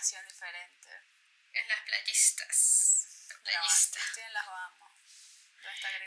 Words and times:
locación 0.00 0.26
diferente. 0.28 0.88
En 1.52 1.68
las 1.68 1.80
playistas. 1.82 3.28
La 3.44 3.52
Ya 3.52 3.60
va, 3.60 3.66
playista. 3.66 3.98
yo 3.98 4.04
estoy 4.06 4.22
en 4.22 4.32
las 4.32 4.46
Bahamas. 4.46 4.92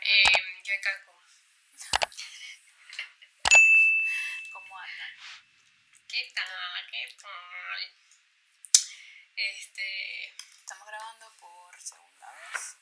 Em, 0.02 0.64
yo 0.64 0.74
en 0.74 0.82
Cancún. 0.82 1.26
¿Cómo 4.52 4.80
andan? 4.80 5.12
¿Qué 6.08 6.32
tal? 6.34 6.88
¿Qué 6.90 7.16
tal? 7.22 7.94
Este. 9.36 10.28
Estamos 10.60 10.88
grabando 10.88 11.32
por 11.38 11.80
segunda 11.80 12.32
vez. 12.32 12.76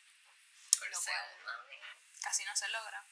Por 0.80 0.90
Lo 0.92 1.02
cual- 1.02 1.26
segunda 1.28 1.64
vez. 1.64 1.82
Casi 2.24 2.46
no 2.46 2.56
se 2.56 2.70
logra. 2.70 3.06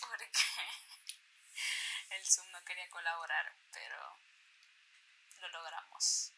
Porque 0.00 0.30
el 2.10 2.24
Zoom 2.26 2.50
no 2.52 2.64
quería 2.64 2.88
colaborar, 2.88 3.54
pero 3.70 4.18
lo 5.40 5.48
logramos. 5.48 6.32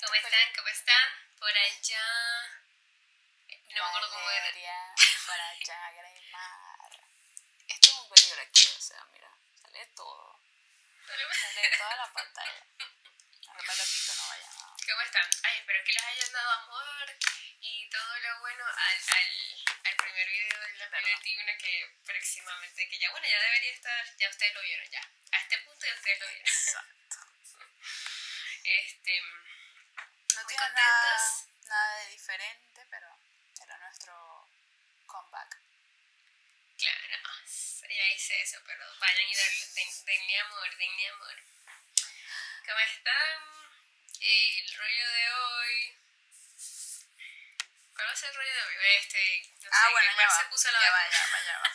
¿Cómo 0.00 0.14
están? 0.14 0.54
¿Cómo 0.54 0.68
están? 0.68 1.08
Por 1.40 1.50
allá. 1.50 2.06
No 3.48 3.82
me 3.82 3.88
acuerdo 3.88 4.10
cómo 4.10 4.30
era. 4.30 4.94
Para 5.26 5.48
allá, 5.50 5.90
Greymar. 5.90 6.92
Esto 7.66 7.90
es 7.90 7.94
un 7.98 8.08
peligro 8.08 8.42
aquí, 8.42 8.66
o 8.76 8.80
sea, 8.80 9.04
mira, 9.12 9.28
sale 9.60 9.86
todo. 9.96 10.38
Sale 11.08 11.76
toda 11.76 11.96
la 11.96 12.12
pantalla. 12.12 12.62
Ahora 13.48 13.62
me 13.66 13.76
lo 13.76 13.84
quito, 13.84 14.14
no 14.14 14.28
vayan 14.28 14.52
a... 14.54 14.76
¿Cómo 14.86 15.02
están? 15.02 15.30
Ay, 15.42 15.58
espero 15.58 15.84
que 15.84 15.92
les 15.92 16.04
hayan 16.04 16.32
dado 16.32 16.50
amor 16.50 17.16
y 17.60 17.90
todo 17.90 18.18
lo 18.18 18.40
bueno 18.40 18.64
al, 18.66 18.98
al, 19.16 19.30
al 19.84 19.96
primer 19.96 20.28
video 20.28 20.60
del 20.60 20.78
2021 20.78 21.52
que 21.58 21.96
próximamente, 22.06 22.88
que 22.88 22.98
ya 22.98 23.10
bueno, 23.10 23.26
ya 23.26 23.40
debería 23.40 23.72
estar, 23.72 24.16
ya 24.16 24.28
ustedes 24.28 24.54
lo 24.54 24.62
vieron 24.62 24.90
ya. 24.90 25.02
A 25.32 25.38
este 25.40 25.58
punto 25.58 25.86
ya 25.86 25.94
ustedes 25.94 26.20
lo 26.20 26.28
vieron. 26.28 26.46
Exacto. 26.46 27.16
Este, 28.68 29.22
Muy 30.48 30.56
nada, 30.56 30.72
contentas. 30.72 31.46
nada 31.68 31.96
de 31.98 32.06
diferente, 32.08 32.86
pero 32.88 33.06
era 33.60 33.76
nuestro 33.76 34.48
comeback. 35.06 35.60
claro, 36.78 37.30
ya 37.90 38.08
hice 38.14 38.40
eso, 38.40 38.58
pero 38.64 38.84
vayan 38.98 39.28
y 39.28 39.34
darle, 39.34 39.66
den, 39.74 39.88
denle 40.06 40.40
amor, 40.40 40.76
denle 40.76 41.08
amor. 41.08 41.36
¿Cómo 42.64 42.78
están? 42.80 43.38
El 44.20 44.74
rollo 44.76 45.12
de 45.12 45.32
hoy. 45.32 45.98
¿Cuál 47.94 48.08
va 48.08 48.12
a 48.12 48.16
ser 48.16 48.30
el 48.30 48.36
rollo 48.36 48.54
de 48.54 48.62
hoy? 48.62 48.74
Este, 48.96 49.52
no 49.64 49.70
ah, 49.70 49.84
sé, 49.84 49.92
bueno, 49.92 50.10
ya 50.16 50.28
va. 50.28 50.36
se 50.36 50.44
puso 50.46 50.70
la 50.70 50.80
ya 50.80 50.90
va, 50.90 50.98
vacuna. 50.98 51.18
ya 51.18 51.28
va, 51.28 51.44
ya 51.44 51.58
va. 51.58 51.72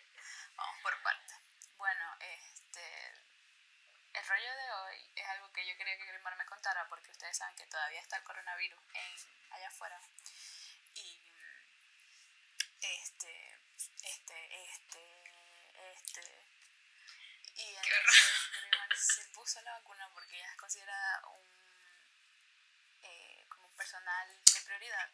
Vamos 0.56 0.82
por 0.82 1.02
partes. 1.02 1.36
Bueno, 1.76 2.16
este... 2.20 3.14
El 4.24 4.30
rollo 4.30 4.56
de 4.56 4.72
hoy 4.72 5.12
es 5.16 5.28
algo 5.28 5.52
que 5.52 5.66
yo 5.66 5.76
quería 5.76 5.98
que 5.98 6.06
Grimar 6.06 6.34
me 6.38 6.46
contara 6.46 6.88
porque 6.88 7.10
ustedes 7.10 7.36
saben 7.36 7.54
que 7.56 7.66
todavía 7.66 8.00
está 8.00 8.16
el 8.16 8.24
coronavirus 8.24 8.80
en, 8.94 9.52
allá 9.52 9.68
afuera. 9.68 10.00
Y 10.94 11.30
este, 12.80 13.54
este, 14.02 14.64
este, 14.64 15.02
este. 15.92 16.22
Y 17.56 17.76
entonces 17.76 18.50
Grimar 18.62 18.96
se 18.96 19.24
puso 19.34 19.60
la 19.60 19.72
vacuna 19.72 20.08
porque 20.14 20.36
ella 20.36 20.48
es 20.48 20.56
considerada 20.56 21.26
un 21.26 21.46
eh, 23.02 23.44
como 23.50 23.66
un 23.66 23.76
personal 23.76 24.26
de 24.54 24.60
prioridad. 24.64 25.10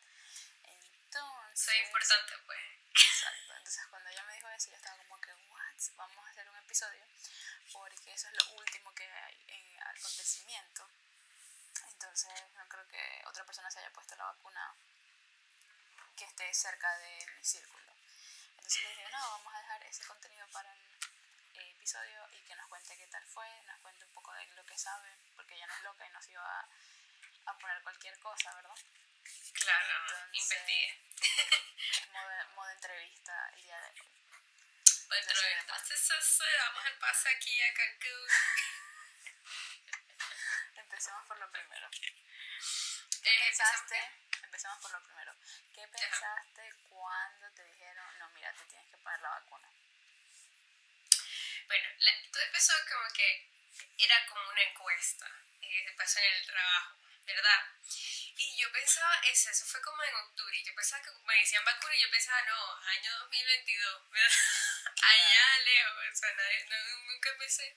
Soy 1.61 1.77
importante, 1.77 2.33
pues. 2.47 2.59
Exacto. 2.89 3.53
Entonces 3.55 3.87
cuando 3.91 4.09
ella 4.09 4.25
me 4.25 4.33
dijo 4.33 4.49
eso, 4.49 4.71
yo 4.71 4.77
estaba 4.77 4.97
como 4.97 5.21
que, 5.21 5.31
what? 5.53 5.77
Vamos 5.95 6.27
a 6.27 6.31
hacer 6.31 6.49
un 6.49 6.57
episodio 6.57 7.05
porque 7.71 8.15
eso 8.15 8.29
es 8.29 8.35
lo 8.45 8.53
último 8.55 8.95
que 8.95 9.05
hay 9.05 9.45
en 9.47 9.83
acontecimiento. 9.83 10.89
Entonces 11.87 12.33
no 12.57 12.67
creo 12.67 12.89
que 12.89 13.23
otra 13.27 13.45
persona 13.45 13.71
se 13.71 13.81
haya 13.81 13.93
puesto 13.93 14.17
la 14.17 14.25
vacuna 14.25 14.75
que 16.17 16.25
esté 16.25 16.55
cerca 16.55 16.97
de 16.97 17.27
mi 17.37 17.45
círculo. 17.45 17.93
Entonces 18.57 18.83
le 18.83 18.89
dije, 18.89 19.11
no, 19.13 19.31
vamos 19.31 19.55
a 19.55 19.59
dejar 19.59 19.85
ese 19.85 20.07
contenido 20.07 20.49
para 20.53 20.73
el 20.73 20.99
eh, 21.57 21.71
episodio 21.77 22.27
y 22.33 22.43
que 22.43 22.57
nos 22.57 22.69
cuente 22.69 22.97
qué 22.97 23.07
tal 23.09 23.27
fue, 23.27 23.47
nos 23.67 23.79
cuente 23.81 24.07
un 24.07 24.15
poco 24.15 24.33
de 24.33 24.47
lo 24.47 24.65
que 24.65 24.79
sabe, 24.79 25.15
porque 25.37 25.57
ella 25.57 25.67
no 25.67 25.77
es 25.77 25.83
loca 25.83 26.07
y 26.07 26.11
nos 26.11 26.27
iba 26.27 26.43
a, 26.43 26.69
a 27.51 27.59
poner 27.59 27.83
cualquier 27.83 28.19
cosa, 28.19 28.55
¿verdad? 28.55 28.77
Claro, 29.55 29.97
Entonces- 30.01 30.29
investigué. 30.33 31.01
Es 31.21 31.21
modo, 32.13 32.49
modo 32.55 32.71
entrevista 32.71 33.51
el 33.55 33.63
día 33.63 33.81
de 33.81 33.89
hoy. 33.91 34.01
Bueno, 35.09 35.23
Entonces, 35.23 35.57
entonces 35.61 36.11
eso, 36.11 36.45
damos 36.45 36.87
el 36.87 36.99
paso 36.99 37.29
aquí 37.29 37.63
a 37.63 37.75
Cancún. 37.75 38.29
Empecemos 40.77 41.27
por 41.27 41.39
lo 41.39 41.51
primero. 41.51 41.89
¿Qué 43.23 43.31
Eh, 43.35 43.39
pensaste? 43.45 44.13
Empecemos 44.43 44.79
por 44.81 44.93
lo 44.93 45.03
primero. 45.05 45.35
¿Qué 45.75 45.87
pensaste 45.89 46.75
cuando 46.89 47.51
te 47.55 47.65
dijeron, 47.65 48.19
no, 48.19 48.29
mira, 48.31 48.53
te 48.55 48.65
tienes 48.67 48.89
que 48.91 48.97
poner 48.99 49.21
la 49.21 49.29
vacuna? 49.31 49.69
Bueno, 51.67 51.89
la- 51.99 52.31
todo 52.33 52.43
empezó 52.43 52.73
como 52.89 53.09
que 53.15 53.51
era 53.99 54.27
como 54.27 54.49
una 54.49 54.63
encuesta 54.63 55.27
eh, 55.63 55.95
pasó 55.97 56.19
en 56.19 56.35
el 56.35 56.47
trabajo, 56.47 56.97
¿verdad? 57.35 57.61
Y 58.37 58.57
yo 58.57 58.71
pensaba, 58.73 59.21
eso, 59.25 59.51
eso 59.51 59.65
fue 59.67 59.81
como 59.83 60.03
en 60.05 60.15
octubre, 60.15 60.63
yo 60.65 60.75
pensaba 60.75 61.03
que 61.03 61.11
me 61.27 61.37
decían 61.41 61.65
vacuna 61.65 61.95
y 61.95 62.01
yo 62.03 62.11
pensaba, 62.11 62.41
no, 62.43 62.77
año 62.87 63.19
2022, 63.21 64.03
¿verdad? 64.11 64.37
Allá 65.03 65.59
lejos, 65.65 66.05
o 66.13 66.17
sea, 66.17 66.33
nadie- 66.35 66.67
no, 66.69 66.77
nunca 67.13 67.31
pensé 67.39 67.77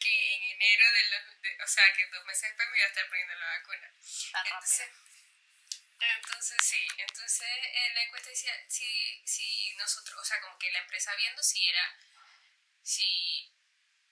que 0.00 0.34
en 0.34 0.42
enero 0.44 0.92
de 0.92 1.02
los, 1.10 1.42
de- 1.42 1.58
o 1.62 1.66
sea, 1.66 1.92
que 1.94 2.06
dos 2.08 2.24
meses 2.24 2.42
después 2.50 2.68
me 2.70 2.78
iba 2.78 2.86
a 2.86 2.88
estar 2.88 3.08
poniendo 3.08 3.34
la 3.34 3.46
vacuna. 3.58 3.92
Tan 4.32 4.46
Entonces, 4.46 4.88
rápido. 4.88 5.08
entonces 6.00 6.56
sí, 6.64 6.86
entonces 6.98 7.48
eh, 7.48 7.90
la 7.94 8.02
encuesta 8.02 8.30
decía 8.30 8.54
si, 8.68 9.22
si 9.26 9.74
nosotros, 9.76 10.20
o 10.20 10.24
sea, 10.24 10.40
como 10.40 10.58
que 10.58 10.70
la 10.70 10.78
empresa 10.80 11.14
viendo 11.16 11.42
si 11.42 11.68
era, 11.68 11.98
si 12.82 13.52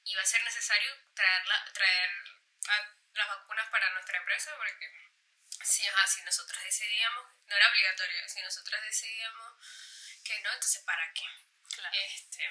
iba 0.04 0.22
a 0.22 0.26
ser 0.26 0.42
necesario 0.44 0.90
traerla, 1.14 1.70
traer 1.72 2.10
a- 2.68 2.95
las 3.16 3.28
vacunas 3.28 3.68
para 3.70 3.90
nuestra 3.90 4.18
empresa, 4.18 4.54
porque 4.56 4.90
si, 5.64 5.86
ajá, 5.86 6.06
si 6.06 6.22
nosotros 6.22 6.62
decidíamos, 6.62 7.26
no 7.46 7.56
era 7.56 7.68
obligatorio, 7.70 8.28
si 8.28 8.40
nosotros 8.42 8.80
decidíamos 8.82 9.52
que 10.24 10.40
no, 10.40 10.52
entonces 10.52 10.82
¿para 10.84 11.12
qué? 11.12 11.24
Claro. 11.74 11.96
Este, 11.96 12.48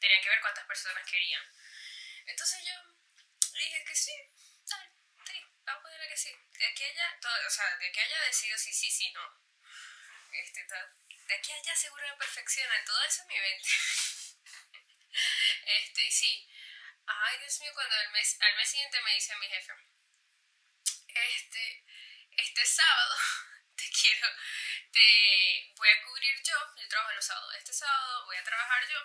tenía 0.00 0.20
que 0.20 0.28
ver 0.28 0.40
cuántas 0.40 0.66
personas 0.66 1.04
querían. 1.10 1.42
Entonces 2.26 2.64
yo 2.64 2.74
dije 3.54 3.84
que 3.84 3.94
sí, 3.94 4.12
dale, 4.66 4.90
sí, 5.26 5.40
vamos 5.64 5.80
a 5.80 5.82
ponerle 5.82 6.08
que 6.08 6.16
sí. 6.16 6.34
De 6.52 6.66
aquí 6.66 6.84
a 6.84 6.88
allá, 6.88 7.18
todo, 7.20 7.46
o 7.46 7.50
sea, 7.50 7.76
de 7.76 7.88
aquí 7.88 8.00
a 8.00 8.04
allá 8.04 8.20
decido 8.26 8.58
si 8.58 8.72
sí, 8.72 8.90
sí, 8.90 9.10
no. 9.12 9.22
Este, 10.32 10.64
todo- 10.64 10.94
de 11.26 11.34
aquí 11.34 11.52
a 11.52 11.56
allá 11.56 11.74
seguro 11.76 12.06
me 12.08 12.16
perfecciona, 12.16 12.84
todo 12.84 13.02
eso 13.04 13.22
en 13.22 13.28
mi 13.28 13.38
mente. 13.38 13.68
este, 15.64 16.04
y 16.06 16.10
sí. 16.10 16.48
Ay, 17.06 17.38
Dios 17.38 17.60
mío, 17.60 17.72
cuando 17.74 17.94
al 17.96 18.10
mes, 18.12 18.36
al 18.40 18.54
mes 18.56 18.68
siguiente 18.68 19.00
me 19.02 19.14
dice 19.14 19.34
mi 19.36 19.48
jefe, 19.48 19.72
este, 21.22 21.84
este 22.36 22.64
sábado 22.66 23.16
te 23.76 23.90
quiero, 23.90 24.28
te 24.92 25.72
voy 25.76 25.88
a 25.88 26.02
cubrir 26.02 26.42
yo, 26.42 26.56
yo 26.76 26.88
trabajo 26.88 27.12
los 27.12 27.24
sábados, 27.24 27.54
este 27.56 27.72
sábado 27.72 28.26
voy 28.26 28.36
a 28.36 28.44
trabajar 28.44 28.82
yo. 28.88 28.98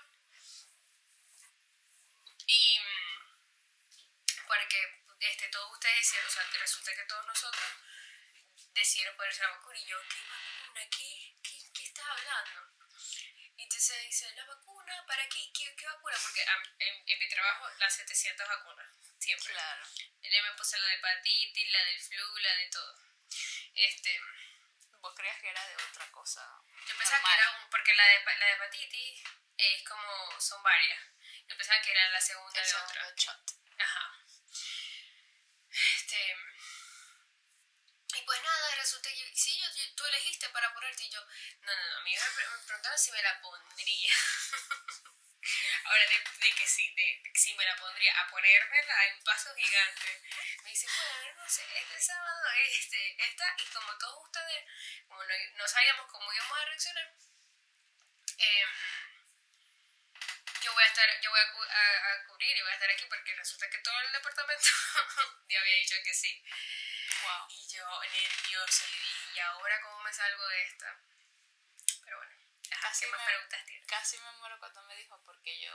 Y 2.46 2.79
mm, 2.79 4.47
porque 4.47 5.03
este, 5.19 5.47
todos 5.50 5.72
ustedes 5.72 5.96
decían, 6.00 6.25
o 6.25 6.29
sea, 6.29 6.50
que 6.51 6.57
resulta 6.57 6.95
que 6.95 7.06
todos 7.06 7.25
nosotros 7.25 7.63
decidieron 8.74 9.16
ponerse 9.16 9.42
la 9.42 9.50
vacuna 9.50 9.77
y 9.80 9.86
yo, 9.86 9.98
¿qué 10.09 10.19
vacuna? 10.19 10.89
¿Qué, 10.89 11.36
qué, 11.44 11.71
qué 11.74 11.83
estás 11.83 12.06
hablando? 12.07 12.74
Y 13.56 13.63
entonces 13.63 14.01
dice, 14.04 14.33
¿la 14.36 14.45
vacuna? 14.45 15.06
¿Para 15.07 15.27
qué? 15.30 15.51
¿Qué, 15.54 15.75
qué 15.75 15.86
vacuna? 15.86 16.18
Porque 16.21 16.42
en, 16.80 17.09
en 17.09 17.19
mi 17.19 17.30
trabajo 17.30 17.69
las 17.80 17.95
700 17.95 18.48
vacunas, 18.48 18.88
siempre. 19.24 19.54
Claro. 19.54 19.86
Me 20.22 20.54
puse 20.58 20.78
la 20.80 20.86
de 20.88 20.96
hepatitis, 20.96 21.72
la 21.72 21.84
del 21.86 22.00
flu, 22.02 22.38
la 22.38 22.56
de 22.56 22.68
todo. 22.70 22.98
Este, 23.74 24.20
¿Vos 25.00 25.14
creías 25.16 25.40
que 25.40 25.50
era 25.50 25.68
de 25.68 25.75
otra 25.75 26.10
cosa? 26.12 26.42
yo 26.88 26.98
pensaba 26.98 27.18
normal? 27.20 27.36
que 27.36 27.42
era 27.42 27.52
un, 27.60 27.70
porque 27.70 27.94
la 27.94 28.06
de, 28.08 28.24
la 28.25 28.46
de 28.46 28.52
hepatitis 28.54 29.24
es 29.58 29.84
como, 29.88 30.40
son 30.42 30.62
varias. 30.64 31.00
Yo 31.48 31.58
pensaba 31.58 31.81
que 31.81 31.92
era 31.92 32.10
la 32.10 32.22
segunda 32.22 32.62
el 32.62 32.68
de 32.68 32.75
otra. 32.75 33.14
shot. 33.16 33.52
Ajá. 33.80 34.25
Este. 35.69 36.36
Y 38.16 38.22
pues 38.26 38.42
nada, 38.44 38.76
resulta 38.76 39.10
que. 39.10 39.36
Sí, 39.36 39.60
yo, 39.60 39.68
yo- 39.76 39.96
tú 39.96 40.06
elegiste 40.06 40.50
para 40.50 40.74
ponerte 40.74 41.04
y 41.04 41.10
yo. 41.10 41.19
No, 41.62 41.76
no, 41.76 41.90
no. 41.90 41.98
A 41.98 42.02
mí 42.02 42.16
me 42.16 42.31
preguntaron 42.36 42.98
si 43.00 43.12
me 43.12 43.22
la 43.22 43.42
pondría. 43.42 44.14
Ahora, 45.86 46.06
de, 46.07 46.19
de 46.40 46.51
que 46.56 46.68
sí, 46.68 46.94
de, 46.95 47.19
de 47.24 47.31
que 47.34 47.40
sí 47.40 47.54
me 47.56 47.66
la 47.66 47.75
pondría. 47.75 48.19
A 48.22 48.28
ponérmela 48.30 49.00
hay 49.00 49.12
un 49.12 49.24
paso 49.24 49.54
gigante. 49.56 50.22
Me 50.63 50.69
dice, 50.72 50.88
bueno, 50.88 51.44
no 51.44 51.50
sé, 51.50 51.63
este 51.80 52.01
sábado 52.01 52.50
este, 52.68 53.16
está. 53.25 53.56
Y 53.57 53.66
como 53.68 53.98
todos 53.98 54.25
ustedes, 54.25 54.66
como 55.07 55.24
no, 55.24 55.34
no 55.56 55.68
sabíamos 55.68 56.07
cómo 56.12 56.31
íbamos 56.34 56.57
a 56.60 56.66
reaccionar, 56.66 57.13
em, 58.40 58.69
yo 60.63 60.72
voy 60.74 60.84
a 60.84 60.88
estar, 60.88 61.10
yo 61.22 61.30
voy 61.30 61.40
a, 61.40 61.44
a- 61.44 62.13
a 62.13 62.24
cubrir 62.25 62.56
y 62.57 62.62
voy 62.62 62.72
a 62.72 62.74
estar 62.74 62.90
aquí 62.90 63.06
porque 63.10 63.36
resulta 63.36 63.69
que 63.69 63.78
todo 63.80 64.00
el 64.01 64.12
departamento 64.12 64.68
yo 65.50 65.60
había 65.60 65.75
dicho 65.75 65.95
que 66.04 66.13
sí. 66.13 66.42
Wow. 67.24 67.45
Y 67.50 67.68
yo 67.75 67.86
nerviosa, 68.04 68.86
y 68.88 69.00
dije, 69.00 69.25
¿y 69.36 69.40
ahora 69.40 69.81
cómo 69.81 70.00
me 70.04 70.13
salgo 70.13 70.48
de 70.48 70.63
esta? 70.63 71.00
Casi 72.81 73.06
¿qué 73.06 73.12
más 73.12 73.22
me-? 73.25 73.86
Casi 73.86 74.18
me 74.20 74.31
muero 74.34 74.60
cuando 74.60 74.84
me 74.84 74.96
dijo 74.96 75.22
porque 75.24 75.60
yo, 75.60 75.74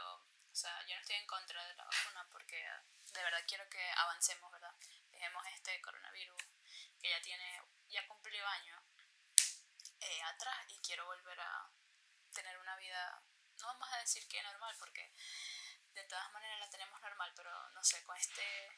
o 0.50 0.54
sea, 0.54 0.84
yo 0.86 0.94
no 0.94 1.00
estoy 1.00 1.16
en 1.16 1.26
contra 1.26 1.64
de 1.66 1.74
la 1.74 1.84
vacuna 1.84 2.26
porque 2.30 2.56
de 3.12 3.22
verdad 3.22 3.44
quiero 3.46 3.68
que 3.68 3.90
avancemos, 3.92 4.50
¿verdad? 4.52 4.74
Dejemos 5.10 5.44
este 5.54 5.80
coronavirus 5.80 6.42
que 7.00 7.10
ya 7.10 7.20
tiene, 7.22 7.62
ya 7.88 8.06
cumplió 8.06 8.46
años 8.46 8.82
eh, 10.00 10.22
atrás 10.22 10.66
y 10.68 10.78
quiero 10.80 11.06
volver 11.06 11.40
a 11.40 11.70
tener 12.32 12.56
una 12.58 12.76
vida, 12.76 13.22
no 13.58 13.66
vamos 13.66 13.88
a 13.92 13.98
decir 13.98 14.26
que 14.28 14.42
normal 14.42 14.74
porque 14.78 15.12
de 15.92 16.04
todas 16.04 16.30
maneras 16.32 16.60
la 16.60 16.70
tenemos 16.70 17.00
normal, 17.00 17.32
pero 17.34 17.50
no 17.70 17.82
sé, 17.82 18.02
con 18.04 18.16
este 18.16 18.70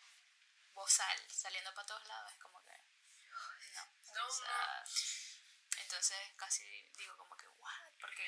bozal 0.73 1.31
saliendo 1.31 1.75
para 1.75 1.87
todos 1.87 2.06
lados 2.06 2.32
es 2.32 2.38
como 2.38 2.62
que 2.64 2.76
no. 3.75 3.84
No, 4.14 4.26
o 4.26 4.31
sea, 4.31 4.84
entonces 5.82 6.19
casi 6.37 6.64
digo 6.96 7.16
como 7.16 7.37
que, 7.37 7.46
what? 7.60 7.92
Porque 8.00 8.26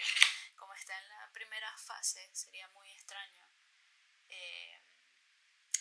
como 0.57 0.75
está 0.75 0.97
en 0.99 1.09
la 1.09 1.31
primera 1.33 1.77
fase, 1.79 2.31
sería 2.35 2.69
muy 2.69 2.91
extraño. 2.93 3.49
eh, 4.29 4.81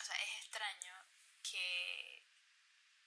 o 0.00 0.04
sea, 0.04 0.16
es 0.16 0.38
extraño 0.40 0.94
que, 1.42 2.26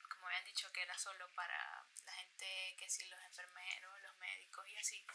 como 0.10 0.28
habían 0.28 0.46
dicho, 0.46 0.72
que 0.72 0.82
era 0.82 0.98
solo 0.98 1.30
para 1.36 1.86
la 2.06 2.14
gente, 2.14 2.76
que 2.78 2.90
sí, 2.90 3.06
los 3.08 3.20
enfermeros, 3.22 4.00
los 4.02 4.16
médicos 4.18 4.68
y 4.68 4.78
así, 4.78 5.06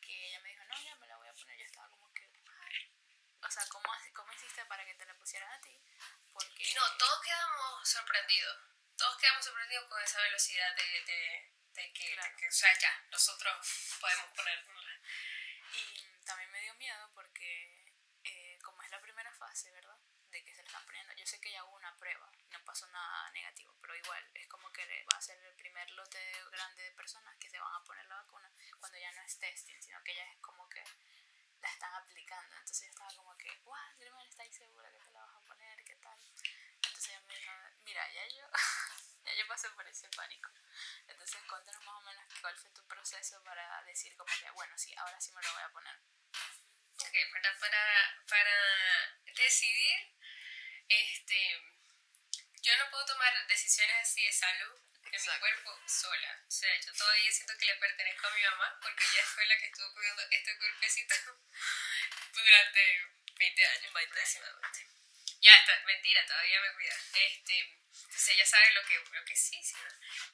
que 0.00 0.28
ella 0.28 0.40
me 0.40 0.50
dijo, 0.50 0.64
no, 0.64 0.82
ya 0.82 0.94
me 0.96 1.06
la 1.06 1.16
voy 1.18 1.28
a 1.28 1.34
poner. 1.34 1.58
Yo 1.58 1.64
estaba 1.66 1.88
como 1.90 2.12
que, 2.14 2.26
what? 2.46 3.48
O 3.48 3.50
sea, 3.50 3.66
¿cómo, 3.68 3.88
¿cómo 4.14 4.32
hiciste 4.32 4.64
para 4.66 4.84
que 4.84 4.94
te 4.94 5.06
la 5.06 5.14
pusieran 5.18 5.50
a 5.52 5.60
ti? 5.60 5.78
Porque... 6.32 6.74
No, 6.74 6.96
todos 6.98 7.20
quedamos 7.22 7.88
sorprendidos. 7.88 8.58
Todos 8.96 9.16
quedamos 9.18 9.44
sorprendidos 9.44 9.88
con 9.88 10.02
esa 10.02 10.20
velocidad 10.20 10.76
de, 10.76 11.04
de, 11.04 11.54
de 11.74 11.92
que, 11.92 12.12
Claro. 12.14 12.30
de 12.30 12.36
que, 12.36 12.48
o 12.48 12.52
sea, 12.52 12.78
ya, 12.78 13.06
nosotros 13.10 13.56
podemos 14.00 14.26
ponerla. 14.36 15.00
Y 15.72 16.24
también 16.24 16.50
me 16.50 16.60
dio 16.62 16.74
miedo 16.74 17.10
porque, 17.14 17.92
eh, 18.24 18.58
como 18.62 18.82
es 18.82 18.90
la 18.90 19.00
primera 19.00 19.32
fase, 19.32 19.70
¿verdad? 19.72 19.98
De 20.30 20.44
que 20.44 20.54
se 20.54 20.62
le 20.62 20.66
están 20.68 20.84
poniendo. 20.84 21.12
Yo 21.14 21.26
sé 21.26 21.40
que 21.40 21.50
ya 21.52 21.64
hubo 21.64 21.76
una 21.76 21.96
prueba, 21.96 22.30
no 22.50 22.64
pasó 22.64 22.86
nada 22.88 23.30
negativo, 23.32 23.76
pero 23.80 23.94
igual 23.96 24.30
es 24.34 24.46
como 24.48 24.70
que 24.72 24.84
va 25.12 25.18
a 25.18 25.22
ser 25.22 25.38
el 25.42 25.54
primer 25.56 25.90
lote 25.92 26.18
de- 26.18 26.44
grande 26.50 26.82
de 26.82 26.92
personas 26.92 27.36
que 27.38 27.50
se 27.50 27.58
van 27.58 27.74
a 27.74 27.84
poner 27.84 28.04
la 28.06 28.16
vacuna 28.16 28.50
cuando 28.78 28.98
ya 28.98 29.10
no 29.12 29.22
es 29.22 29.38
testing, 29.38 29.80
sino 29.82 30.02
que 30.04 30.14
ya 30.14 30.24
es 30.24 30.38
como 30.40 30.68
que 30.68 30.82
la 31.60 31.68
están 31.68 31.94
aplicando. 31.94 32.56
Entonces 32.56 32.86
yo 32.86 32.90
estaba 32.90 33.14
como 33.14 33.36
que, 33.36 33.50
wow, 33.64 33.76
Germán, 33.98 34.26
¿estás 34.26 34.54
segura 34.54 34.90
que 34.90 34.98
te 34.98 35.10
la 35.10 35.20
vas 35.20 35.34
a 35.36 35.40
poner? 35.46 35.84
¿Qué 35.84 35.96
tal? 35.96 36.18
Me 37.30 37.84
mira, 37.84 38.12
ya 38.12 38.26
yo, 38.26 38.44
ya 39.24 39.34
yo 39.34 39.46
pasé 39.46 39.70
por 39.70 39.86
ese 39.86 40.08
pánico. 40.10 40.50
Entonces 41.06 41.40
cuéntanos 41.48 41.84
más 41.84 41.96
o 41.96 42.00
menos 42.00 42.24
cuál 42.40 42.56
fue 42.58 42.70
tu 42.70 42.86
proceso 42.86 43.42
para 43.44 43.82
decir 43.84 44.16
como 44.16 44.32
que, 44.38 44.50
bueno, 44.50 44.76
sí, 44.76 44.94
ahora 44.96 45.20
sí 45.20 45.32
me 45.32 45.42
lo 45.42 45.52
voy 45.52 45.62
a 45.62 45.72
poner. 45.72 45.96
Ok, 46.98 47.16
para, 47.32 47.58
para, 47.58 48.24
para 48.28 48.56
decidir, 49.24 50.14
este, 50.88 51.62
yo 52.62 52.76
no 52.78 52.90
puedo 52.90 53.06
tomar 53.06 53.46
decisiones 53.46 53.96
así 54.02 54.24
de 54.26 54.32
salud 54.32 54.80
de 55.10 55.18
mi 55.18 55.38
cuerpo 55.40 55.80
sola. 55.86 56.44
O 56.46 56.50
sea, 56.50 56.80
yo 56.80 56.92
todavía 56.92 57.32
siento 57.32 57.56
que 57.58 57.66
le 57.66 57.74
pertenezco 57.76 58.26
a 58.26 58.34
mi 58.34 58.42
mamá 58.42 58.78
porque 58.82 59.04
ella 59.12 59.24
fue 59.24 59.46
la 59.46 59.56
que 59.58 59.66
estuvo 59.66 59.92
cuidando 59.94 60.22
este 60.30 60.58
cuerpecito 60.58 61.14
durante 62.32 62.80
20 63.38 63.66
años 63.66 63.92
20 63.92 64.20
años. 64.20 64.36
aproximadamente. 64.36 64.89
Ya, 65.40 65.52
está, 65.56 65.80
mentira, 65.86 66.24
todavía 66.26 66.60
me 66.60 66.72
cuida. 66.74 66.94
Este, 67.14 67.58
entonces 67.92 68.28
ella 68.28 68.46
sabe 68.46 68.70
lo 68.72 68.84
que, 68.84 68.98
lo 69.12 69.24
que 69.24 69.36
sí, 69.36 69.62
sí. 69.62 69.74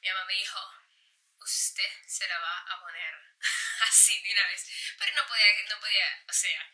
Mi 0.00 0.08
mamá 0.08 0.24
me 0.24 0.34
dijo, 0.34 0.60
usted 1.38 1.90
se 2.06 2.26
la 2.28 2.38
va 2.38 2.58
a 2.60 2.80
poner 2.80 3.14
así 3.88 4.20
de 4.22 4.32
una 4.32 4.46
vez. 4.48 4.66
Pero 4.98 5.12
no 5.14 5.26
podía, 5.28 5.46
no 5.68 5.80
podía, 5.80 6.24
o 6.28 6.32
sea, 6.32 6.70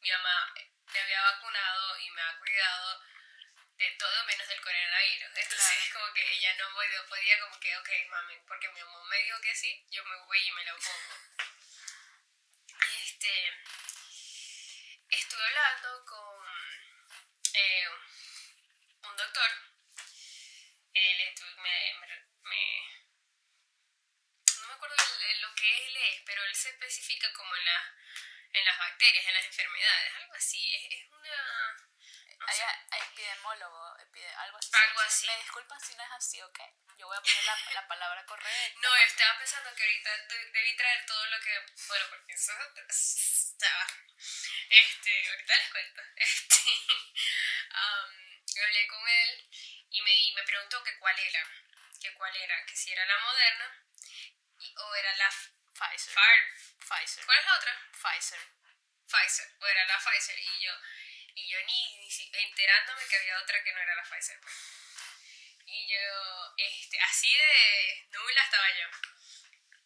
mi 0.00 0.10
mamá 0.10 0.54
me 0.92 1.00
había 1.00 1.22
vacunado 1.22 1.98
y 2.00 2.10
me 2.10 2.22
ha 2.22 2.38
cuidado 2.38 3.02
de 3.78 3.90
todo 3.92 4.24
menos 4.24 4.48
del 4.48 4.60
coronavirus. 4.60 5.30
Entonces, 5.36 5.78
Claro. 5.78 5.92
como 6.00 6.14
que 6.14 6.32
ella 6.34 6.54
no 6.54 6.72
podía, 6.72 7.06
podía 7.06 7.40
como 7.40 7.60
que, 7.60 7.76
ok, 7.76 7.88
mami, 8.10 8.36
porque 8.46 8.68
mi 8.70 8.80
mamá 8.82 9.04
me 9.08 9.18
dijo 9.22 9.40
que 9.40 9.54
sí, 9.54 9.86
yo 9.90 10.04
me 10.04 10.16
voy 10.16 10.38
y 10.38 10.52
me 10.52 10.64
lo 10.64 10.76
pongo. 10.78 11.16
Este, 13.04 13.52
estuve 15.10 15.44
hablando 15.46 16.04
con 16.04 16.31
eh, 17.54 17.88
un 19.02 19.16
doctor. 19.16 19.50
Él 20.94 21.20
estu- 21.20 21.56
me, 21.56 21.94
me- 22.00 22.26
me- 22.42 23.04
no 24.60 24.66
me 24.68 24.74
acuerdo 24.74 24.96
lo 25.40 25.54
que 25.54 25.86
él 25.86 25.96
es, 25.96 26.22
pero 26.26 26.44
él 26.44 26.54
se 26.54 26.68
especifica 26.70 27.32
como 27.32 27.54
en, 27.56 27.64
la, 27.64 27.94
en 28.52 28.64
las 28.64 28.78
bacterias, 28.78 29.24
en 29.26 29.34
las 29.34 29.44
enfermedades, 29.46 30.14
algo 30.16 30.34
así. 30.34 30.74
Es, 30.74 30.92
es 31.00 31.10
una... 31.10 31.72
no 32.38 32.46
Hay 32.48 33.02
epidemólogo, 33.10 33.96
epide- 33.98 34.34
algo 34.36 34.58
así. 34.58 34.70
Algo 34.74 35.00
así. 35.00 35.26
Me 35.26 35.36
disculpan 35.38 35.80
si 35.80 35.94
no 35.96 36.02
es 36.04 36.10
así, 36.12 36.42
¿ok? 36.42 36.60
Yo 36.98 37.06
voy 37.06 37.16
a 37.16 37.22
poner 37.22 37.44
la, 37.44 37.58
la 37.74 37.88
palabra 37.88 38.26
correcta. 38.26 38.80
No, 38.82 38.88
yo 38.96 39.04
estaba 39.04 39.38
pensando 39.38 39.74
que 39.74 39.82
ahorita 39.82 40.16
de- 40.28 40.50
debí 40.52 40.76
traer 40.76 41.06
todo 41.06 41.24
lo 41.26 41.40
que. 41.40 41.58
Bueno, 41.88 42.06
porque 42.10 42.32
eso 42.34 42.52
estaba. 43.52 43.86
Este, 44.68 45.28
ahorita 45.28 45.56
les 45.58 45.70
cuento. 45.70 46.02
Este, 46.16 46.70
hablé 48.64 48.86
con 48.86 49.08
él 49.08 49.48
y 49.90 50.02
me, 50.02 50.14
y 50.14 50.32
me 50.34 50.42
preguntó 50.44 50.82
que 50.82 50.96
cuál 50.98 51.18
era. 51.18 51.46
Que 52.00 52.12
cuál 52.14 52.34
era, 52.36 52.64
que 52.66 52.76
si 52.76 52.92
era 52.92 53.04
la 53.06 53.18
moderna 53.18 53.84
y- 54.58 54.74
o 54.76 54.94
era 54.94 55.16
la 55.16 55.30
Pfizer. 55.74 56.12
Pfizer. 56.78 57.24
¿Cuál 57.24 57.38
es 57.38 57.44
la 57.46 57.56
otra? 57.56 57.90
Pfizer. 57.92 58.40
Pfizer. 59.08 59.48
O 59.60 59.66
era 59.66 59.84
la 59.86 59.98
Pfizer. 59.98 60.38
Y 60.38 60.60
yo, 60.64 60.72
y 61.34 61.48
yo 61.48 61.58
ni, 61.66 61.96
ni 61.98 62.10
si- 62.10 62.30
enterándome 62.32 63.06
que 63.06 63.16
había 63.16 63.38
otra 63.40 63.62
que 63.62 63.72
no 63.72 63.80
era 63.80 63.94
la 63.94 64.02
Pfizer. 64.04 64.38
pues. 64.40 64.54
Y 65.66 65.88
yo, 65.92 66.54
este, 66.58 67.00
así 67.00 67.32
de 67.34 68.06
nula 68.10 68.42
estaba 68.42 68.68
yo. 68.70 68.86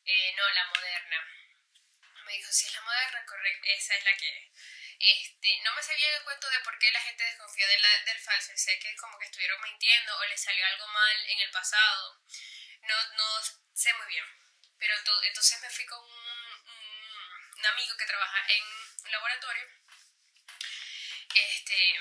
Eh, 0.05 0.33
no, 0.37 0.49
la 0.51 0.65
moderna. 0.67 1.29
Me 2.27 2.33
dijo, 2.33 2.53
si 2.53 2.67
es 2.67 2.75
la 2.75 2.81
moderna, 2.83 3.25
correcto, 3.27 3.67
esa 3.69 3.95
es 3.97 4.05
la 4.05 4.17
que 4.17 4.29
es. 4.29 4.51
Este, 4.99 5.61
no 5.65 5.75
me 5.75 5.83
sabía 5.83 6.17
el 6.17 6.25
cuento 6.25 6.49
de 6.51 6.61
por 6.61 6.79
qué 6.79 6.91
la 6.91 7.01
gente 7.01 7.25
desconfía 7.25 7.67
de 7.69 7.79
la, 7.79 8.03
del 8.05 8.19
Pfizer. 8.19 8.59
Sé 8.59 8.79
que 8.79 8.97
como 8.97 9.19
que 9.19 9.27
estuvieron 9.27 9.61
mintiendo 9.63 10.17
o 10.19 10.25
les 10.25 10.43
salió 10.43 10.67
algo 10.67 10.87
mal 10.89 11.17
en 11.29 11.41
el 11.41 11.51
pasado. 11.51 12.21
No, 12.83 12.97
no 13.15 13.43
sé 13.75 13.93
muy 13.95 14.07
bien. 14.09 14.25
Pero 14.79 14.95
to- 15.05 15.23
entonces 15.25 15.61
me 15.61 15.71
fui 15.71 15.87
con 15.87 16.01
un, 16.03 17.67
amigo 17.67 17.97
que 17.97 18.07
trabaja 18.07 18.45
en 18.49 18.65
un 19.05 19.11
laboratorio. 19.11 19.67
Este, 21.35 22.01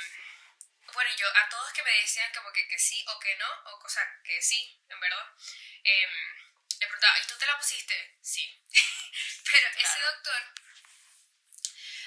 bueno, 0.94 1.10
yo 1.17 1.27
a 1.36 1.50
todos 1.50 1.74
que 1.74 1.84
me 1.84 1.91
decían 2.01 2.32
como 2.34 2.51
que, 2.53 2.67
que 2.67 2.77
sí 2.79 3.03
o 3.08 3.20
que 3.20 3.36
no, 3.38 3.50
o 3.65 3.79
cosa 3.79 4.01
que 4.24 4.41
sí, 4.41 4.79
en 4.89 5.00
verdad, 5.00 5.25
em, 5.84 6.45
le 6.79 6.88
preguntaba, 6.88 7.20
¿y 7.20 7.27
tú 7.27 7.38
te 7.38 7.46
la 7.46 7.58
pusiste? 7.58 8.17
Sí. 8.22 8.63
Pero 9.51 9.67
ese 9.77 10.00
doctor, 10.00 10.41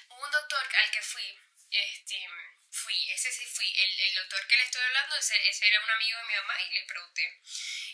hubo 0.09 0.25
un 0.25 0.31
doctor 0.31 0.77
al 0.77 0.91
que 0.91 1.03
fui, 1.03 1.41
este, 1.71 2.29
fui, 2.71 3.11
ese 3.11 3.33
sí 3.33 3.47
fui, 3.47 3.73
el, 3.77 4.01
el 4.01 4.15
doctor 4.15 4.47
que 4.47 4.57
le 4.57 4.65
estoy 4.65 4.83
hablando, 4.83 5.17
ese, 5.17 5.49
ese 5.49 5.67
era 5.69 5.81
un 5.81 5.91
amigo 5.91 6.19
de 6.19 6.25
mi 6.25 6.35
mamá 6.35 6.63
y 6.63 6.71
le 6.75 6.85
pregunté, 6.85 7.41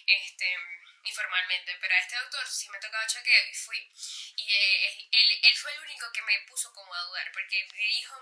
este, 0.06 0.58
informalmente, 1.04 1.76
pero 1.80 1.94
a 1.94 1.98
este 1.98 2.16
doctor 2.16 2.46
sí 2.48 2.68
me 2.70 2.78
tocaba 2.78 3.06
chequeo 3.06 3.48
y 3.48 3.54
fui. 3.54 3.92
Y 4.36 4.52
eh, 4.52 4.86
él, 4.88 5.08
él, 5.12 5.40
él 5.42 5.56
fue 5.56 5.72
el 5.72 5.80
único 5.80 6.10
que 6.12 6.22
me 6.22 6.40
puso 6.42 6.72
como 6.72 6.94
a 6.94 7.02
dudar, 7.02 7.30
porque 7.32 7.66
me 7.72 7.86
dijo, 7.86 8.14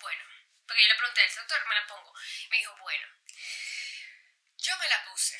bueno, 0.00 0.24
porque 0.66 0.82
yo 0.82 0.88
le 0.88 0.94
pregunté 0.94 1.20
al 1.20 1.34
doctor, 1.34 1.66
me 1.68 1.74
la 1.74 1.86
pongo. 1.86 2.14
Me 2.50 2.56
dijo, 2.58 2.76
bueno, 2.78 3.08
yo 4.56 4.76
me 4.78 4.88
la 4.88 5.04
puse. 5.04 5.38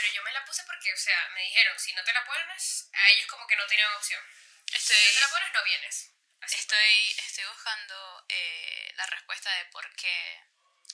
Pero 0.00 0.12
yo 0.14 0.22
me 0.22 0.32
la 0.32 0.44
puse 0.46 0.64
porque, 0.64 0.92
o 0.92 0.96
sea, 0.96 1.28
me 1.34 1.42
dijeron, 1.42 1.78
si 1.78 1.92
no 1.92 2.02
te 2.02 2.12
la 2.14 2.24
pones, 2.24 2.88
a 2.94 3.10
ellos 3.10 3.26
como 3.26 3.46
que 3.46 3.56
no 3.56 3.66
tenían 3.66 3.92
opción. 3.92 4.22
Si 4.24 4.72
no 4.72 4.78
te 4.80 4.96
la 4.96 5.26
Estoy, 5.26 5.30
pones, 5.30 5.52
no 5.52 5.64
vienes. 5.64 6.12
Así. 6.40 6.56
estoy, 6.56 7.10
estoy 7.18 7.44
buscando 7.44 8.24
eh, 8.30 8.92
la 8.94 9.06
respuesta 9.06 9.52
de 9.56 9.66
por 9.66 9.94
qué 9.94 10.42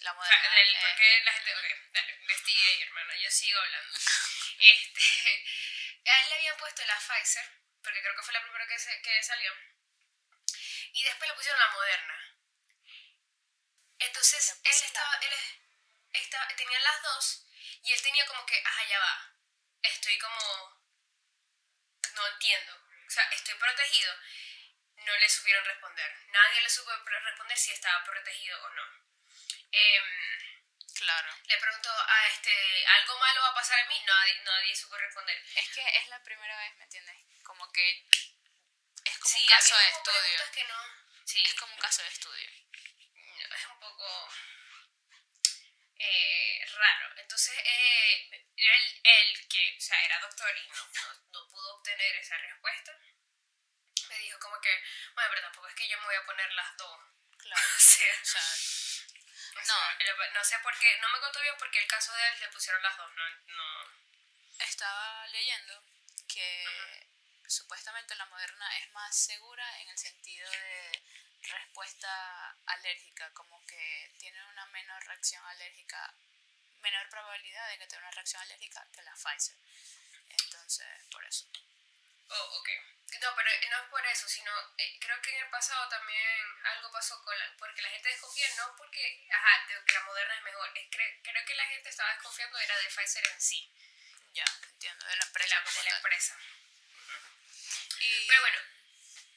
la 0.00 0.12
moderna. 0.12 0.54
del 0.56 0.74
eh, 0.74 0.80
por 0.80 0.96
qué 0.96 1.20
la 1.24 1.32
gente... 1.34 1.54
Ok, 1.54 1.92
dale, 1.92 2.12
investigue 2.20 2.66
ahí, 2.68 2.82
hermana, 2.82 3.16
yo 3.16 3.30
sigo 3.30 3.60
hablando. 3.60 3.98
Este, 4.58 5.00
a 6.10 6.20
él 6.22 6.28
le 6.30 6.34
habían 6.36 6.56
puesto 6.56 6.84
la 6.86 6.98
Pfizer, 6.98 7.46
porque 7.82 8.00
creo 8.02 8.16
que 8.16 8.22
fue 8.22 8.32
la 8.32 8.42
primera 8.42 8.66
que, 8.66 8.78
se- 8.78 9.02
que 9.02 9.22
salió. 9.22 9.52
Y 10.94 11.04
después 11.04 11.28
le 11.30 11.36
pusieron 11.36 11.60
la 11.60 11.68
Moderna. 11.70 12.36
Entonces, 13.98 14.60
él 14.64 14.72
estaba, 14.82 15.14
él 15.22 15.32
estaba, 16.12 16.48
tenía 16.56 16.78
las 16.80 17.02
dos 17.02 17.45
y 17.82 17.92
él 17.92 18.02
tenía 18.02 18.26
como 18.26 18.44
que, 18.46 18.62
ajá, 18.64 18.84
ya 18.84 18.98
va. 18.98 19.32
Estoy 19.82 20.18
como, 20.18 20.80
no 22.14 22.26
entiendo. 22.28 22.74
O 23.06 23.10
sea, 23.10 23.24
estoy 23.30 23.54
protegido. 23.54 24.14
No 24.96 25.16
le 25.18 25.28
supieron 25.28 25.64
responder. 25.64 26.16
Nadie 26.28 26.60
le 26.62 26.70
supo 26.70 26.90
responder 26.94 27.56
si 27.58 27.70
estaba 27.72 28.04
protegido 28.04 28.62
o 28.64 28.70
no. 28.70 28.84
Em, 29.72 30.56
Claro. 30.96 31.28
Le 31.44 31.58
pregunto, 31.58 31.90
ah, 31.92 32.26
este, 32.32 32.86
¿algo 32.86 33.18
malo 33.18 33.42
va 33.42 33.48
a 33.48 33.54
pasar 33.54 33.78
a 33.78 33.84
mí? 33.84 34.00
Nadie, 34.06 34.40
nadie 34.44 34.74
supo 34.74 34.96
responder. 34.96 35.36
Es 35.54 35.68
que 35.68 35.82
es 35.98 36.08
la 36.08 36.22
primera 36.22 36.56
vez, 36.58 36.74
¿me 36.78 36.84
entiendes? 36.84 37.16
Como 37.42 37.70
que 37.70 38.06
es 39.04 39.18
como 39.18 39.34
Sí, 39.34 39.42
un 39.42 39.46
caso 39.48 39.76
de 39.76 39.88
estudio. 39.88 40.52
que 40.52 40.64
no. 40.64 40.78
Sí, 41.26 41.42
Es 41.44 41.54
como 41.54 41.74
un 41.74 41.80
caso 41.80 42.02
de 42.02 42.08
estudio. 42.08 42.48
es 42.48 43.66
un 43.66 43.78
poco 43.78 44.28
eh, 45.98 46.66
raro. 46.72 47.12
Entonces, 47.18 47.54
eh, 47.64 48.46
él, 48.56 49.00
él, 49.04 49.48
que, 49.48 49.76
o 49.76 49.80
sea, 49.80 50.04
era 50.04 50.20
doctor 50.20 50.56
y 50.56 50.68
no, 50.68 50.74
no, 50.74 51.14
no 51.32 51.48
pudo 51.48 51.76
obtener 51.76 52.16
esa 52.16 52.36
respuesta, 52.38 52.92
me 54.08 54.18
dijo 54.18 54.38
como 54.38 54.60
que, 54.60 54.70
bueno, 55.14 55.30
pero 55.30 55.42
tampoco 55.42 55.68
es 55.68 55.74
que 55.74 55.88
yo 55.88 55.98
me 55.98 56.06
voy 56.06 56.14
a 56.14 56.26
poner 56.26 56.52
las 56.52 56.76
dos. 56.76 57.00
Claro. 57.38 57.62
O 57.76 57.78
sea, 57.80 58.14
O 58.22 58.24
sea, 58.24 58.40
o 59.54 59.60
No. 59.60 59.64
sea, 59.64 60.30
no 60.34 60.44
sé 60.44 60.58
por 60.60 60.78
qué, 60.78 60.98
no 61.00 61.08
me 61.08 61.20
contó 61.20 61.40
bien 61.40 61.54
porque 61.58 61.78
el 61.78 61.86
caso 61.86 62.12
de 62.14 62.26
él 62.28 62.40
le 62.40 62.48
pusieron 62.48 62.82
las 62.82 62.96
dos, 62.96 63.10
no, 63.14 63.28
no. 63.46 63.90
estaba 64.60 65.26
leyendo 65.28 65.82
que 66.28 67.08
supuestamente 67.48 68.14
la 68.16 68.26
moderna 68.26 68.78
es 68.78 68.90
más 68.92 69.16
segura 69.16 69.80
en 69.80 69.88
el 69.88 69.98
sentido 69.98 70.50
de 70.50 71.02
respuesta 71.42 72.50
alérgica, 72.66 73.32
como 73.34 73.64
que 73.66 74.14
tiene 74.18 74.42
una 74.46 74.66
menor 74.66 75.04
reacción 75.04 75.44
alérgica, 75.46 76.14
menor 76.80 77.08
probabilidad 77.08 77.68
de 77.70 77.78
que 77.78 77.86
tenga 77.86 78.02
una 78.02 78.10
reacción 78.10 78.42
alérgica 78.42 78.86
que 78.92 79.02
la 79.02 79.14
Pfizer. 79.14 79.56
Entonces, 80.28 80.86
por 81.10 81.24
eso. 81.24 81.46
Oh, 82.28 82.58
ok. 82.60 82.68
No, 83.22 83.34
pero 83.36 83.50
no 83.70 83.76
es 83.84 83.88
por 83.90 84.04
eso, 84.06 84.28
sino 84.28 84.50
eh, 84.78 84.98
creo 85.00 85.20
que 85.22 85.30
en 85.30 85.44
el 85.44 85.50
pasado 85.50 85.88
también 85.88 86.44
algo 86.64 86.90
pasó 86.90 87.22
con 87.22 87.38
la, 87.38 87.54
porque 87.56 87.80
la 87.82 87.88
gente 87.90 88.08
desconfía, 88.08 88.48
no 88.56 88.74
porque, 88.76 89.26
ajá, 89.30 89.66
de 89.68 89.84
que 89.84 89.92
la 89.94 90.02
moderna 90.02 90.34
es 90.36 90.42
mejor, 90.42 90.72
es 90.76 90.90
cre- 90.90 91.20
creo 91.22 91.44
que 91.46 91.54
la 91.54 91.66
gente 91.66 91.88
estaba 91.88 92.12
desconfiando 92.12 92.58
era 92.58 92.76
de 92.78 92.88
Pfizer 92.88 93.24
en 93.28 93.40
sí, 93.40 93.72
Ya, 94.34 94.44
entiendo, 94.68 95.06
de 95.06 95.16
la 95.16 95.24
de 95.24 95.28
empresa. 95.28 95.60
la, 95.64 95.70
de 95.72 95.82
la 95.84 95.96
empresa. 95.96 96.36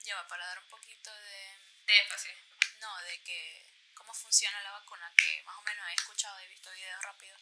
Ya 0.10 0.16
va, 0.16 0.28
para 0.28 0.44
dar 0.44 0.58
un 0.58 0.68
poquito 0.70 1.14
de 1.14 1.54
De 1.86 2.00
énfasis. 2.00 2.34
No, 2.80 2.98
de 3.04 3.22
que 3.22 3.92
cómo 3.94 4.12
funciona 4.12 4.60
la 4.64 4.72
vacuna, 4.72 5.14
que 5.16 5.44
más 5.44 5.56
o 5.56 5.62
menos 5.62 5.88
he 5.88 5.94
escuchado 5.94 6.42
y 6.42 6.46
he 6.46 6.48
visto 6.48 6.72
videos 6.72 7.04
rápidos, 7.04 7.40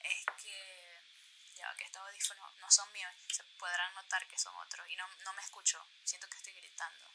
es 0.00 0.26
que 0.36 1.00
ya 1.56 1.66
va, 1.66 1.74
que 1.78 1.84
estos 1.84 2.02
audífonos 2.02 2.56
no 2.56 2.70
son 2.70 2.92
míos, 2.92 3.10
se 3.32 3.42
podrán 3.56 3.94
notar 3.94 4.28
que 4.28 4.38
son 4.38 4.54
otros 4.56 4.86
y 4.86 4.96
no, 4.96 5.08
no 5.24 5.32
me 5.32 5.40
escucho, 5.40 5.82
siento 6.04 6.28
que 6.28 6.36
estoy 6.36 6.52
gritando. 6.52 7.08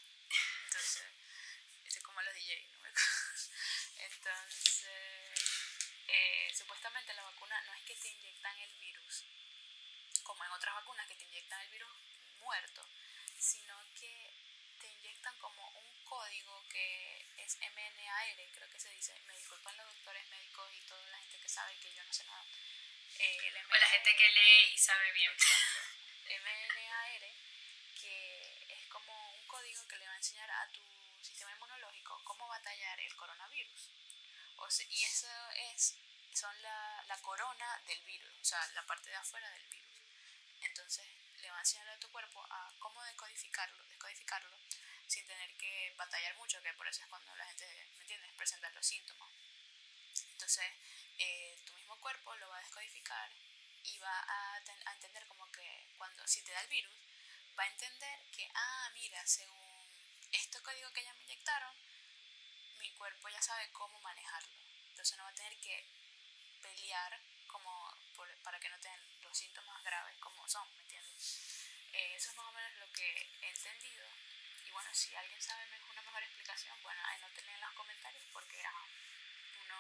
Entonces, 0.66 1.06
estoy 1.86 2.02
como 2.02 2.24
los 2.24 2.34
DJ, 2.34 2.68
no 2.72 2.80
Entonces, 4.10 5.40
eh, 6.08 6.52
supuestamente 6.58 7.14
la 7.14 7.26
vacuna 7.26 7.62
no 7.62 7.76
es 7.76 7.84
que 7.84 7.94
te 7.94 8.08
inyectan 8.08 8.58
el 8.58 8.74
virus, 8.80 9.24
como 10.24 10.44
en 10.46 10.52
otras 10.52 10.74
vacunas 10.74 11.08
que 11.08 11.14
te 11.14 11.26
inyectan 11.26 11.62
el 11.62 11.70
virus 11.70 11.96
muerto, 12.40 12.84
sino 13.38 13.76
que 13.94 14.49
te 14.80 14.88
inyectan 14.88 15.38
como 15.40 15.68
un 15.70 16.04
código 16.06 16.64
que 16.70 17.26
es 17.38 17.58
MNAR, 17.60 18.50
creo 18.54 18.70
que 18.70 18.80
se 18.80 18.90
dice. 18.90 19.14
Me 19.28 19.34
disculpan 19.34 19.76
los 19.78 19.88
doctores 19.88 20.28
médicos 20.30 20.72
y 20.74 20.82
toda 20.88 21.06
la 21.08 21.18
gente 21.20 21.40
que 21.40 21.50
sabe 21.50 21.76
que 21.80 21.94
yo 21.94 22.04
no 22.04 22.14
sé 22.14 22.24
nada. 22.26 22.46
Eh, 23.20 23.38
el 23.48 23.58
O 23.58 23.78
la 23.78 23.88
gente 23.88 24.16
que 24.16 24.30
lee 24.30 24.74
y 24.74 24.78
sabe 24.78 25.12
bien. 25.12 25.32
MNAR, 26.30 27.22
que 28.02 28.66
es 28.70 28.88
como 28.88 29.32
un 29.32 29.48
código 29.48 29.86
que 29.88 29.98
le 29.98 30.08
va 30.08 30.14
a 30.14 30.18
enseñar 30.18 30.50
a 30.50 30.70
tu 30.72 30.82
sistema 31.22 31.52
inmunológico 31.52 32.22
cómo 32.24 32.48
batallar 32.48 33.00
el 33.02 33.16
coronavirus. 33.16 33.92
O 34.58 34.70
sea, 34.70 34.86
y 34.90 35.04
eso 35.04 35.50
es, 35.74 35.98
son 36.34 36.62
la, 36.62 37.04
la 37.08 37.18
corona 37.22 37.82
del 37.88 38.02
virus, 38.04 38.32
o 38.42 38.46
sea, 38.46 38.66
la 38.74 38.86
parte 38.86 39.10
de 39.10 39.16
afuera 39.16 39.50
del 39.52 39.68
virus. 39.68 40.02
Entonces 40.62 41.19
le 41.42 41.50
va 41.52 41.58
a 41.58 41.62
enseñar 41.62 41.90
a 41.90 42.00
tu 42.00 42.10
cuerpo 42.12 42.46
a 42.50 42.74
cómo 42.80 43.02
decodificarlo, 43.04 43.84
descodificarlo 43.88 44.58
sin 45.08 45.26
tener 45.26 45.56
que 45.58 45.94
batallar 45.98 46.36
mucho, 46.36 46.62
que 46.62 46.74
por 46.74 46.88
eso 46.88 47.02
es 47.02 47.08
cuando 47.10 47.36
la 47.36 47.46
gente, 47.48 47.66
¿me 47.96 48.02
entiendes?, 48.02 48.32
presenta 48.34 48.70
los 48.72 48.86
síntomas. 48.86 49.30
Entonces, 50.32 50.72
eh, 51.18 51.58
tu 51.66 51.74
mismo 51.74 52.00
cuerpo 52.00 52.36
lo 52.36 52.50
va 52.50 52.58
a 52.58 52.62
descodificar 52.62 53.32
y 53.84 53.98
va 54.00 54.20
a, 54.56 54.64
ten- 54.64 54.88
a 54.88 54.94
entender 54.94 55.26
como 55.28 55.50
que 55.52 55.94
cuando, 55.98 56.26
si 56.28 56.44
te 56.44 56.52
da 56.52 56.62
el 56.62 56.68
virus, 56.70 56.94
va 57.58 57.64
a 57.64 57.68
entender 57.68 58.20
que, 58.32 58.50
ah, 58.54 58.90
mira, 58.94 59.26
según 59.26 59.90
este 60.32 60.62
código 60.62 60.92
que 60.94 61.04
ya 61.04 61.14
me 61.14 61.24
inyectaron, 61.24 61.76
mi 62.78 62.92
cuerpo 62.94 63.30
ya 63.30 63.42
sabe 63.42 63.70
cómo 63.72 64.00
manejarlo. 64.02 64.56
Entonces 64.90 65.18
no 65.18 65.24
va 65.24 65.30
a 65.32 65.34
tener 65.34 65.58
que 65.60 65.86
pelear 66.62 67.20
como 67.48 67.98
por- 68.16 68.38
para 68.44 68.60
que 68.60 68.70
no 68.70 68.80
tengan 68.80 69.22
los 69.22 69.38
síntomas 69.38 69.84
graves 69.84 70.18
como 70.20 70.48
son, 70.48 70.68
¿me 70.76 70.82
entiendes? 70.84 71.40
Eh, 71.94 72.16
eso 72.16 72.30
es 72.30 72.36
más 72.38 72.46
o 72.48 72.52
menos 72.52 72.78
lo 72.80 72.92
que 72.94 73.10
he 73.42 73.50
entendido. 73.50 74.06
Y 74.66 74.69
bueno, 74.80 74.92
si 74.94 75.14
alguien 75.14 75.42
sabe 75.42 75.60
una 75.92 76.02
mejor 76.02 76.24
explicación, 76.24 76.74
bueno, 76.84 77.00
anótenla 77.04 77.54
en 77.54 77.62
los 77.62 77.74
comentarios 77.76 78.24
porque 78.32 78.56
ajá, 78.64 78.84
uno 79.66 79.76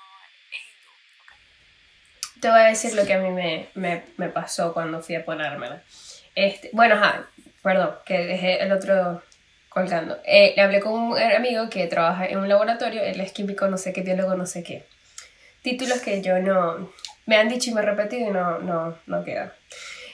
es 0.51 0.63
hindú, 0.67 0.91
¿ok? 1.23 2.41
Te 2.41 2.49
voy 2.49 2.59
a 2.59 2.63
decir 2.65 2.93
lo 2.95 3.05
que 3.05 3.13
a 3.13 3.19
mí 3.19 3.29
me, 3.31 3.69
me, 3.75 4.03
me 4.17 4.27
pasó 4.27 4.73
cuando 4.73 5.01
fui 5.01 5.15
a 5.15 5.23
ponérmela. 5.23 5.81
Este, 6.35 6.69
bueno, 6.73 6.95
ajá, 6.95 7.29
perdón, 7.63 7.95
que 8.05 8.25
dejé 8.25 8.61
el 8.61 8.73
otro 8.73 9.23
colgando. 9.69 10.19
Eh, 10.25 10.51
le 10.57 10.61
hablé 10.61 10.81
con 10.81 10.91
un 10.91 11.17
amigo 11.17 11.69
que 11.69 11.87
trabaja 11.87 12.25
en 12.25 12.37
un 12.37 12.49
laboratorio, 12.49 13.01
él 13.01 13.21
es 13.21 13.31
químico, 13.31 13.67
no 13.67 13.77
sé 13.77 13.93
qué, 13.93 14.01
biólogo, 14.01 14.35
no 14.35 14.45
sé 14.45 14.63
qué. 14.63 14.85
Títulos 15.61 16.01
que 16.01 16.21
yo 16.21 16.39
no... 16.39 16.91
Me 17.25 17.37
han 17.37 17.47
dicho 17.47 17.69
y 17.69 17.73
me 17.73 17.81
he 17.81 17.85
repetido 17.85 18.29
y 18.29 18.33
no, 18.33 18.59
no, 18.59 18.99
no 19.05 19.23
quedan. 19.23 19.53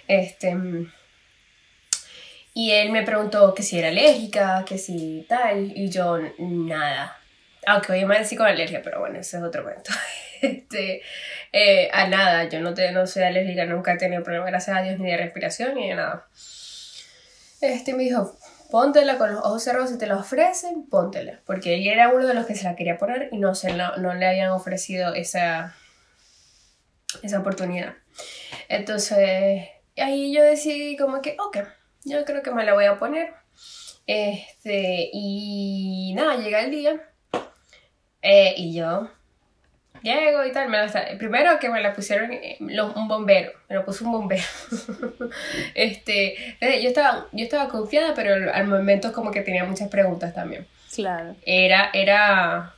Este... 0.07 0.55
Y 2.57 2.71
él 2.71 2.89
me 2.89 3.03
preguntó 3.03 3.53
que 3.53 3.63
si 3.63 3.77
era 3.77 3.89
alérgica, 3.89 4.63
que 4.65 4.77
si 4.77 5.25
tal, 5.27 5.73
y 5.75 5.89
yo 5.89 6.17
nada. 6.39 7.17
Aunque 7.67 7.91
hoy 7.91 8.05
decir 8.05 8.37
con 8.37 8.47
alergia, 8.47 8.81
pero 8.81 9.01
bueno, 9.01 9.19
ese 9.19 9.37
es 9.37 9.43
otro 9.43 9.63
cuento. 9.63 9.91
Este, 10.41 11.01
eh, 11.53 11.89
a 11.91 12.07
nada, 12.07 12.43
yo 12.49 12.59
no, 12.59 12.73
te, 12.73 12.91
no 12.91 13.07
soy 13.07 13.23
alérgica, 13.23 13.65
nunca 13.65 13.93
he 13.93 13.97
tenido 13.97 14.21
problemas, 14.21 14.49
gracias 14.51 14.77
a 14.77 14.81
Dios, 14.81 14.99
ni 14.99 15.09
de 15.09 15.17
respiración 15.17 15.73
ni 15.75 15.89
de 15.89 15.95
nada. 15.95 16.27
Este 17.61 17.93
me 17.93 18.03
dijo, 18.03 18.37
póntela 18.69 19.17
con 19.17 19.31
los 19.33 19.39
ojos 19.43 19.63
cerrados, 19.63 19.89
si 19.89 19.97
te 19.97 20.05
la 20.07 20.17
ofrecen, 20.17 20.87
póntela. 20.87 21.39
Porque 21.45 21.75
él 21.75 21.87
era 21.87 22.09
uno 22.09 22.27
de 22.27 22.33
los 22.35 22.45
que 22.45 22.53
se 22.55 22.65
la 22.65 22.75
quería 22.75 22.97
poner 22.97 23.29
y 23.31 23.37
no, 23.37 23.55
se 23.55 23.73
la- 23.73 23.95
no 23.97 24.13
le 24.13 24.27
habían 24.27 24.51
ofrecido 24.51 25.13
esa, 25.15 25.73
esa 27.23 27.39
oportunidad. 27.39 27.93
Entonces, 28.69 29.67
ahí 29.97 30.33
yo 30.33 30.43
decidí 30.43 30.95
como 30.97 31.21
que, 31.21 31.37
ok, 31.39 31.57
yo 32.05 32.23
creo 32.25 32.41
que 32.41 32.51
me 32.51 32.63
la 32.63 32.73
voy 32.73 32.85
a 32.85 32.97
poner. 32.97 33.33
Este, 34.07 35.09
y 35.11 36.13
nada, 36.15 36.35
llega 36.37 36.61
el 36.61 36.71
día. 36.71 37.01
eh, 38.21 38.53
y 38.57 38.73
yo 38.75 39.09
llego 40.03 40.45
y 40.45 40.51
tal. 40.51 40.69
Me 40.69 40.77
la 40.77 41.17
primero 41.17 41.57
que 41.59 41.69
me 41.69 41.81
la 41.81 41.93
pusieron 41.93 42.31
eh, 42.31 42.57
lo- 42.59 42.93
un 42.93 43.07
bombero. 43.07 43.51
Me 43.69 43.75
lo 43.75 43.83
puso 43.85 44.05
un 44.05 44.11
bombero. 44.11 44.43
este, 45.75 46.35
eh, 46.61 46.81
yo 46.81 46.89
estaba, 46.89 47.27
yo 47.31 47.43
estaba 47.43 47.67
confiada, 47.69 48.13
pero 48.13 48.33
al- 48.53 48.67
momento 48.67 49.11
como 49.13 49.31
que 49.31 49.41
tenía 49.41 49.63
muchas 49.63 49.89
preguntas 49.89 50.33
también 50.33 50.67
Claro. 50.93 51.35
era, 51.45 51.89
era 51.93 52.73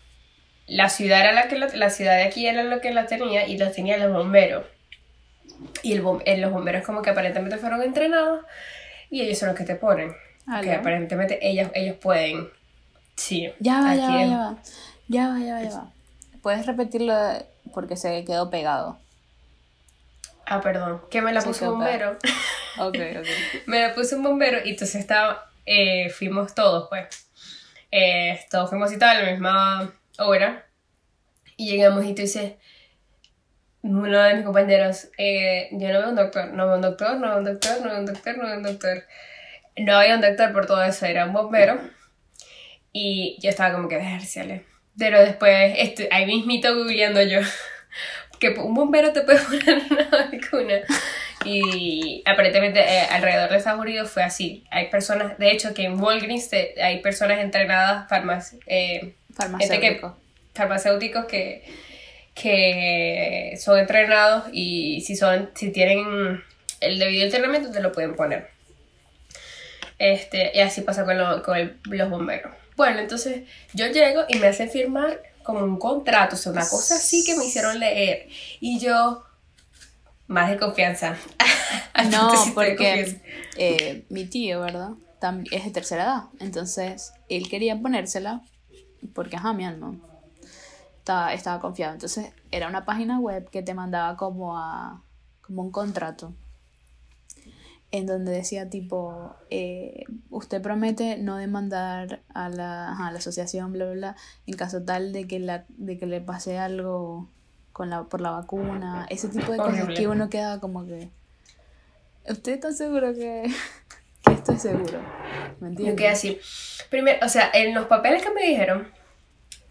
la 0.67 0.89
ciudad 0.89 1.19
era 1.21 1.31
la 1.33 1.47
que 1.47 1.57
la, 1.57 1.67
la 1.75 1.89
ciudad 1.89 2.15
de 2.17 2.23
aquí 2.23 2.47
era 2.47 2.63
lo 2.63 2.81
que 2.81 2.91
la 2.91 3.05
tenía 3.05 3.47
y 3.47 3.57
los 3.57 3.71
tenía 3.73 3.97
los 3.97 4.11
bomberos 4.11 4.65
y 5.83 5.93
el 5.93 6.03
eh, 6.25 6.37
los 6.37 6.51
bomberos 6.51 6.83
como 6.83 7.01
que 7.01 7.09
aparentemente 7.11 7.57
fueron 7.57 7.81
entrenados 7.83 8.43
y 9.09 9.21
ellos 9.21 9.37
son 9.37 9.49
los 9.49 9.57
que 9.57 9.63
te 9.63 9.75
ponen. 9.75 10.15
Que 10.61 10.73
aparentemente 10.73 11.39
ellos 11.41 11.69
ellos 11.73 11.97
pueden. 11.97 12.49
Sí. 13.15 13.51
Ya 13.59 13.81
va, 13.81 13.95
ya 13.95 14.09
va, 14.09 14.25
ya 14.25 14.37
va. 14.37 14.57
Ya 15.07 15.29
va, 15.29 15.39
ya 15.39 15.53
va, 15.55 15.63
ya 15.63 15.69
va. 15.69 15.91
Puedes 16.41 16.65
repetirlo 16.65 17.13
porque 17.73 17.97
se 17.97 18.23
quedó 18.23 18.49
pegado. 18.49 18.97
ah 20.45 20.61
perdón. 20.61 21.01
Que 21.09 21.21
me 21.21 21.33
la 21.33 21.41
Se 21.41 21.47
puso 21.47 21.71
un 21.73 21.79
bombero. 21.79 22.17
Ok, 22.79 22.95
ok. 22.95 23.27
me 23.65 23.81
la 23.81 23.95
puso 23.95 24.17
un 24.17 24.23
bombero 24.23 24.59
y 24.63 24.69
entonces 24.69 25.01
estaba 25.01 25.49
eh, 25.65 26.09
fuimos 26.11 26.53
todos 26.53 26.87
pues. 26.89 27.07
Eh, 27.91 28.39
todos 28.51 28.69
fuimos 28.69 28.91
y 28.93 28.99
tal 28.99 29.17
a 29.17 29.23
la 29.23 29.31
misma 29.31 29.93
hora. 30.19 30.65
Y 31.57 31.71
llegamos 31.71 32.05
y 32.05 32.13
tú 32.13 32.21
dices 32.21 32.53
uno 33.87 34.23
de 34.23 34.33
mis 34.35 34.43
compañeros 34.45 35.09
eh, 35.17 35.69
yo 35.71 35.87
no 35.93 35.99
veo 35.99 36.09
un 36.09 36.15
doctor 36.15 36.47
no 36.53 36.65
veo 36.67 36.75
un 36.75 36.81
doctor 36.81 37.17
no 37.17 37.27
veo 37.29 37.37
un 37.37 37.45
doctor 37.45 37.77
no 37.81 37.89
veo 37.89 37.99
un 37.99 38.05
doctor 38.05 38.37
no 38.37 38.45
veo 38.45 38.57
un 38.57 38.63
doctor 38.63 39.03
no 39.77 39.95
había 39.97 40.15
un 40.15 40.21
doctor 40.21 40.51
por 40.53 40.65
todo 40.65 40.83
eso 40.83 41.05
era 41.05 41.25
un 41.25 41.33
bombero 41.33 41.79
y 42.93 43.37
yo 43.41 43.49
estaba 43.49 43.73
como 43.75 43.87
que 43.87 43.97
verciale 43.97 44.63
pero 44.97 45.19
después 45.21 45.73
estoy 45.77 46.07
ahí 46.11 46.25
mismito 46.25 46.73
googleando 46.75 47.21
yo 47.21 47.39
que 48.39 48.49
un 48.49 48.73
bombero 48.73 49.13
te 49.13 49.21
puede 49.21 49.39
poner 49.39 49.81
una 49.89 50.09
vacuna 50.31 50.79
y 51.45 52.23
aparentemente 52.25 52.79
eh, 52.81 53.01
alrededor 53.11 53.49
de 53.51 53.57
Estados 53.57 53.79
Unidos 53.79 54.09
fue 54.09 54.23
así. 54.23 54.65
Hay 54.71 54.89
personas, 54.89 55.37
de 55.37 55.51
hecho, 55.51 55.73
que 55.73 55.83
en 55.85 56.01
Walgreens 56.01 56.49
te- 56.49 56.81
hay 56.83 56.99
personas 57.01 57.39
entrenadas, 57.39 58.09
farmac- 58.09 58.59
eh, 58.65 59.13
Farmacéutico. 59.33 60.17
farmacéuticos 60.55 61.25
que, 61.25 61.63
que 62.41 63.57
son 63.59 63.79
entrenados 63.79 64.45
y 64.53 65.01
si, 65.01 65.15
son, 65.15 65.49
si 65.55 65.71
tienen 65.71 66.43
el 66.79 66.99
debido 66.99 67.25
entrenamiento 67.25 67.71
te 67.71 67.81
lo 67.81 67.91
pueden 67.91 68.15
poner. 68.15 68.49
Este, 69.99 70.51
y 70.55 70.59
así 70.59 70.81
pasa 70.81 71.05
con, 71.05 71.17
lo- 71.17 71.41
con 71.43 71.57
el- 71.57 71.79
los 71.85 72.09
bomberos. 72.09 72.53
Bueno, 72.75 72.99
entonces 72.99 73.43
yo 73.73 73.87
llego 73.87 74.21
y 74.29 74.37
me 74.37 74.47
hacen 74.47 74.69
firmar 74.69 75.21
como 75.43 75.63
un 75.63 75.79
contrato, 75.79 76.35
o 76.35 76.39
sea, 76.39 76.51
una 76.51 76.67
cosa 76.67 76.95
así 76.95 77.23
que 77.25 77.35
me 77.35 77.45
hicieron 77.45 77.79
leer. 77.79 78.27
Y 78.59 78.79
yo, 78.79 79.23
más 80.27 80.49
de 80.51 80.57
confianza. 80.57 81.17
No, 82.11 82.29
porque 82.53 83.19
eh, 83.57 84.03
mi 84.09 84.25
tío, 84.25 84.61
¿verdad? 84.61 84.89
Tam- 85.19 85.47
es 85.51 85.65
de 85.65 85.71
tercera 85.71 86.03
edad. 86.03 86.21
Entonces, 86.39 87.11
él 87.27 87.49
quería 87.49 87.75
ponérsela 87.75 88.41
porque, 89.15 89.35
ajá, 89.37 89.53
mi 89.53 89.65
alma 89.65 89.95
estaba, 91.07 91.33
estaba 91.33 91.59
confiado. 91.61 91.93
Entonces, 91.93 92.33
era 92.51 92.67
una 92.67 92.83
página 92.83 93.19
web 93.19 93.49
que 93.49 93.63
te 93.63 93.73
mandaba 93.73 94.17
como 94.17 94.57
a 94.57 95.03
como 95.41 95.61
un 95.61 95.71
contrato 95.71 96.33
en 97.91 98.05
donde 98.05 98.33
decía 98.33 98.69
tipo, 98.69 99.33
eh, 99.49 100.03
usted 100.29 100.61
promete 100.61 101.17
no 101.17 101.37
demandar 101.37 102.21
a 102.33 102.49
la, 102.49 102.91
a 102.91 103.11
la 103.11 103.19
asociación, 103.19 103.71
bla, 103.71 103.85
bla, 103.85 103.93
bla, 103.93 104.15
en 104.45 104.57
caso 104.57 104.83
tal 104.83 105.13
de 105.13 105.25
que, 105.25 105.39
la, 105.39 105.63
de 105.69 105.97
que 105.97 106.05
le 106.05 106.19
pase 106.19 106.57
algo 106.59 107.29
con 107.71 107.89
la, 107.89 108.03
por 108.03 108.19
la 108.19 108.31
vacuna, 108.31 109.07
ese 109.09 109.29
tipo 109.29 109.53
de 109.53 109.59
cosas 109.59 109.87
que 109.95 110.09
uno 110.09 110.29
queda 110.29 110.59
como 110.59 110.85
que, 110.85 111.09
¿usted 112.29 112.55
está 112.55 112.73
seguro 112.73 113.13
que, 113.13 113.49
que 114.25 114.33
esto 114.33 114.51
es 114.51 114.61
seguro? 114.61 114.99
¿Me 115.61 115.67
Yo 115.67 115.67
entiendes? 115.67 115.95
quedé 115.95 116.09
así. 116.09 116.39
Primero, 116.89 117.25
o 117.25 117.29
sea, 117.29 117.49
en 117.53 117.73
los 117.73 117.85
papeles 117.85 118.21
que 118.21 118.31
me 118.31 118.41
dijeron, 118.41 118.91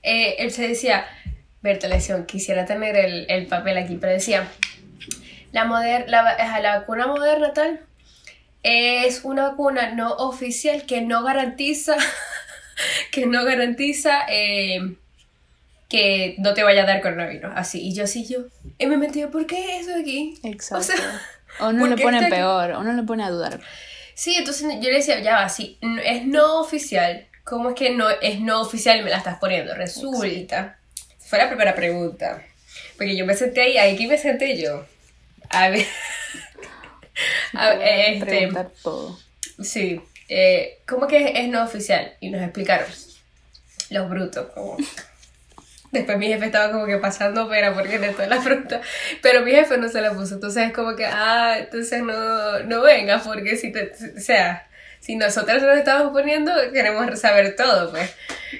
eh, 0.03 0.37
él 0.39 0.53
se 0.53 0.69
decía, 0.69 1.05
Berta, 1.63 1.89
le 1.89 1.97
decía, 1.97 2.25
quisiera 2.27 2.65
tener 2.65 2.97
el, 2.97 3.27
el 3.29 3.47
papel 3.47 3.79
aquí, 3.79 3.97
pero 3.97 4.13
decía, 4.13 4.49
la, 5.53 5.65
moder, 5.65 6.09
la, 6.09 6.37
la 6.61 6.79
vacuna 6.79 7.07
moderna 7.07 7.53
tal 7.53 7.81
es 8.69 9.21
una 9.23 9.51
vacuna 9.51 9.93
no 9.93 10.13
oficial 10.15 10.87
que 10.87 11.01
no 11.01 11.23
garantiza, 11.23 11.97
que 13.13 13.27
no 13.27 13.45
garantiza 13.45 14.27
eh, 14.29 14.97
que 15.89 16.35
no 16.39 16.53
te 16.53 16.65
vaya 16.65 16.83
a 16.83 16.87
dar 16.87 17.01
coronavirus. 17.01 17.53
Así, 17.55 17.81
y 17.81 17.95
yo 17.95 18.09
sí, 18.09 18.27
yo, 18.27 18.41
y 18.79 18.87
me 18.87 18.97
metí, 18.97 19.25
¿por 19.27 19.47
qué 19.47 19.79
eso 19.79 19.91
de 19.91 20.01
aquí? 20.01 20.35
Exacto. 20.43 20.81
O 20.81 20.83
sea, 20.83 21.21
O 21.61 21.69
uno 21.69 21.79
¿por 21.89 21.91
le 21.91 22.03
pone 22.03 22.29
peor, 22.29 22.75
uno 22.79 22.93
le 22.93 23.03
pone 23.05 23.23
a 23.23 23.31
dudar. 23.31 23.61
Sí, 24.15 24.35
entonces 24.37 24.67
yo 24.81 24.91
le 24.91 24.97
decía, 24.97 25.21
ya 25.21 25.37
va, 25.37 25.49
sí, 25.49 25.79
es 26.05 26.27
no 26.27 26.61
oficial. 26.61 27.27
¿Cómo 27.45 27.69
es 27.69 27.75
que 27.77 27.91
no 27.91 28.11
es 28.11 28.41
no 28.41 28.61
oficial 28.61 28.99
y 28.99 29.03
me 29.03 29.11
la 29.11 29.19
estás 29.19 29.39
poniendo? 29.39 29.75
Resulta. 29.75 30.79
Fue 31.27 31.39
la 31.39 31.49
primera 31.49 31.75
pregunta. 31.75 32.43
Porque 32.97 33.17
yo 33.17 33.27
me 33.27 33.35
senté 33.35 33.63
ahí, 33.63 33.95
aquí 33.95 34.07
me 34.07 34.19
senté 34.19 34.57
yo. 34.57 34.87
A 35.51 35.69
ver. 35.69 35.87
A 37.55 37.71
ver, 37.75 38.15
este, 38.15 38.27
preguntar 38.27 38.71
todo. 38.83 39.19
sí. 39.63 40.01
eh, 40.29 40.81
¿Cómo 40.87 41.07
que 41.07 41.33
es 41.41 41.49
no 41.49 41.65
oficial? 41.65 42.15
Y 42.21 42.31
nos 42.31 42.43
explicaron. 42.43 42.87
Los 43.91 44.09
brutos. 44.11 44.47
Como... 44.53 44.77
Después 45.93 46.19
mi 46.19 46.27
jefe 46.27 46.47
estaba 46.47 46.73
como 46.73 46.85
que 46.85 46.99
pasando 46.99 47.49
pena 47.49 47.73
porque 47.73 47.99
le 47.99 48.11
toda 48.11 48.27
la 48.29 48.41
fruta. 48.41 48.81
Pero 49.23 49.43
mi 49.43 49.53
jefe 49.53 49.79
no 49.79 49.89
se 49.89 50.01
la 50.03 50.13
puso. 50.13 50.35
Entonces 50.35 50.65
es 50.67 50.73
como 50.73 50.95
que, 50.95 51.07
ah, 51.07 51.57
entonces 51.59 52.03
no, 52.03 52.61
no 52.61 52.83
vengas 52.83 53.23
porque 53.23 53.57
si 53.57 53.73
te, 53.73 53.93
o 54.17 54.21
sea, 54.21 54.69
si 55.01 55.17
nosotros 55.17 55.63
nos 55.63 55.79
estamos 55.79 56.13
poniendo, 56.13 56.53
queremos 56.73 57.19
saber 57.19 57.57
todo, 57.57 57.91
pues. 57.93 58.15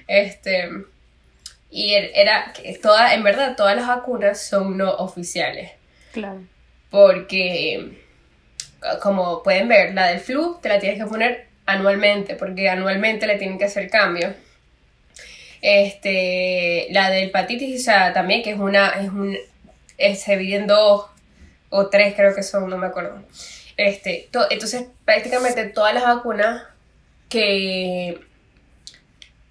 Este, 0.07 0.71
y 1.71 1.95
er- 1.95 2.11
era 2.15 2.53
que 2.53 2.73
toda, 2.79 3.15
en 3.15 3.23
verdad, 3.23 3.57
todas 3.57 3.77
las 3.77 3.87
vacunas 3.87 4.41
son 4.41 4.77
no 4.77 4.91
oficiales. 4.95 5.73
Claro. 6.13 6.41
Porque, 6.91 7.99
como 9.03 9.43
pueden 9.43 9.69
ver, 9.69 9.95
la 9.95 10.09
del 10.09 10.21
flu 10.21 10.59
te 10.63 10.69
la 10.69 10.79
tienes 10.79 10.99
que 10.99 11.07
poner 11.07 11.47
anualmente, 11.67 12.35
porque 12.37 12.69
anualmente 12.69 13.27
le 13.27 13.37
tienen 13.37 13.59
que 13.59 13.65
hacer 13.65 13.91
cambios. 13.91 14.33
Este, 15.63 16.87
la 16.91 17.11
del 17.11 17.25
hepatitis, 17.29 17.81
o 17.81 17.85
sea, 17.85 18.13
también 18.13 18.43
que 18.43 18.51
es 18.51 18.59
una, 18.59 18.89
es 19.01 19.09
un, 19.09 19.37
es- 19.99 20.21
se 20.23 20.37
dos 20.67 21.07
o 21.71 21.87
tres 21.89 22.15
creo 22.15 22.35
que 22.35 22.43
son, 22.43 22.69
no 22.71 22.79
me 22.79 22.87
acuerdo. 22.87 23.23
Este, 23.77 24.29
to- 24.31 24.47
entonces 24.51 24.85
prácticamente 25.05 25.65
todas 25.67 25.93
las 25.95 26.05
vacunas 26.05 26.63
que, 27.29 28.21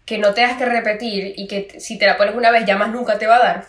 que 0.05 0.17
no 0.19 0.33
tengas 0.33 0.57
que 0.57 0.65
repetir 0.65 1.33
y 1.37 1.47
que 1.47 1.79
si 1.79 1.97
te 1.97 2.05
la 2.05 2.17
pones 2.17 2.35
una 2.35 2.51
vez 2.51 2.65
ya 2.65 2.77
más 2.77 2.89
nunca 2.91 3.17
te 3.17 3.27
va 3.27 3.37
a 3.37 3.39
dar, 3.43 3.67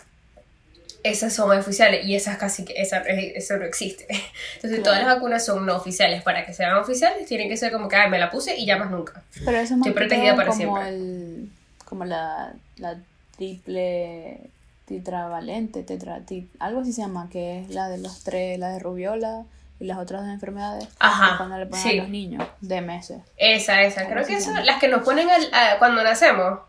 esas 1.03 1.33
son 1.33 1.57
oficiales 1.57 2.05
y 2.05 2.15
esas 2.15 2.37
casi 2.37 2.65
que 2.65 2.73
esa, 2.81 2.97
eh, 3.03 3.33
eso 3.35 3.57
no 3.57 3.65
existe. 3.65 4.05
Entonces 4.55 4.79
Claro. 4.79 4.83
todas 4.83 4.99
las 5.03 5.15
vacunas 5.15 5.45
son 5.45 5.65
no 5.65 5.75
oficiales. 5.77 6.21
Para 6.23 6.45
que 6.45 6.53
sean 6.53 6.75
oficiales 6.75 7.25
tienen 7.27 7.47
que 7.49 7.55
ser 7.57 7.71
como 7.71 7.87
que, 7.87 7.95
ay, 7.95 8.09
me 8.09 8.19
la 8.19 8.29
puse 8.29 8.55
y 8.57 8.65
ya 8.65 8.77
más 8.77 8.91
nunca. 8.91 9.23
Pero 9.45 9.57
eso 9.57 9.73
es 9.73 9.79
más 9.79 9.87
Estoy 9.87 9.93
protegida 9.93 10.35
para 10.35 10.49
como 10.49 10.57
siempre. 10.57 10.89
el 10.89 11.49
como 11.85 12.03
la, 12.05 12.53
la 12.77 12.97
triple 13.37 14.39
tetravalente, 14.85 15.83
tetra, 15.83 16.19
ti- 16.21 16.49
algo 16.59 16.81
así 16.81 16.91
se 16.93 17.01
llama, 17.01 17.29
que 17.31 17.61
es 17.61 17.69
la 17.69 17.87
de 17.89 17.97
los 17.97 18.23
tres, 18.23 18.57
la 18.59 18.69
de 18.71 18.79
rubiola 18.79 19.43
y 19.79 19.85
las 19.85 19.97
otras 19.99 20.21
dos 20.23 20.31
enfermedades 20.31 20.87
Ajá, 20.99 21.37
cuando 21.37 21.57
le 21.57 21.65
ponen 21.67 21.83
sí. 21.83 21.97
a 21.99 22.01
los 22.01 22.09
niños 22.09 22.47
de 22.61 22.81
meses. 22.81 23.19
Esa, 23.37 23.81
esa. 23.83 24.05
Creo 24.05 24.15
¿Cómo 24.23 24.27
que 24.27 24.35
eso, 24.37 24.51
las 24.63 24.79
que 24.79 24.87
nos 24.87 25.03
ponen 25.03 25.29
al- 25.29 25.53
a- 25.53 25.77
cuando 25.79 26.03
nacemos, 26.03 26.59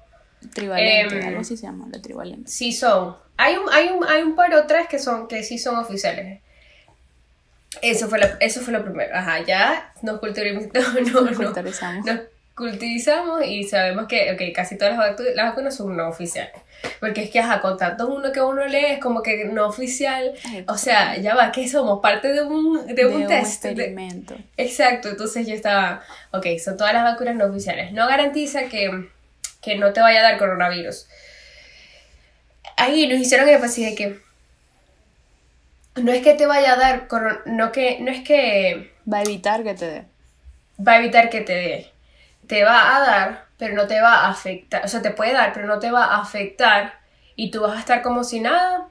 Trivalente, 0.54 1.18
Em, 1.18 1.26
algo 1.28 1.40
así 1.40 1.56
se 1.56 1.64
llama, 1.66 1.86
la 1.90 2.00
trivalente. 2.00 2.48
sí 2.50 2.72
son. 2.72 3.16
Hay 3.36 3.56
un, 3.56 3.68
hay 3.72 3.88
un, 3.88 4.06
hay 4.06 4.22
un 4.22 4.34
par 4.36 4.54
o 4.54 4.66
tres 4.66 4.86
que 4.88 4.98
son, 4.98 5.26
que 5.26 5.42
sí 5.42 5.58
son 5.58 5.76
oficiales. 5.76 6.40
Eso 7.82 8.08
fue, 8.08 8.18
la- 8.18 8.36
eso 8.40 8.60
fue 8.60 8.72
lo 8.72 8.82
primero. 8.84 9.14
Ajá, 9.16 9.40
ya 9.44 9.92
nos 10.02 10.20
culturizamos. 10.20 10.68
No, 11.12 11.20
no, 11.22 11.30
no. 11.30 11.36
Culturizamos. 11.36 12.06
Cultivizamos 12.58 13.44
y 13.46 13.64
sabemos 13.64 14.06
que 14.08 14.32
ok, 14.32 14.54
casi 14.54 14.76
todas 14.76 14.96
las, 14.98 15.16
vacu- 15.16 15.32
las 15.34 15.46
vacunas 15.50 15.74
son 15.76 15.96
no 15.96 16.08
oficiales. 16.08 16.52
Porque 17.00 17.22
es 17.24 17.30
que, 17.30 17.40
ajá, 17.40 17.60
con 17.60 17.76
tanto 17.78 18.06
uno 18.08 18.30
que 18.32 18.40
uno 18.40 18.64
lee 18.66 18.84
es 18.86 18.98
como 19.00 19.22
que 19.22 19.44
no 19.46 19.66
oficial. 19.66 20.32
O 20.68 20.76
sea, 20.76 21.16
ya 21.16 21.34
va, 21.34 21.50
que 21.52 21.68
somos 21.68 22.00
parte 22.00 22.28
de 22.32 22.42
un, 22.42 22.86
de 22.94 23.06
un 23.06 23.26
test. 23.26 23.62
de- 23.64 23.70
experimento. 23.70 24.36
Exacto, 24.56 25.08
entonces 25.08 25.46
yo 25.46 25.54
estaba, 25.54 26.02
ok, 26.32 26.46
son 26.62 26.76
todas 26.76 26.92
las 26.94 27.04
vacunas 27.04 27.34
no 27.36 27.46
oficiales. 27.46 27.92
No 27.92 28.06
garantiza 28.06 28.64
que, 28.68 29.08
que 29.62 29.76
no 29.76 29.92
te 29.92 30.00
vaya 30.00 30.20
a 30.20 30.22
dar 30.24 30.38
coronavirus. 30.38 31.06
Ahí 32.76 33.06
nos 33.08 33.18
hicieron 33.18 33.48
énfasis 33.48 33.86
de 33.86 33.94
que 33.96 34.18
no 35.96 36.12
es 36.12 36.22
que 36.22 36.34
te 36.34 36.46
vaya 36.46 36.74
a 36.74 36.76
dar, 36.76 37.08
no, 37.46 37.72
que, 37.72 37.98
no 38.00 38.10
es 38.12 38.22
que 38.22 38.92
Va 39.12 39.18
a 39.18 39.22
evitar 39.22 39.64
que 39.64 39.74
te 39.74 39.86
dé. 39.86 40.04
va 40.86 40.92
a 40.92 40.98
evitar 40.98 41.28
que 41.28 41.40
te 41.40 41.54
dé. 41.54 41.90
Te 42.48 42.64
va 42.64 42.96
a 42.96 43.00
dar, 43.00 43.44
pero 43.58 43.74
no 43.74 43.86
te 43.86 44.00
va 44.00 44.24
a 44.26 44.28
afectar. 44.30 44.84
O 44.84 44.88
sea, 44.88 45.00
te 45.02 45.10
puede 45.10 45.32
dar, 45.32 45.52
pero 45.52 45.66
no 45.66 45.78
te 45.78 45.90
va 45.90 46.04
a 46.06 46.20
afectar. 46.20 46.94
Y 47.36 47.50
tú 47.50 47.60
vas 47.60 47.76
a 47.76 47.80
estar 47.80 48.02
como 48.02 48.24
si 48.24 48.40
nada. 48.40 48.88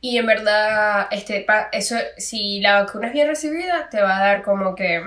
Y 0.00 0.18
en 0.18 0.26
verdad, 0.26 1.06
este, 1.12 1.46
eso, 1.72 1.96
si 2.18 2.60
la 2.60 2.82
vacuna 2.82 3.06
es 3.08 3.12
bien 3.12 3.26
recibida, 3.28 3.88
te 3.90 4.00
va 4.02 4.16
a 4.16 4.20
dar 4.20 4.42
como 4.42 4.74
que, 4.74 5.02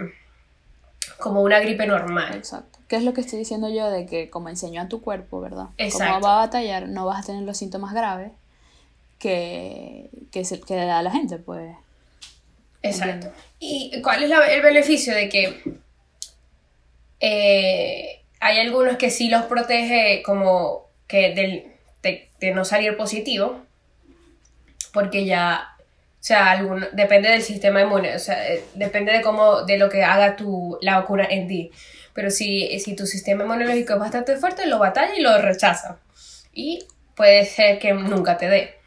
como 1.20 1.42
una 1.42 1.60
gripe 1.60 1.86
normal. 1.86 2.34
Exacto. 2.36 2.80
¿Qué 2.88 2.96
es 2.96 3.04
lo 3.04 3.14
que 3.14 3.22
estoy 3.22 3.40
diciendo 3.40 3.68
yo 3.70 3.90
de 3.92 4.06
que 4.06 4.30
como 4.30 4.50
enseñó 4.50 4.82
a 4.82 4.88
tu 4.88 5.02
cuerpo, 5.02 5.42
¿verdad? 5.42 5.66
Exacto. 5.78 6.14
Como 6.16 6.26
va 6.26 6.38
a 6.38 6.46
batallar, 6.46 6.88
no 6.88 7.06
vas 7.06 7.24
a 7.24 7.26
tener 7.28 7.44
los 7.44 7.58
síntomas 7.58 7.94
graves 7.94 8.32
que, 9.20 10.10
que, 10.32 10.46
se, 10.46 10.62
que 10.62 10.76
da 10.76 11.02
la 11.02 11.12
gente, 11.12 11.38
pues. 11.38 11.76
Exacto. 12.84 13.32
¿Y 13.60 14.02
cuál 14.02 14.24
es 14.24 14.30
la- 14.30 14.46
el 14.48 14.62
beneficio 14.62 15.14
de 15.14 15.30
que 15.30 15.78
eh, 17.20 18.22
hay 18.40 18.60
algunos 18.60 18.98
que 18.98 19.10
sí 19.10 19.30
los 19.30 19.44
protege 19.44 20.22
como 20.24 20.90
que 21.08 21.34
del, 21.34 21.72
de, 22.04 22.52
no 22.52 22.66
salir 22.66 22.96
positivo? 22.98 23.64
Porque 24.94 25.26
ya, 25.26 25.76
o 25.80 26.24
sea, 26.24 26.62
depende 26.94 27.30
del 27.30 27.42
sistema 27.42 27.82
inmune, 27.82 28.16
o 28.16 28.20
sea, 28.20 28.48
eh, 28.48 28.64
depende 28.76 29.12
de 29.12 29.22
cómo, 29.22 29.64
de 29.64 29.78
lo 29.78 29.90
que 29.90 30.04
haga 30.04 30.36
tu, 30.36 30.78
la 30.82 31.00
vacuna 31.00 31.28
en 31.30 31.48
ti. 31.48 31.72
Pero 32.14 32.32
si, 32.32 32.80
si 32.80 32.96
tu 32.96 33.06
sistema 33.06 33.44
inmunológico 33.44 33.94
es 33.94 34.00
bastante 34.00 34.38
fuerte, 34.38 34.66
lo 34.66 34.80
batalla 34.80 35.16
y 35.16 35.22
lo 35.22 35.38
rechaza. 35.38 36.00
Y 36.54 36.86
puede 37.16 37.46
ser 37.46 37.80
que 37.80 37.94
nunca 37.94 38.38
te 38.38 38.48
dé. 38.48 38.78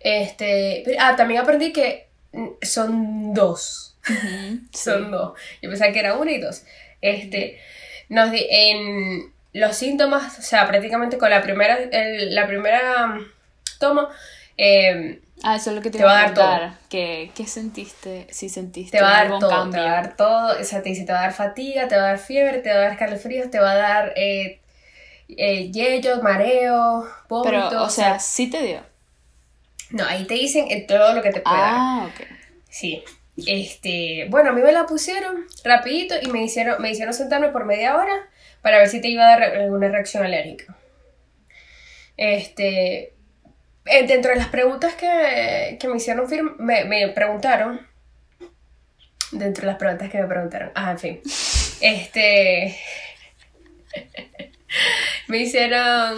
Este, 0.00 0.84
ah, 1.00 1.16
también 1.16 1.40
aprendí 1.40 1.72
que 1.72 2.08
mm, 2.32 2.48
son 2.62 3.32
dos. 3.32 3.93
Son 4.72 5.10
dos. 5.10 5.38
Yo 5.62 5.70
pensaba 5.70 5.92
que 5.92 6.00
era 6.00 6.14
una 6.14 6.32
y 6.32 6.38
dos. 6.40 6.64
Este, 7.00 7.60
nos 8.08 8.30
di- 8.30 8.46
en 8.50 9.32
los 9.52 9.76
síntomas, 9.76 10.38
o 10.38 10.42
sea, 10.42 10.66
prácticamente 10.66 11.18
con 11.18 11.30
la 11.30 11.42
primera, 11.42 11.76
el- 11.78 12.34
la 12.34 12.46
primera 12.46 13.06
mm, 13.08 13.26
toma, 13.78 14.08
eh, 14.56 15.20
Ah, 15.42 15.56
eso 15.56 15.70
es 15.70 15.76
lo 15.76 15.82
que 15.82 15.90
te, 15.90 16.02
va 16.02 16.12
a 16.18 16.22
dar 16.22 16.34
preguntar. 16.34 16.78
¿Qué, 16.88 17.30
¿Qué 17.34 17.46
sentiste? 17.46 18.26
Si 18.30 18.48
sentiste 18.48 18.96
te 18.96 19.02
va 19.02 19.18
a 19.20 19.24
dar 19.28 19.38
todo, 19.38 19.50
cambio. 19.50 19.72
te 19.72 19.86
va 19.86 19.92
a 19.92 20.02
dar 20.02 20.16
todo, 20.16 20.60
o 20.60 20.64
sea, 20.64 20.82
te 20.82 20.88
dice, 20.88 21.04
te 21.04 21.12
va 21.12 21.18
a 21.18 21.22
dar 21.22 21.34
fatiga, 21.34 21.86
te 21.88 21.96
va 21.96 22.02
a 22.04 22.06
dar 22.06 22.18
fiebre, 22.18 22.58
te 22.58 22.70
va 22.70 22.76
a 22.76 22.78
dar 22.80 22.92
escalofríos, 22.92 23.50
te 23.50 23.58
va 23.60 23.72
a 23.72 23.74
dar 23.76 24.12
eh, 24.16 24.60
eh, 25.28 25.70
yello, 25.70 26.22
mareo, 26.22 27.06
vómito, 27.28 27.68
Pero, 27.68 27.82
o 27.84 27.90
sea, 27.90 28.18
sí 28.18 28.48
te 28.48 28.62
dio. 28.62 28.80
No, 29.90 30.04
ahí 30.06 30.24
te 30.24 30.34
dicen 30.34 30.66
en 30.70 30.86
todo 30.86 31.12
lo 31.14 31.22
que 31.22 31.30
te 31.30 31.40
puede 31.40 31.56
dar. 31.56 31.72
Ah, 31.74 32.08
ok. 32.10 32.26
Sí. 32.70 33.04
Este, 33.36 34.26
bueno, 34.30 34.50
a 34.50 34.52
mí 34.52 34.62
me 34.62 34.72
la 34.72 34.86
pusieron 34.86 35.44
rapidito 35.64 36.14
y 36.20 36.28
me 36.28 36.44
hicieron, 36.44 36.80
me 36.80 36.90
hicieron 36.90 37.14
sentarme 37.14 37.48
por 37.48 37.64
media 37.64 37.96
hora 37.96 38.28
para 38.62 38.78
ver 38.78 38.88
si 38.88 39.00
te 39.00 39.08
iba 39.08 39.24
a 39.24 39.38
dar 39.38 39.42
alguna 39.42 39.88
reacción 39.88 40.24
alérgica. 40.24 40.76
Este, 42.16 43.14
eh, 43.86 44.06
dentro 44.06 44.30
de 44.30 44.38
las 44.38 44.48
preguntas 44.48 44.94
que, 44.94 45.76
que 45.80 45.88
me 45.88 45.96
hicieron, 45.96 46.26
me, 46.58 46.84
me 46.84 47.08
preguntaron, 47.08 47.86
dentro 49.32 49.62
de 49.62 49.66
las 49.66 49.76
preguntas 49.76 50.10
que 50.10 50.20
me 50.20 50.28
preguntaron, 50.28 50.70
ah, 50.74 50.92
en 50.92 50.98
fin, 50.98 51.20
este, 51.80 52.78
me 55.28 55.38
hicieron 55.38 56.16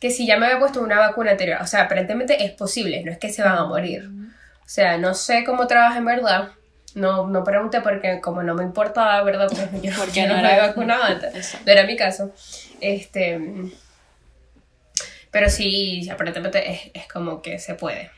que 0.00 0.10
si 0.10 0.26
ya 0.26 0.36
me 0.36 0.46
había 0.46 0.58
puesto 0.58 0.80
una 0.80 0.98
vacuna 0.98 1.32
anterior, 1.32 1.58
o 1.60 1.66
sea, 1.66 1.82
aparentemente 1.82 2.44
es 2.44 2.52
posible, 2.52 3.02
no 3.04 3.12
es 3.12 3.18
que 3.18 3.32
se 3.32 3.42
van 3.42 3.58
a 3.58 3.64
morir. 3.66 4.08
O 4.72 4.74
sea, 4.74 4.96
no 4.96 5.12
sé 5.12 5.44
cómo 5.44 5.66
trabaja 5.66 5.98
en 5.98 6.06
verdad. 6.06 6.48
No, 6.94 7.26
no 7.26 7.44
pregunté 7.44 7.82
porque 7.82 8.22
como 8.22 8.42
no 8.42 8.54
me 8.54 8.62
importaba, 8.62 9.22
¿verdad? 9.22 9.48
Porque 9.50 9.86
yo, 9.86 9.92
Porque 9.98 10.22
yo 10.22 10.28
no 10.28 10.32
no 10.40 10.48
era- 10.48 10.72
me 10.74 10.92
antes. 10.94 11.58
No 11.66 11.72
era 11.72 11.84
mi 11.84 11.94
caso. 11.94 12.32
Este, 12.80 13.38
pero 15.30 15.50
sí, 15.50 16.08
aparentemente 16.10 16.70
es, 16.72 16.80
es 16.94 17.06
como 17.06 17.42
que 17.42 17.58
se 17.58 17.74
puede. 17.74 18.10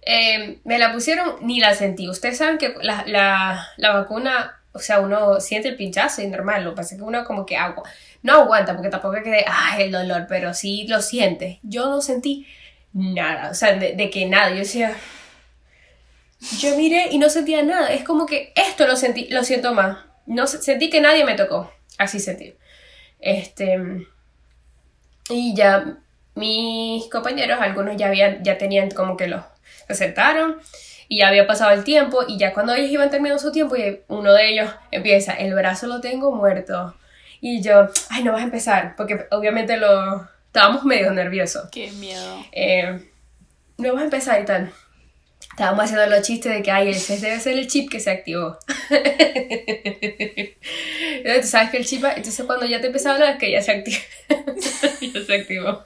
Eh, 0.00 0.58
me 0.64 0.78
la 0.78 0.90
pusieron, 0.90 1.36
ni 1.42 1.60
la 1.60 1.74
sentí. 1.74 2.08
Ustedes 2.08 2.38
saben 2.38 2.56
que 2.56 2.74
la, 2.80 3.04
la, 3.06 3.68
la 3.76 3.92
vacuna, 3.92 4.58
o 4.72 4.78
sea, 4.78 5.00
uno 5.00 5.38
siente 5.38 5.68
el 5.68 5.76
pinchazo 5.76 6.22
y 6.22 6.28
normal. 6.28 6.64
Lo 6.64 6.70
que 6.70 6.76
pasa 6.76 6.94
es 6.94 6.98
que 7.02 7.06
uno 7.06 7.26
como 7.26 7.44
que 7.44 7.58
agua. 7.58 7.82
No 8.22 8.32
aguanta 8.40 8.72
porque 8.72 8.88
tampoco 8.88 9.16
es 9.16 9.22
que, 9.22 9.44
ah, 9.46 9.76
el 9.78 9.92
dolor, 9.92 10.24
pero 10.30 10.54
sí 10.54 10.86
lo 10.88 11.02
siente. 11.02 11.60
Yo 11.62 11.90
no 11.90 12.00
sentí 12.00 12.46
nada, 12.94 13.50
o 13.50 13.54
sea, 13.54 13.74
de, 13.74 13.92
de 13.92 14.08
que 14.08 14.24
nada. 14.24 14.48
Yo 14.48 14.56
decía, 14.60 14.94
yo 16.60 16.76
miré 16.76 17.08
y 17.10 17.18
no 17.18 17.28
sentía 17.30 17.62
nada. 17.62 17.88
Es 17.92 18.04
como 18.04 18.26
que 18.26 18.52
esto 18.56 18.86
lo 18.86 18.96
sentí, 18.96 19.28
lo 19.30 19.44
siento 19.44 19.74
más. 19.74 19.98
No 20.26 20.46
se- 20.46 20.62
sentí 20.62 20.90
que 20.90 21.00
nadie 21.00 21.24
me 21.24 21.34
tocó. 21.34 21.70
Así 21.98 22.18
sentí. 22.20 22.54
Este. 23.20 23.78
Y 25.30 25.54
ya 25.54 25.96
mis 26.34 27.06
compañeros, 27.08 27.58
algunos 27.60 27.96
ya 27.96 28.08
habían, 28.08 28.42
ya 28.44 28.58
tenían 28.58 28.90
como 28.90 29.16
que 29.16 29.28
los 29.28 29.42
se 29.88 29.94
sentaron 29.94 30.56
y 31.08 31.18
ya 31.18 31.28
había 31.28 31.46
pasado 31.46 31.70
el 31.72 31.84
tiempo 31.84 32.24
y 32.26 32.38
ya 32.38 32.52
cuando 32.54 32.74
ellos 32.74 32.90
iban 32.90 33.10
terminando 33.10 33.40
su 33.42 33.52
tiempo 33.52 33.76
y 33.76 34.00
uno 34.08 34.32
de 34.32 34.48
ellos 34.50 34.70
empieza, 34.90 35.34
el 35.34 35.54
brazo 35.54 35.86
lo 35.86 36.00
tengo 36.00 36.32
muerto. 36.32 36.94
Y 37.40 37.60
yo, 37.62 37.88
ay, 38.10 38.24
no 38.24 38.32
vas 38.32 38.40
a 38.40 38.44
empezar, 38.44 38.94
porque 38.96 39.26
obviamente 39.30 39.76
lo 39.76 40.26
estábamos 40.46 40.84
medio 40.84 41.10
nerviosos. 41.10 41.68
Qué 41.70 41.90
miedo. 41.92 42.38
Eh, 42.52 43.06
no 43.76 43.88
vamos 43.88 44.00
a 44.00 44.04
empezar 44.04 44.40
y 44.40 44.44
tal. 44.46 44.72
Estábamos 45.54 45.84
haciendo 45.84 46.06
los 46.08 46.22
chistes 46.26 46.52
de 46.52 46.62
que, 46.62 46.70
ay, 46.72 46.88
ese 46.90 47.16
debe 47.18 47.38
ser 47.38 47.56
el 47.56 47.68
chip 47.68 47.88
que 47.88 48.00
se 48.00 48.10
activó. 48.10 48.58
Entonces, 51.18 51.48
sabes 51.50 51.70
que 51.70 51.76
el 51.76 51.86
chip, 51.86 52.04
entonces 52.04 52.44
cuando 52.44 52.66
ya 52.66 52.80
te 52.80 52.88
empezó 52.88 53.10
a 53.10 53.14
hablar 53.14 53.30
es 53.34 53.38
que 53.38 53.52
ya 53.52 53.62
se 53.62 53.70
activó. 53.72 53.98
ya 55.00 55.24
se 55.24 55.34
activó. 55.34 55.84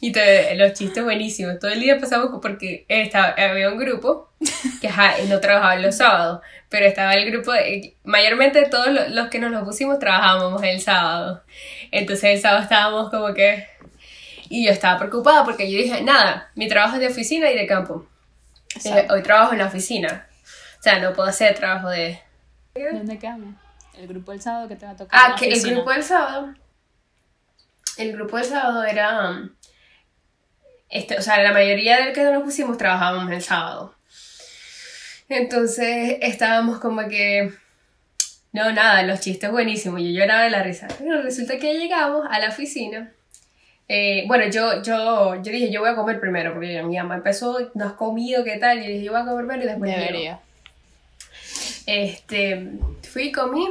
Y 0.00 0.12
te- 0.12 0.54
los 0.56 0.74
chistes 0.74 1.02
buenísimos. 1.02 1.58
Todo 1.58 1.70
el 1.70 1.80
día 1.80 1.98
pasamos 1.98 2.28
porque 2.42 2.84
estaba, 2.88 3.28
había 3.28 3.70
un 3.70 3.78
grupo 3.78 4.30
que 4.82 4.90
no 5.28 5.40
trabajaba 5.40 5.76
los 5.76 5.96
sábados, 5.96 6.40
pero 6.68 6.84
estaba 6.84 7.14
el 7.14 7.30
grupo, 7.30 7.52
de- 7.52 7.96
mayormente 8.04 8.66
todos 8.68 8.88
lo- 8.88 9.08
los 9.08 9.28
que 9.28 9.38
nos 9.38 9.50
lo 9.50 9.64
pusimos 9.64 9.98
trabajábamos 9.98 10.62
el 10.62 10.80
sábado. 10.82 11.42
Entonces 11.90 12.24
el 12.24 12.40
sábado 12.40 12.62
estábamos 12.62 13.10
como 13.10 13.32
que... 13.32 13.66
Y 14.50 14.66
yo 14.66 14.72
estaba 14.72 14.98
preocupada 14.98 15.42
porque 15.42 15.70
yo 15.72 15.78
dije, 15.78 16.02
nada, 16.02 16.50
mi 16.54 16.68
trabajo 16.68 16.96
es 16.96 17.00
de 17.00 17.08
oficina 17.08 17.50
y 17.50 17.56
de 17.56 17.66
campo. 17.66 18.06
Exacto. 18.74 19.14
hoy 19.14 19.22
trabajo 19.22 19.52
en 19.52 19.58
la 19.58 19.66
oficina. 19.66 20.26
O 20.78 20.82
sea, 20.82 20.98
no 20.98 21.12
puedo 21.12 21.28
hacer 21.28 21.54
trabajo 21.54 21.88
de... 21.88 22.20
¿Dónde 22.74 23.18
quedamos? 23.18 23.54
El 23.96 24.08
grupo 24.08 24.32
del 24.32 24.42
sábado 24.42 24.68
que 24.68 24.76
te 24.76 24.84
va 24.84 24.92
a 24.92 24.96
tocar. 24.96 25.20
Ah, 25.22 25.28
la 25.30 25.36
que 25.36 25.48
el 25.52 25.62
grupo 25.62 25.90
del 25.90 26.02
sábado. 26.02 26.54
El 27.96 28.12
grupo 28.12 28.36
del 28.36 28.46
sábado 28.46 28.84
era. 28.84 29.30
um, 29.30 29.50
Este, 30.88 31.16
o 31.16 31.22
sea, 31.22 31.40
la 31.42 31.52
mayoría 31.52 31.98
del 31.98 32.12
que 32.12 32.24
nos 32.24 32.42
pusimos 32.42 32.76
trabajábamos 32.76 33.30
el 33.32 33.42
sábado. 33.42 33.94
Entonces 35.28 36.18
estábamos 36.20 36.80
como 36.80 37.08
que. 37.08 37.52
No, 38.52 38.72
nada, 38.72 39.02
los 39.04 39.20
chistes 39.20 39.50
buenísimos. 39.50 40.00
Yo 40.00 40.08
lloraba 40.08 40.42
de 40.42 40.50
la 40.50 40.62
risa. 40.62 40.86
Pero 40.98 41.22
resulta 41.22 41.58
que 41.58 41.74
llegamos 41.74 42.26
a 42.30 42.38
la 42.40 42.48
oficina. 42.48 43.12
Eh, 43.88 44.24
bueno, 44.26 44.46
yo, 44.48 44.82
yo, 44.82 45.34
yo 45.36 45.52
dije, 45.52 45.70
yo 45.70 45.80
voy 45.80 45.90
a 45.90 45.94
comer 45.94 46.18
primero, 46.20 46.52
porque 46.54 46.82
mi 46.82 46.96
mamá 46.96 47.16
empezó, 47.16 47.70
no 47.74 47.84
has 47.86 47.92
comido, 47.92 48.42
¿qué 48.44 48.56
tal? 48.56 48.78
Y 48.78 48.82
yo 48.84 48.88
dije, 48.88 49.04
yo 49.04 49.12
voy 49.12 49.20
a 49.20 49.24
comer 49.24 49.46
primero 49.46 49.62
y 49.64 49.66
después. 49.68 49.90
Debería. 49.94 50.40
Este, 51.86 52.70
fui, 53.12 53.30
comí 53.30 53.68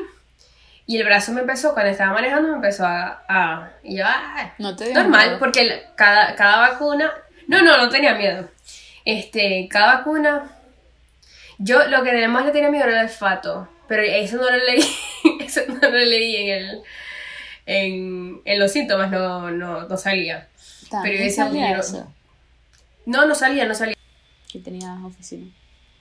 y 0.85 0.97
el 0.97 1.05
brazo 1.05 1.31
me 1.31 1.41
empezó, 1.41 1.73
cuando 1.73 1.91
estaba 1.91 2.13
manejando 2.13 2.49
me 2.49 2.55
empezó 2.55 2.85
a... 2.85 3.23
a 3.27 3.71
y 3.83 3.97
yo, 3.97 4.05
ah, 4.05 4.53
No 4.59 4.75
te 4.75 4.93
normal, 4.93 5.27
miedo. 5.27 5.39
porque 5.39 5.61
el- 5.61 5.81
cada, 5.95 6.35
cada 6.35 6.57
vacuna... 6.69 7.11
No, 7.47 7.61
no, 7.61 7.77
no 7.77 7.89
tenía 7.89 8.13
miedo. 8.15 8.49
Este, 9.05 9.67
cada 9.69 9.95
vacuna... 9.97 10.51
Yo 11.57 11.85
lo 11.87 12.03
que 12.03 12.27
más 12.27 12.45
le 12.45 12.51
tenía 12.51 12.69
miedo 12.69 12.85
era 12.85 12.99
el 13.01 13.07
olfato, 13.07 13.69
pero 13.87 14.01
eso 14.03 14.37
no 14.37 14.43
lo 14.49 14.57
leí, 14.57 14.83
eso 15.39 15.61
no 15.67 15.75
lo 15.89 15.97
leí 15.97 16.35
en 16.35 16.49
el... 16.49 16.81
En, 17.65 18.41
en 18.45 18.59
los 18.59 18.71
síntomas 18.71 19.09
no, 19.11 19.49
no, 19.51 19.87
no 19.87 19.97
salía. 19.97 20.47
Pero 21.03 21.29
salía 21.31 21.67
libro- 21.67 21.81
eso, 21.81 22.13
No, 23.05 23.25
no 23.25 23.33
salía, 23.35 23.65
no 23.65 23.73
salía. 23.75 23.95
que 24.51 24.59
tenías 24.59 25.01
oficina. 25.03 25.47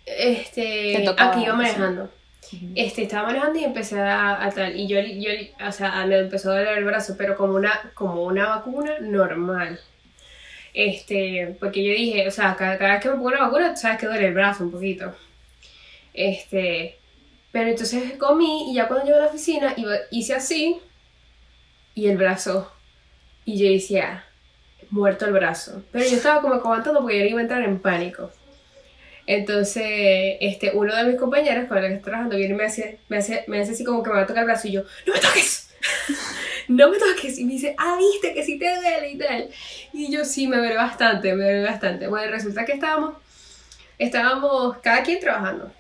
Este, 0.05 1.09
aquí 1.17 1.43
iba 1.45 1.53
sí. 1.53 1.57
manejando. 1.57 2.11
Este, 2.75 3.03
estaba 3.05 3.29
manejando 3.29 3.59
y 3.61 3.65
empecé 3.65 3.99
a, 4.01 4.45
a 4.45 4.51
tal, 4.51 4.79
y 4.79 4.87
yo, 4.89 5.01
yo, 5.01 5.31
o 5.67 5.73
sea, 5.73 6.05
me 6.07 6.19
empezó 6.19 6.51
a 6.51 6.59
doler 6.59 6.79
el 6.79 6.85
brazo, 6.85 7.15
pero 7.17 7.37
como 7.37 7.55
una, 7.55 7.93
como 7.95 8.25
una 8.25 8.49
vacuna 8.49 8.99
normal. 9.01 9.81
Este, 10.75 11.57
porque 11.61 11.85
yo 11.85 11.93
dije, 11.93 12.27
o 12.27 12.31
sea, 12.31 12.57
cada, 12.57 12.77
cada 12.79 12.93
vez 12.95 13.03
que 13.03 13.09
me 13.09 13.15
pongo 13.15 13.29
una 13.29 13.41
vacuna, 13.45 13.77
sabes 13.77 13.99
que 13.99 14.07
duele 14.07 14.27
el 14.27 14.35
brazo 14.35 14.65
un 14.65 14.73
poquito. 14.73 15.15
Este, 16.15 16.99
pero 17.53 17.71
entonces 17.71 18.15
comí 18.19 18.71
y 18.73 18.75
ya 18.75 18.89
cuando 18.89 19.07
llegué 19.07 19.17
a 19.19 19.21
la 19.23 19.27
oficina 19.29 19.75
iba- 19.77 19.97
hice 20.11 20.35
así 20.35 20.79
y 21.95 22.09
el 22.09 22.17
brazo, 22.17 22.73
y 23.45 23.59
yo 23.59 23.71
decía, 23.71 24.25
muerto 24.91 25.27
el 25.27 25.33
brazo. 25.33 25.83
Pero 25.91 26.05
yo 26.09 26.17
estaba 26.17 26.41
como 26.41 26.55
aguantando 26.55 27.01
porque 27.01 27.19
yo 27.19 27.25
iba 27.25 27.41
a 27.41 27.43
entrar 27.43 27.63
en 27.63 27.81
pánico. 27.81 28.31
Entonces, 29.27 30.37
este, 30.41 30.73
uno 30.75 30.95
de 30.95 31.05
mis 31.05 31.17
compañeros 31.17 31.67
con 31.67 31.79
el 31.79 31.85
que 31.85 31.95
estoy 31.95 32.05
trabajando 32.05 32.37
viene 32.37 32.55
y 32.55 32.57
me 32.57 32.65
hace, 32.65 32.99
me 33.09 33.19
hace, 33.19 33.45
me 33.47 33.61
hace 33.61 33.73
así 33.73 33.85
como 33.85 34.03
que 34.03 34.11
me 34.11 34.17
va 34.17 34.23
a 34.23 34.27
tocar 34.27 34.43
el 34.43 34.47
brazo 34.47 34.69
y 34.69 34.73
yo, 34.73 34.83
¡no 35.07 35.15
me 35.15 35.21
toques! 35.21 35.71
no 36.69 36.91
me 36.91 36.99
toques. 36.99 37.39
Y 37.39 37.45
me 37.45 37.53
dice, 37.53 37.75
ah, 37.79 37.97
viste 37.99 38.35
que 38.35 38.45
sí 38.45 38.59
te 38.59 38.75
duele 38.75 39.11
y 39.11 39.19
tal. 39.19 39.49
Y 39.93 40.13
yo, 40.13 40.25
sí, 40.25 40.47
me 40.47 40.57
duele 40.57 40.77
bastante, 40.77 41.35
me 41.35 41.45
duele 41.45 41.63
bastante. 41.63 42.09
Bueno, 42.09 42.31
resulta 42.31 42.65
que 42.65 42.73
estábamos, 42.73 43.15
estábamos 43.99 44.79
cada 44.79 45.03
quien 45.03 45.21
trabajando. 45.21 45.73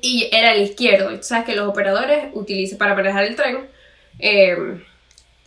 Y 0.00 0.28
era 0.30 0.52
el 0.52 0.62
izquierdo. 0.62 1.10
Y 1.12 1.16
tú 1.16 1.24
sabes 1.24 1.46
que 1.46 1.56
los 1.56 1.68
operadores 1.68 2.28
utilizan 2.34 2.78
para 2.78 2.94
manejar 2.94 3.24
el 3.24 3.34
tren. 3.34 3.66
Eh, 4.18 4.56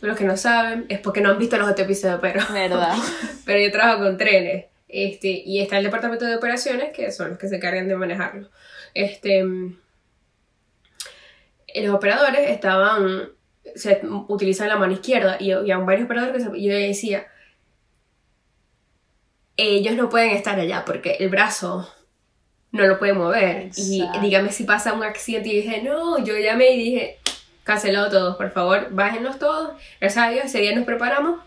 los 0.08 0.16
que 0.16 0.24
no 0.24 0.36
saben, 0.36 0.86
es 0.88 0.98
porque 1.00 1.20
no 1.20 1.30
han 1.30 1.38
visto 1.38 1.56
los 1.56 1.68
otros 1.70 1.84
episodios, 1.86 2.18
pero 2.20 2.40
¿Verdad? 2.52 2.94
pero 3.46 3.58
yo 3.60 3.70
trabajo 3.72 4.02
con 4.04 4.16
trenes. 4.18 4.66
Este, 4.88 5.28
y 5.28 5.60
está 5.62 5.78
el 5.78 5.84
departamento 5.84 6.26
de 6.26 6.36
operaciones, 6.36 6.92
que 6.92 7.10
son 7.12 7.30
los 7.30 7.38
que 7.38 7.48
se 7.48 7.56
encargan 7.56 7.88
de 7.88 7.96
manejarlo. 7.96 8.50
Este, 8.92 9.42
los 11.74 11.94
operadores 11.94 12.50
estaban, 12.50 13.30
se 13.74 14.00
utilizan 14.28 14.68
la 14.68 14.76
mano 14.76 14.92
izquierda 14.92 15.38
y 15.40 15.52
había 15.52 15.78
varios 15.78 16.04
operadores 16.04 16.36
que 16.44 16.50
se- 16.50 16.62
yo 16.62 16.74
decía, 16.74 17.26
ellos 19.56 19.94
no 19.94 20.08
pueden 20.08 20.30
estar 20.30 20.58
allá 20.58 20.84
porque 20.84 21.12
el 21.20 21.28
brazo 21.28 21.88
no 22.72 22.86
lo 22.86 22.98
pueden 22.98 23.18
mover. 23.18 23.70
Y 23.76 24.02
dígame 24.20 24.50
si 24.52 24.64
pasa 24.64 24.92
un 24.92 25.02
accidente 25.04 25.48
y 25.50 25.56
dije, 25.62 25.82
no, 25.82 26.22
yo 26.24 26.36
llamé 26.36 26.70
y 26.72 26.78
dije, 26.84 27.18
cancelado 27.64 28.10
todos, 28.10 28.36
por 28.36 28.50
favor, 28.50 28.88
bájenlos 28.90 29.38
todos. 29.38 29.72
Gracias 30.00 30.24
a 30.24 30.30
Dios, 30.30 30.44
ese 30.46 30.58
día 30.58 30.74
nos 30.74 30.84
preparamos 30.84 31.40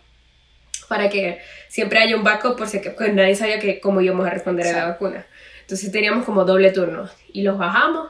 para 0.87 1.09
que 1.09 1.41
siempre 1.67 1.99
haya 1.99 2.15
un 2.15 2.23
backup 2.23 2.57
por 2.57 2.67
si 2.67 2.81
que 2.81 2.91
pues 2.91 3.13
nadie 3.13 3.35
sabía 3.35 3.59
que 3.59 3.79
cómo 3.79 4.01
íbamos 4.01 4.25
a 4.25 4.29
responder 4.29 4.67
a 4.67 4.71
la 4.73 4.85
vacuna. 4.87 5.25
Entonces 5.61 5.91
teníamos 5.91 6.25
como 6.25 6.45
doble 6.45 6.71
turno 6.71 7.09
y 7.33 7.41
los 7.41 7.57
bajamos. 7.57 8.09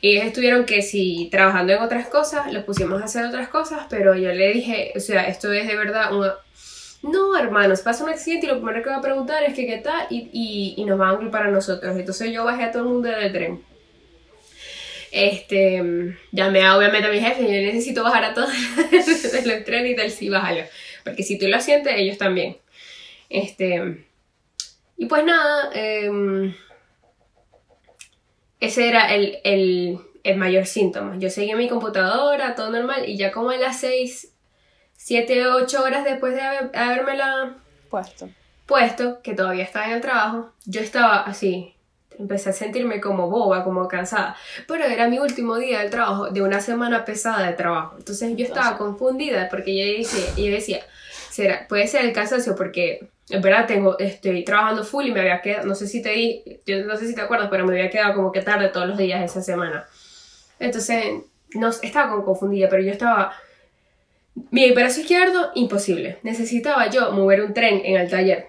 Y 0.00 0.12
ellos 0.12 0.24
estuvieron 0.24 0.64
que 0.64 0.80
si 0.80 1.28
trabajando 1.30 1.74
en 1.74 1.82
otras 1.82 2.06
cosas, 2.06 2.50
los 2.52 2.64
pusimos 2.64 3.02
a 3.02 3.04
hacer 3.04 3.26
otras 3.26 3.48
cosas, 3.48 3.86
pero 3.90 4.14
yo 4.14 4.32
le 4.32 4.52
dije, 4.52 4.92
o 4.96 5.00
sea, 5.00 5.28
esto 5.28 5.52
es 5.52 5.66
de 5.66 5.76
verdad 5.76 6.14
una... 6.16 6.34
No, 7.02 7.36
hermanos, 7.36 7.80
pasa 7.80 8.04
un 8.04 8.10
accidente 8.10 8.46
y 8.46 8.48
lo 8.48 8.56
primero 8.56 8.82
que 8.82 8.90
va 8.90 8.96
a 8.96 9.02
preguntar 9.02 9.42
es 9.42 9.54
que 9.54 9.66
qué 9.66 9.78
tal 9.78 10.06
y, 10.10 10.28
y, 10.32 10.74
y 10.76 10.84
nos 10.84 10.98
van 10.98 11.14
a 11.14 11.18
culpar 11.18 11.44
a 11.44 11.50
nosotros. 11.50 11.96
Entonces 11.96 12.32
yo 12.32 12.44
bajé 12.44 12.64
a 12.64 12.72
todo 12.72 12.82
el 12.82 12.88
mundo 12.88 13.08
del 13.08 13.32
tren. 13.32 13.69
Este, 15.12 16.16
llamé 16.32 16.62
a, 16.62 16.76
obviamente 16.76 17.08
a 17.08 17.10
mi 17.10 17.20
jefe, 17.20 17.42
yo 17.42 17.48
necesito 17.48 18.04
bajar 18.04 18.24
a 18.24 18.34
todos 18.34 18.50
de 18.90 19.46
los 19.46 19.64
trenes 19.64 19.92
y 19.92 19.96
tal, 19.96 20.10
sí, 20.10 20.28
bájalo. 20.28 20.62
Porque 21.04 21.22
si 21.22 21.38
tú 21.38 21.48
lo 21.48 21.60
sientes, 21.60 21.94
ellos 21.96 22.18
también. 22.18 22.58
Este, 23.28 24.06
Y 24.96 25.06
pues 25.06 25.24
nada, 25.24 25.70
em, 25.74 26.54
ese 28.60 28.88
era 28.88 29.14
el, 29.14 29.38
el, 29.44 29.98
el 30.24 30.36
mayor 30.36 30.66
síntoma. 30.66 31.16
Yo 31.18 31.30
seguí 31.30 31.50
en 31.50 31.58
mi 31.58 31.68
computadora, 31.68 32.54
todo 32.54 32.70
normal, 32.70 33.08
y 33.08 33.16
ya 33.16 33.32
como 33.32 33.50
a 33.50 33.56
las 33.56 33.80
6, 33.80 34.32
7, 34.96 35.46
8 35.46 35.82
horas 35.82 36.04
después 36.04 36.34
de 36.34 36.42
haber, 36.42 36.70
habérmela 36.76 37.56
Puesto. 37.88 38.28
puesto, 38.66 39.22
que 39.22 39.34
todavía 39.34 39.64
estaba 39.64 39.86
en 39.86 39.92
el 39.92 40.00
trabajo, 40.00 40.52
yo 40.66 40.80
estaba 40.80 41.20
así, 41.22 41.74
empecé 42.20 42.50
a 42.50 42.52
sentirme 42.52 43.00
como 43.00 43.28
boba, 43.28 43.64
como 43.64 43.88
cansada, 43.88 44.36
pero 44.68 44.84
era 44.84 45.08
mi 45.08 45.18
último 45.18 45.56
día 45.56 45.80
del 45.80 45.90
trabajo, 45.90 46.30
de 46.30 46.42
una 46.42 46.60
semana 46.60 47.04
pesada 47.04 47.46
de 47.46 47.54
trabajo. 47.54 47.96
Entonces 47.98 48.36
yo 48.36 48.44
estaba 48.44 48.76
confundida 48.76 49.48
porque 49.48 49.76
yo 49.76 49.98
decía, 49.98 50.34
yo 50.36 50.52
decía 50.52 50.80
será, 51.30 51.66
puede 51.68 51.86
ser 51.86 52.04
el 52.04 52.12
cansancio 52.12 52.54
porque 52.54 53.08
en 53.30 53.40
verdad 53.40 53.66
tengo, 53.66 53.98
estoy 53.98 54.44
trabajando 54.44 54.84
full 54.84 55.06
y 55.06 55.12
me 55.12 55.20
había 55.20 55.40
quedado, 55.40 55.66
no 55.66 55.74
sé 55.74 55.86
si 55.86 56.02
te 56.02 56.10
di, 56.10 56.60
yo 56.66 56.84
no 56.84 56.96
sé 56.96 57.06
si 57.06 57.14
te 57.14 57.20
acuerdas, 57.20 57.48
pero 57.50 57.64
me 57.64 57.72
había 57.72 57.90
quedado 57.90 58.14
como 58.14 58.32
que 58.32 58.42
tarde 58.42 58.68
todos 58.68 58.88
los 58.88 58.98
días 58.98 59.22
esa 59.22 59.40
semana. 59.40 59.86
Entonces, 60.58 61.22
no, 61.54 61.68
estaba 61.68 62.10
como 62.10 62.24
confundida, 62.24 62.68
pero 62.68 62.82
yo 62.82 62.90
estaba... 62.90 63.32
Mi 64.50 64.70
brazo 64.72 65.00
izquierdo, 65.00 65.50
imposible. 65.54 66.18
Necesitaba 66.22 66.88
yo 66.90 67.12
mover 67.12 67.42
un 67.42 67.54
tren 67.54 67.80
en 67.84 67.96
el 67.96 68.10
taller. 68.10 68.48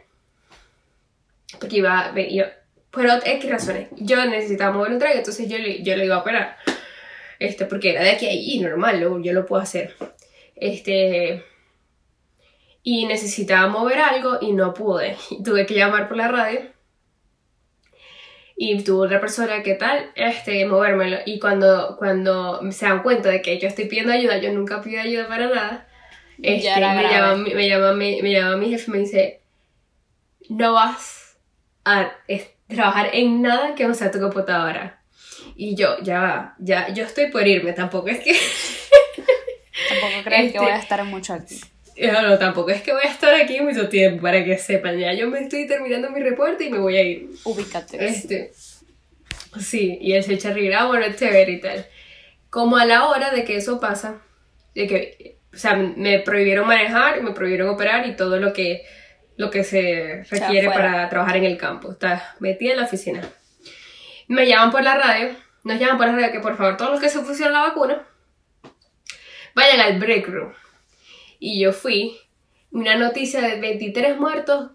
Porque 1.60 1.78
iba, 1.78 2.12
iba 2.16 2.48
por 2.92 3.06
X 3.08 3.50
razones. 3.50 3.88
Yo 3.98 4.24
necesitaba 4.26 4.72
mover 4.76 4.92
un 4.92 5.00
tren, 5.00 5.18
entonces 5.18 5.48
yo, 5.50 5.58
le- 5.58 5.82
yo 5.84 5.96
lo 5.98 6.04
iba 6.04 6.16
a 6.16 6.20
operar. 6.20 6.58
Este, 7.40 7.66
porque 7.66 7.92
era 7.92 8.04
de 8.04 8.12
aquí 8.12 8.28
a 8.28 8.32
allí, 8.32 8.60
normal, 8.60 9.00
lo- 9.00 9.20
yo 9.22 9.34
lo 9.34 9.46
puedo 9.46 9.62
hacer. 9.62 9.96
Este, 10.56 11.44
y 12.84 13.06
necesitaba 13.06 13.68
mover 13.68 14.00
algo 14.00 14.38
y 14.42 14.52
no 14.54 14.74
pude. 14.74 15.16
Tuve 15.44 15.66
que 15.66 15.74
llamar 15.76 16.08
por 16.08 16.18
la 16.18 16.28
radio. 16.28 16.62
Y 18.64 18.84
tuvo 18.84 19.04
otra 19.06 19.20
persona 19.20 19.64
que 19.64 19.74
tal, 19.74 20.12
este, 20.16 20.66
movérmelo. 20.68 21.18
Y 21.26 21.40
cuando, 21.40 21.96
cuando 21.98 22.62
se 22.72 22.86
dan 22.86 23.02
cuenta 23.02 23.30
de 23.30 23.42
que 23.42 23.58
yo 23.58 23.68
estoy 23.68 23.86
pidiendo 23.86 24.14
ayuda, 24.14 24.38
yo 24.38 24.52
nunca 24.54 24.82
pido 24.84 25.02
ayuda 25.02 25.28
para 25.28 25.48
nada. 25.48 25.88
Este, 26.44 26.70
me, 27.02 27.04
llama, 27.12 27.36
mi- 27.38 27.54
me, 27.56 27.68
llama, 27.70 27.94
mi- 27.94 28.22
me 28.22 28.32
llama 28.32 28.58
mi 28.58 28.70
jefe 28.70 28.86
y 28.88 28.92
me 28.94 29.00
dice, 29.00 29.42
no 30.50 30.74
vas 30.74 31.38
a 31.86 32.12
trabajar 32.76 33.10
en 33.14 33.42
nada 33.42 33.76
que 33.76 33.86
no 33.86 33.94
sea 33.94 34.12
tu 34.12 34.20
computadora. 34.20 35.00
Y 35.56 35.76
yo, 35.76 35.98
ya 36.02 36.20
va, 36.20 36.56
ya, 36.60 36.90
yo 36.94 37.04
estoy 37.06 37.30
por 37.30 37.48
irme, 37.48 37.74
tampoco 37.74 38.08
es 38.10 38.20
que... 38.20 38.34
Tampoco 39.90 40.24
crees 40.24 40.42
Este- 40.48 40.54
que 40.54 40.60
voy 40.60 40.72
a 40.72 40.78
estar 40.78 41.04
mucho 41.04 41.34
aquí. 41.34 41.60
No, 42.02 42.22
no, 42.22 42.38
tampoco 42.40 42.70
es 42.72 42.82
que 42.82 42.94
voy 42.94 43.02
a 43.04 43.10
estar 43.12 43.34
aquí 43.34 43.60
mucho 43.62 43.90
tiempo 43.90 44.22
para 44.24 44.44
que 44.44 44.58
sepan. 44.58 44.98
Ya 44.98 45.14
yo 45.14 45.28
me 45.30 45.40
estoy 45.42 45.68
terminando 45.68 46.10
mi 46.10 46.20
reporte 46.22 46.64
y 46.66 46.70
me 46.70 46.80
voy 46.80 46.98
a 46.98 47.04
ir. 47.04 47.30
Ubícate. 47.44 48.04
Este. 48.06 48.52
Sí, 49.60 49.98
y 50.02 50.14
él 50.14 50.24
se 50.24 50.34
echa 50.34 50.50
a 50.50 50.54
reír, 50.54 50.74
ah, 50.74 50.86
bueno, 50.86 51.06
chévere 51.16 51.52
y 51.52 51.60
tal. 51.60 51.86
Como 52.50 52.78
a 52.78 52.86
la 52.86 53.08
hora 53.08 53.32
de 53.32 53.44
que 53.44 53.58
eso 53.58 53.80
pasa, 53.80 54.22
de 54.74 54.88
que, 54.88 55.38
o 55.54 55.58
sea, 55.58 55.76
me 55.76 56.20
prohibieron 56.20 56.66
manejar, 56.68 57.22
me 57.22 57.32
prohibieron 57.32 57.70
operar 57.70 58.08
y 58.08 58.16
todo 58.16 58.38
lo 58.40 58.54
que, 58.54 58.84
lo 59.42 59.50
que 59.50 59.64
se 59.64 60.24
requiere 60.30 60.68
para 60.70 61.10
trabajar 61.10 61.38
en 61.38 61.46
el 61.46 61.58
campo. 61.58 61.92
Está 61.92 62.36
metida 62.40 62.74
en 62.74 62.78
la 62.78 62.86
oficina. 62.86 63.28
Me 64.28 64.46
llaman 64.46 64.70
por 64.70 64.84
la 64.84 64.96
radio, 64.96 65.36
nos 65.64 65.80
llaman 65.80 65.98
por 65.98 66.06
la 66.06 66.14
radio 66.14 66.32
que 66.32 66.40
por 66.40 66.56
favor 66.56 66.78
todos 66.78 66.92
los 66.92 67.00
que 67.00 67.10
se 67.10 67.22
pusieron 67.22 67.54
la 67.54 67.62
vacuna 67.62 68.06
vayan 69.56 69.80
al 69.80 70.00
break 70.00 70.28
room. 70.28 70.54
Y 71.40 71.60
yo 71.60 71.74
fui, 71.74 72.20
una 72.70 72.96
noticia 72.96 73.42
de 73.42 73.60
23 73.60 74.20
muertos 74.20 74.70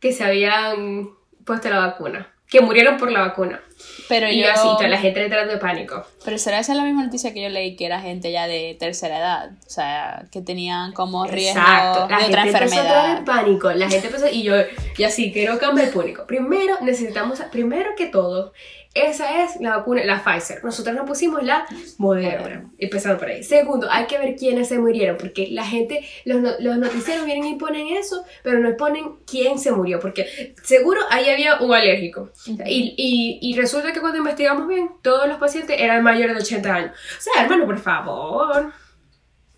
que 0.00 0.12
se 0.12 0.24
habían 0.24 1.10
puesto 1.44 1.70
la 1.70 1.78
vacuna, 1.78 2.34
que 2.50 2.60
murieron 2.60 2.96
por 2.96 3.10
la 3.10 3.20
vacuna. 3.20 3.60
Pero 4.08 4.28
y 4.28 4.42
yo... 4.42 4.50
así, 4.50 4.62
toda 4.62 4.88
la 4.88 4.98
gente 4.98 5.22
entrando 5.22 5.52
de 5.52 5.58
pánico. 5.58 6.04
Pero 6.24 6.36
será 6.36 6.58
esa 6.58 6.74
la 6.74 6.82
misma 6.82 7.04
noticia 7.04 7.32
que 7.32 7.42
yo 7.42 7.48
leí 7.48 7.76
que 7.76 7.86
era 7.86 8.00
gente 8.00 8.32
ya 8.32 8.46
de 8.46 8.76
tercera 8.78 9.18
edad, 9.18 9.50
o 9.66 9.70
sea, 9.70 10.24
que 10.32 10.42
tenían 10.42 10.92
como 10.92 11.26
riesgo 11.26 11.60
Exacto, 11.60 12.08
la 12.10 12.16
de 12.16 12.22
gente 12.24 12.38
otra 12.38 12.46
empezó 12.46 12.56
a 12.56 12.60
en 12.60 12.86
enfermedad. 12.86 13.24
pánico, 13.24 13.72
la 13.72 13.88
gente 13.88 14.08
empezó, 14.08 14.28
y 14.28 14.42
yo, 14.42 14.54
y 14.98 15.04
así, 15.04 15.32
quiero 15.32 15.58
cambiar 15.58 15.88
el 15.88 15.92
público. 15.92 16.26
Primero, 16.26 16.76
necesitamos, 16.82 17.40
primero 17.52 17.90
que 17.96 18.06
todo, 18.06 18.52
esa 18.92 19.44
es 19.44 19.60
la 19.60 19.76
vacuna, 19.76 20.04
la 20.04 20.22
Pfizer. 20.22 20.64
Nosotros 20.64 20.96
nos 20.96 21.06
pusimos 21.06 21.44
la 21.44 21.64
Moderna, 21.98 22.68
empezando 22.76 23.18
por 23.18 23.28
ahí. 23.28 23.44
Segundo, 23.44 23.88
hay 23.88 24.06
que 24.06 24.18
ver 24.18 24.34
quiénes 24.34 24.68
se 24.68 24.80
murieron, 24.80 25.16
porque 25.16 25.46
la 25.48 25.64
gente, 25.64 26.04
los, 26.24 26.42
los 26.58 26.76
noticieros 26.76 27.24
vienen 27.24 27.46
y 27.46 27.54
ponen 27.54 27.86
eso, 27.88 28.24
pero 28.42 28.58
no 28.58 28.76
ponen 28.76 29.16
quién 29.26 29.60
se 29.60 29.70
murió, 29.70 30.00
porque 30.00 30.54
seguro 30.64 31.00
ahí 31.10 31.28
había 31.28 31.60
un 31.60 31.72
alérgico. 31.72 32.30
Y, 32.66 32.94
y, 32.96 33.38
y 33.40 33.56
resulta 33.56 33.92
que 33.92 34.00
cuando 34.00 34.18
investigamos 34.18 34.66
bien, 34.66 34.90
todos 35.02 35.28
los 35.28 35.38
pacientes 35.38 35.76
eran 35.78 36.02
mayores 36.02 36.34
de 36.34 36.42
80 36.42 36.74
años. 36.74 36.90
O 37.16 37.20
sea, 37.20 37.44
hermano, 37.44 37.66
por 37.66 37.78
favor. 37.78 38.72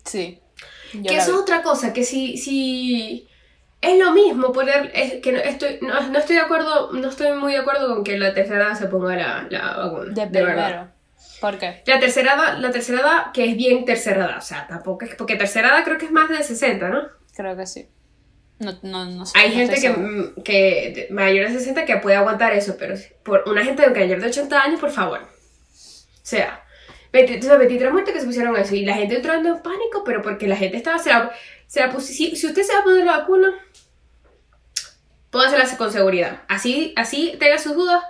Sí. 0.05 0.39
Que 0.91 1.15
eso 1.15 1.31
es 1.31 1.37
otra 1.37 1.63
cosa, 1.63 1.91
que 1.91 2.03
si, 2.03 2.37
si 2.37 3.27
es 3.83 3.99
lo 3.99 4.11
mismo 4.11 4.51
poner, 4.51 4.89
es 4.95 5.21
que 5.21 5.31
no 5.31 5.39
estoy, 5.39 5.77
no, 5.81 6.01
no 6.09 6.17
estoy 6.19 6.37
de 6.37 6.41
acuerdo, 6.41 6.91
no 6.93 7.09
estoy 7.09 7.31
muy 7.37 7.53
de 7.53 7.59
acuerdo 7.59 7.93
con 7.93 8.03
que 8.03 8.17
la 8.17 8.33
tercera 8.33 8.67
edad 8.67 8.77
se 8.79 8.87
ponga 8.87 9.15
la, 9.15 9.47
la 9.49 9.77
vacuna. 9.77 10.13
De 10.13 10.25
De, 10.27 10.43
verdad. 10.43 10.91
¿Por 11.41 11.57
qué? 11.59 11.83
La 11.85 11.99
tercera 11.99 12.33
edad, 12.35 12.57
la 12.59 12.71
tercera 12.71 13.01
edad 13.01 13.31
que 13.33 13.43
es 13.49 13.57
bien 13.57 13.83
tercera 13.85 14.25
edad, 14.25 14.37
o 14.37 14.41
sea, 14.41 14.65
tampoco 14.67 15.05
es, 15.05 15.15
porque 15.15 15.35
tercera 15.35 15.67
edad 15.69 15.83
creo 15.83 15.97
que 15.97 16.05
es 16.05 16.11
más 16.11 16.29
de 16.29 16.41
60, 16.41 16.87
¿no? 16.89 17.01
Creo 17.35 17.55
que 17.57 17.65
sí. 17.67 17.87
No, 18.59 18.71
no, 18.83 19.05
no 19.05 19.25
sé. 19.25 19.37
Hay 19.37 19.51
gente 19.51 19.81
que, 19.81 19.89
mm, 19.89 20.41
que 20.43 20.93
de- 21.09 21.13
mayor 21.13 21.49
de 21.49 21.57
60 21.59 21.83
que 21.85 21.97
puede 21.97 22.15
aguantar 22.15 22.53
eso, 22.53 22.77
pero 22.79 22.95
por 23.23 23.43
una 23.47 23.63
gente 23.65 23.89
mayor 23.89 24.21
de 24.21 24.27
80 24.27 24.61
años, 24.61 24.79
por 24.79 24.91
favor. 24.91 25.19
O 25.19 26.25
sea, 26.25 26.62
20 27.13 27.33
entonces, 27.35 27.59
23 27.59 27.91
muertes 27.93 28.13
que 28.13 28.19
se 28.19 28.25
pusieron 28.25 28.55
eso 28.57 28.75
y 28.75 28.83
la 28.85 28.95
gente 28.95 29.15
entrando 29.15 29.47
en 29.49 29.61
pánico, 29.61 30.03
pero 30.03 30.21
porque 30.21 30.47
la 30.47 30.55
gente 30.57 30.75
estaba, 30.77 30.97
se 30.99 31.09
la, 31.11 31.31
se 31.67 31.79
la 31.79 31.91
pusi- 31.93 32.13
si, 32.13 32.35
si 32.35 32.47
usted 32.47 32.63
se 32.63 32.73
va 32.73 32.79
a 32.79 32.83
poner 32.83 33.05
la 33.05 33.19
vacuna, 33.19 33.53
póngasela 35.29 35.65
con 35.77 35.91
seguridad. 35.91 36.41
Así, 36.47 36.93
así 36.95 37.35
tenga 37.39 37.57
sus 37.57 37.75
dudas, 37.75 38.03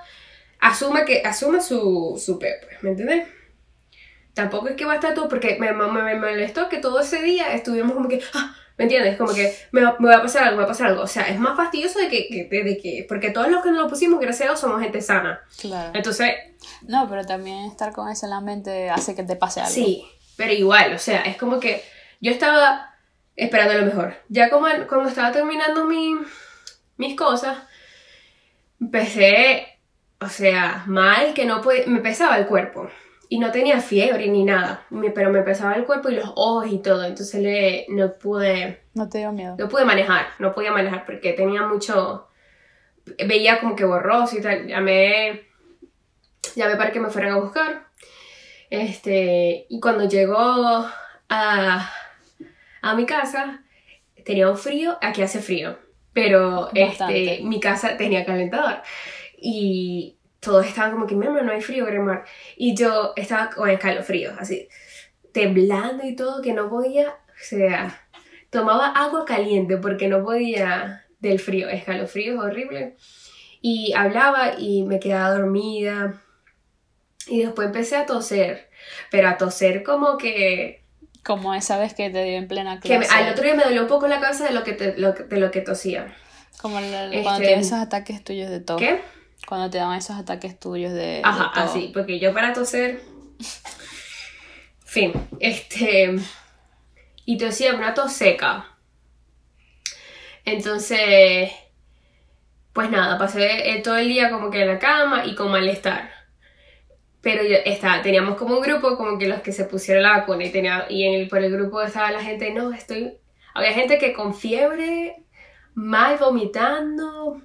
asuma 0.59 1.05
que, 1.05 1.21
asuma 1.23 1.61
su, 1.61 2.21
su 2.23 2.39
peo, 2.39 2.55
pues, 2.63 2.81
¿me 2.83 2.91
entiendes? 2.91 3.27
Tampoco 4.33 4.67
es 4.69 4.75
que 4.75 4.85
va 4.85 4.93
a 4.93 4.95
estar 4.95 5.13
todo, 5.13 5.29
porque 5.29 5.57
me, 5.59 5.71
me, 5.73 5.87
me 6.01 6.15
molestó 6.15 6.67
que 6.69 6.77
todo 6.77 6.99
ese 7.01 7.21
día 7.21 7.53
estuvimos 7.53 7.93
como 7.93 8.09
que, 8.09 8.19
ah, 8.33 8.55
¿me 8.77 8.85
entiendes? 8.85 9.15
Como 9.17 9.33
que 9.33 9.53
me, 9.71 9.81
va- 9.83 9.95
me 9.99 10.07
va 10.09 10.17
a 10.17 10.21
pasar 10.23 10.43
algo, 10.45 10.55
me 10.57 10.63
va 10.63 10.65
a 10.65 10.71
pasar 10.71 10.87
algo. 10.87 11.03
O 11.03 11.07
sea, 11.07 11.23
es 11.29 11.39
más 11.39 11.55
fastidioso 11.55 11.99
de 11.99 12.07
que, 12.09 12.27
que- 12.27 12.45
de, 12.49 12.63
de 12.63 12.77
que, 12.77 13.05
porque 13.07 13.29
todos 13.29 13.49
los 13.49 13.61
que 13.61 13.69
nos 13.69 13.83
lo 13.83 13.87
pusimos, 13.87 14.19
gracias 14.19 14.47
a 14.47 14.51
Dios, 14.51 14.59
somos 14.59 14.81
gente 14.81 15.01
sana. 15.01 15.41
Claro. 15.61 15.91
Entonces, 15.93 16.31
No, 16.87 17.07
pero 17.09 17.23
también 17.25 17.65
estar 17.65 17.91
con 17.93 18.09
eso 18.09 18.25
en 18.25 18.31
la 18.31 18.41
mente 18.41 18.89
hace 18.89 19.15
que 19.15 19.23
te 19.23 19.35
pase 19.35 19.59
algo. 19.61 19.73
Sí, 19.73 20.05
pero 20.37 20.51
igual, 20.53 20.93
o 20.93 20.99
sea, 20.99 21.21
es 21.21 21.37
como 21.37 21.59
que 21.59 21.83
yo 22.21 22.31
estaba 22.31 22.95
esperando 23.35 23.73
lo 23.75 23.85
mejor. 23.85 24.15
Ya 24.29 24.49
como 24.49 24.67
cuando 24.87 25.09
estaba 25.09 25.31
terminando 25.31 25.85
mi, 25.85 26.15
mis 26.97 27.15
cosas, 27.15 27.57
empecé, 28.79 29.67
o 30.19 30.27
sea, 30.29 30.83
mal, 30.87 31.33
que 31.33 31.45
no 31.45 31.61
podía, 31.61 31.83
me 31.87 31.99
pesaba 31.99 32.37
el 32.37 32.45
cuerpo. 32.47 32.89
Y 33.29 33.39
no 33.39 33.51
tenía 33.51 33.79
fiebre 33.79 34.27
ni 34.27 34.43
nada, 34.43 34.85
me- 34.91 35.09
pero 35.09 35.31
me 35.31 35.41
pesaba 35.41 35.73
el 35.73 35.85
cuerpo 35.85 36.09
y 36.09 36.15
los 36.15 36.29
ojos 36.35 36.67
y 36.69 36.79
todo. 36.79 37.03
Entonces 37.03 37.41
le, 37.41 37.85
no 37.89 38.13
pude, 38.13 38.83
No 38.93 39.09
te 39.09 39.19
dio 39.19 39.31
miedo. 39.31 39.55
no 39.57 39.67
pude 39.69 39.85
manejar, 39.85 40.27
no 40.39 40.53
podía 40.53 40.71
manejar 40.71 41.05
porque 41.05 41.33
tenía 41.33 41.63
mucho, 41.63 42.27
veía 43.25 43.59
como 43.59 43.75
que 43.75 43.85
borroso 43.85 44.37
y 44.37 44.41
tal. 44.41 44.67
Llamé, 44.67 45.47
llamé 46.55 46.75
para 46.75 46.91
que 46.91 46.99
me 46.99 47.09
fueran 47.09 47.33
a 47.33 47.39
buscar. 47.39 47.87
Este, 48.69 49.65
y 49.69 49.79
cuando 49.79 50.07
llegó 50.07 50.35
a, 51.29 51.89
a 52.81 52.95
mi 52.95 53.05
casa, 53.05 53.63
tenía 54.25 54.49
un 54.49 54.57
frío, 54.57 54.97
aquí 55.01 55.21
hace 55.21 55.39
frío, 55.39 55.77
pero 56.13 56.69
Bastante. 56.73 57.33
este, 57.33 57.43
mi 57.45 57.59
casa 57.59 57.97
tenía 57.97 58.25
calentador. 58.25 58.81
Y 59.37 60.17
todos 60.39 60.65
estaban 60.65 60.91
como 60.91 61.07
que, 61.07 61.13
hermano, 61.15 61.41
no 61.43 61.51
hay 61.51 61.61
frío, 61.61 61.85
Gremar. 61.85 62.25
Y 62.57 62.75
yo 62.75 63.13
estaba 63.15 63.49
con 63.49 63.69
escalofrío, 63.69 64.31
así, 64.39 64.67
temblando 65.31 66.05
y 66.05 66.15
todo, 66.15 66.41
que 66.41 66.53
no 66.53 66.69
podía, 66.69 67.09
o 67.09 67.43
sea, 67.43 68.01
tomaba 68.49 68.87
agua 68.87 69.25
caliente 69.25 69.77
porque 69.77 70.07
no 70.07 70.23
podía 70.23 71.05
del 71.19 71.39
frío, 71.39 71.69
escalofrío 71.69 72.33
es 72.33 72.39
horrible. 72.39 72.95
Y 73.61 73.93
hablaba 73.93 74.55
y 74.57 74.83
me 74.83 74.99
quedaba 74.99 75.35
dormida. 75.35 76.21
Y 77.27 77.41
después 77.43 77.67
empecé 77.67 77.95
a 77.95 78.05
toser, 78.05 78.69
pero 79.09 79.29
a 79.29 79.37
toser 79.37 79.83
como 79.83 80.17
que... 80.17 80.83
Como 81.23 81.53
esa 81.53 81.77
vez 81.77 81.93
que 81.93 82.09
te 82.09 82.23
dio 82.23 82.37
en 82.37 82.47
plena 82.49 82.79
que 82.81 82.89
me- 82.89 83.05
clase. 83.05 83.13
al 83.23 83.31
otro 83.31 83.43
día 83.45 83.55
me 83.55 83.63
dolió 83.63 83.83
un 83.83 83.87
poco 83.87 84.07
la 84.07 84.19
cabeza 84.19 84.43
de 84.45 84.51
lo 84.51 84.63
que, 84.63 84.73
te- 84.73 84.97
lo 84.97 85.15
que- 85.15 85.23
de 85.23 85.37
lo 85.37 85.51
que 85.51 85.61
tosía. 85.61 86.13
Como 86.61 86.79
el- 86.79 86.85
Este- 86.93 87.23
cuando 87.23 87.41
tienes 87.45 87.67
esos 87.67 87.79
ataques 87.79 88.23
tuyos 88.23 88.49
de 88.49 88.59
tos. 88.59 88.77
¿Qué? 88.79 89.01
Cuando 89.47 89.69
te 89.69 89.77
dan 89.77 89.93
esos 89.93 90.17
ataques 90.17 90.59
tuyos 90.59 90.91
de, 90.93 91.21
Ajá, 91.23 91.51
de 91.55 91.61
así, 91.67 91.91
porque 91.93 92.19
yo 92.19 92.33
para 92.33 92.51
toser... 92.53 93.01
Fin, 94.85 95.13
este... 95.39 96.15
Y 97.25 97.37
tosía 97.37 97.73
una 97.73 97.93
tos 97.93 98.11
seca. 98.13 98.67
Entonces... 100.45 101.51
pues 102.73 102.89
nada, 102.89 103.17
pasé 103.17 103.71
eh, 103.71 103.81
todo 103.81 103.95
el 103.97 104.07
día 104.09 104.29
como 104.29 104.49
que 104.51 104.61
en 104.61 104.67
la 104.67 104.79
cama 104.79 105.25
y 105.25 105.35
con 105.35 105.51
malestar. 105.51 106.11
Pero 107.23 107.41
yo 107.41 107.55
estaba, 107.65 108.01
teníamos 108.01 108.35
como 108.35 108.57
un 108.57 108.61
grupo 108.61 108.97
como 108.97 109.17
que 109.17 109.27
los 109.27 109.41
que 109.41 109.53
se 109.53 109.63
pusieron 109.63 110.03
la 110.03 110.17
vacuna 110.17 110.43
y, 110.43 110.51
tenía, 110.51 110.85
y 110.89 111.05
en 111.05 111.21
el, 111.21 111.29
por 111.29 111.39
el 111.39 111.51
grupo 111.51 111.81
estaba 111.81 112.11
la 112.11 112.21
gente, 112.21 112.53
no, 112.53 112.71
estoy... 112.71 113.13
Había 113.55 113.71
gente 113.71 113.97
que 113.97 114.13
con 114.13 114.35
fiebre, 114.35 115.23
mal, 115.73 116.17
vomitando, 116.17 117.41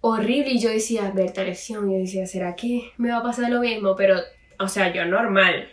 horrible. 0.00 0.50
Y 0.50 0.58
yo 0.58 0.70
decía, 0.70 1.12
Berta, 1.14 1.44
lesión. 1.44 1.90
Yo 1.90 1.98
decía, 1.98 2.26
¿será 2.26 2.56
que 2.56 2.92
me 2.96 3.10
va 3.10 3.18
a 3.18 3.22
pasar 3.22 3.50
lo 3.50 3.60
mismo? 3.60 3.94
Pero, 3.96 4.16
o 4.58 4.68
sea, 4.68 4.92
yo 4.92 5.04
normal. 5.04 5.68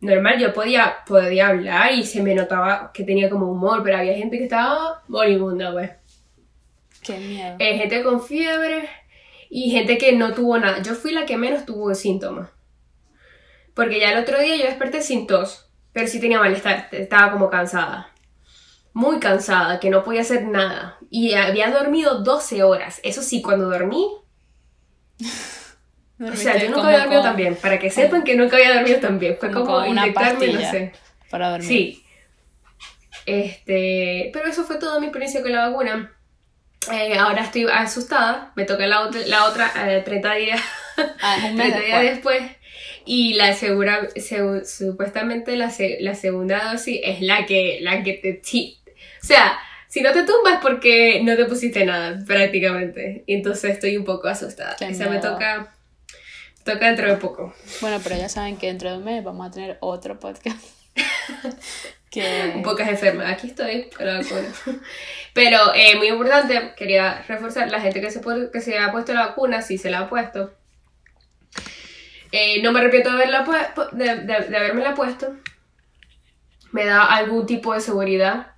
Normal, 0.00 0.38
yo 0.38 0.52
podía, 0.52 0.96
podía 1.06 1.48
hablar 1.48 1.92
y 1.92 2.04
se 2.04 2.22
me 2.22 2.34
notaba 2.34 2.90
que 2.92 3.04
tenía 3.04 3.30
como 3.30 3.50
humor, 3.50 3.82
pero 3.82 3.96
había 3.96 4.14
gente 4.14 4.36
que 4.36 4.44
estaba 4.44 5.02
moribunda, 5.08 5.72
pues. 5.72 5.90
Qué 7.02 7.16
miedo. 7.18 7.56
Eh, 7.58 7.78
gente 7.78 8.02
con 8.02 8.22
fiebre 8.22 8.88
y 9.48 9.70
gente 9.70 9.96
que 9.96 10.12
no 10.12 10.34
tuvo 10.34 10.58
nada. 10.58 10.82
Yo 10.82 10.94
fui 10.94 11.12
la 11.12 11.24
que 11.24 11.36
menos 11.36 11.64
tuvo 11.64 11.94
síntomas. 11.94 12.50
Porque 13.76 14.00
ya 14.00 14.10
el 14.12 14.18
otro 14.18 14.40
día 14.40 14.56
yo 14.56 14.64
desperté 14.64 15.02
sin 15.02 15.26
tos, 15.26 15.68
pero 15.92 16.06
sí 16.06 16.18
tenía 16.18 16.40
malestar, 16.40 16.88
estaba 16.92 17.30
como 17.30 17.50
cansada. 17.50 18.10
Muy 18.94 19.20
cansada, 19.20 19.78
que 19.78 19.90
no 19.90 20.02
podía 20.02 20.22
hacer 20.22 20.46
nada. 20.46 20.96
Y 21.10 21.34
había 21.34 21.70
dormido 21.70 22.20
12 22.22 22.62
horas. 22.62 23.00
Eso 23.04 23.22
sí, 23.22 23.42
cuando 23.42 23.68
dormí... 23.68 24.08
O 26.18 26.34
sea, 26.34 26.56
yo 26.56 26.70
nunca 26.70 26.86
había 26.86 27.00
dormido 27.00 27.20
con- 27.20 27.28
tan 27.30 27.36
bien. 27.36 27.56
Para 27.56 27.78
que 27.78 27.90
sepan 27.90 28.24
que 28.24 28.34
nunca 28.36 28.56
había 28.56 28.72
dormido 28.72 28.98
tan 29.00 29.18
bien. 29.18 29.36
Fue 29.38 29.50
como 29.50 29.66
como, 29.66 29.78
una 29.86 30.06
inyectarme, 30.06 30.50
no 30.54 30.60
sé. 30.60 30.92
Para 31.28 31.50
dormir. 31.50 31.68
Sí. 31.68 32.04
Este, 33.26 34.30
pero 34.32 34.48
eso 34.48 34.64
fue 34.64 34.78
toda 34.78 34.98
mi 34.98 35.06
experiencia 35.08 35.42
con 35.42 35.52
la 35.52 35.68
vacuna. 35.68 36.15
Eh, 36.92 37.16
ahora 37.18 37.42
estoy 37.42 37.66
asustada. 37.72 38.52
Me 38.56 38.64
toca 38.64 38.86
la 38.86 39.00
otra, 39.00 39.20
la 39.26 39.44
otra 39.46 39.72
eh, 39.86 40.02
30 40.02 40.34
días, 40.34 40.60
Ah, 41.20 41.36
30 41.40 41.64
días 41.64 41.76
después. 42.02 42.10
después. 42.42 42.42
Y 43.04 43.34
la 43.34 43.52
segura, 43.54 44.08
segu- 44.16 44.64
supuestamente 44.64 45.56
la, 45.56 45.72
la 46.00 46.14
segunda 46.14 46.72
dosis 46.72 47.00
es 47.04 47.20
la 47.20 47.46
que, 47.46 47.78
la 47.80 48.02
que 48.02 48.14
te... 48.14 48.32
ti- 48.34 48.78
O 49.22 49.26
sea, 49.26 49.58
si 49.88 50.00
no 50.00 50.12
te 50.12 50.24
tumbas 50.24 50.58
porque 50.60 51.20
no 51.22 51.36
te 51.36 51.44
pusiste 51.44 51.84
nada, 51.84 52.18
prácticamente. 52.26 53.22
Entonces 53.28 53.72
estoy 53.72 53.96
un 53.96 54.04
poco 54.04 54.26
asustada. 54.28 54.74
Qué 54.78 54.88
Esa 54.88 55.04
me 55.04 55.10
miedo. 55.18 55.32
toca, 55.32 55.72
toca 56.64 56.86
dentro 56.86 57.08
de 57.08 57.16
poco. 57.16 57.54
Bueno, 57.80 58.00
pero 58.02 58.16
ya 58.16 58.28
saben 58.28 58.56
que 58.56 58.66
dentro 58.66 58.90
de 58.90 58.98
un 58.98 59.04
mes 59.04 59.22
vamos 59.22 59.46
a 59.46 59.50
tener 59.52 59.78
otro 59.80 60.18
podcast. 60.18 60.58
un 62.54 62.62
poco 62.62 62.80
enferma. 62.82 63.28
Aquí 63.28 63.48
estoy 63.48 63.90
con 63.96 64.06
la 64.06 64.18
vacuna. 64.18 64.48
Pero 65.32 65.58
eh, 65.74 65.96
muy 65.96 66.08
importante, 66.08 66.72
quería 66.76 67.22
reforzar, 67.28 67.70
la 67.70 67.80
gente 67.80 68.00
que 68.00 68.10
se, 68.10 68.20
que 68.52 68.60
se 68.60 68.78
ha 68.78 68.90
puesto 68.92 69.12
la 69.12 69.26
vacuna, 69.26 69.60
si 69.62 69.76
se 69.78 69.90
la 69.90 70.00
ha 70.00 70.08
puesto, 70.08 70.54
eh, 72.32 72.62
no 72.62 72.72
me 72.72 72.80
arrepiento 72.80 73.10
de, 73.10 73.16
haberla 73.16 73.44
pu- 73.44 73.90
de, 73.92 74.16
de, 74.16 74.40
de 74.48 74.56
haberme 74.56 74.82
la 74.82 74.94
puesto. 74.94 75.36
Me 76.72 76.84
da 76.84 77.04
algún 77.04 77.46
tipo 77.46 77.72
de 77.74 77.80
seguridad. 77.80 78.48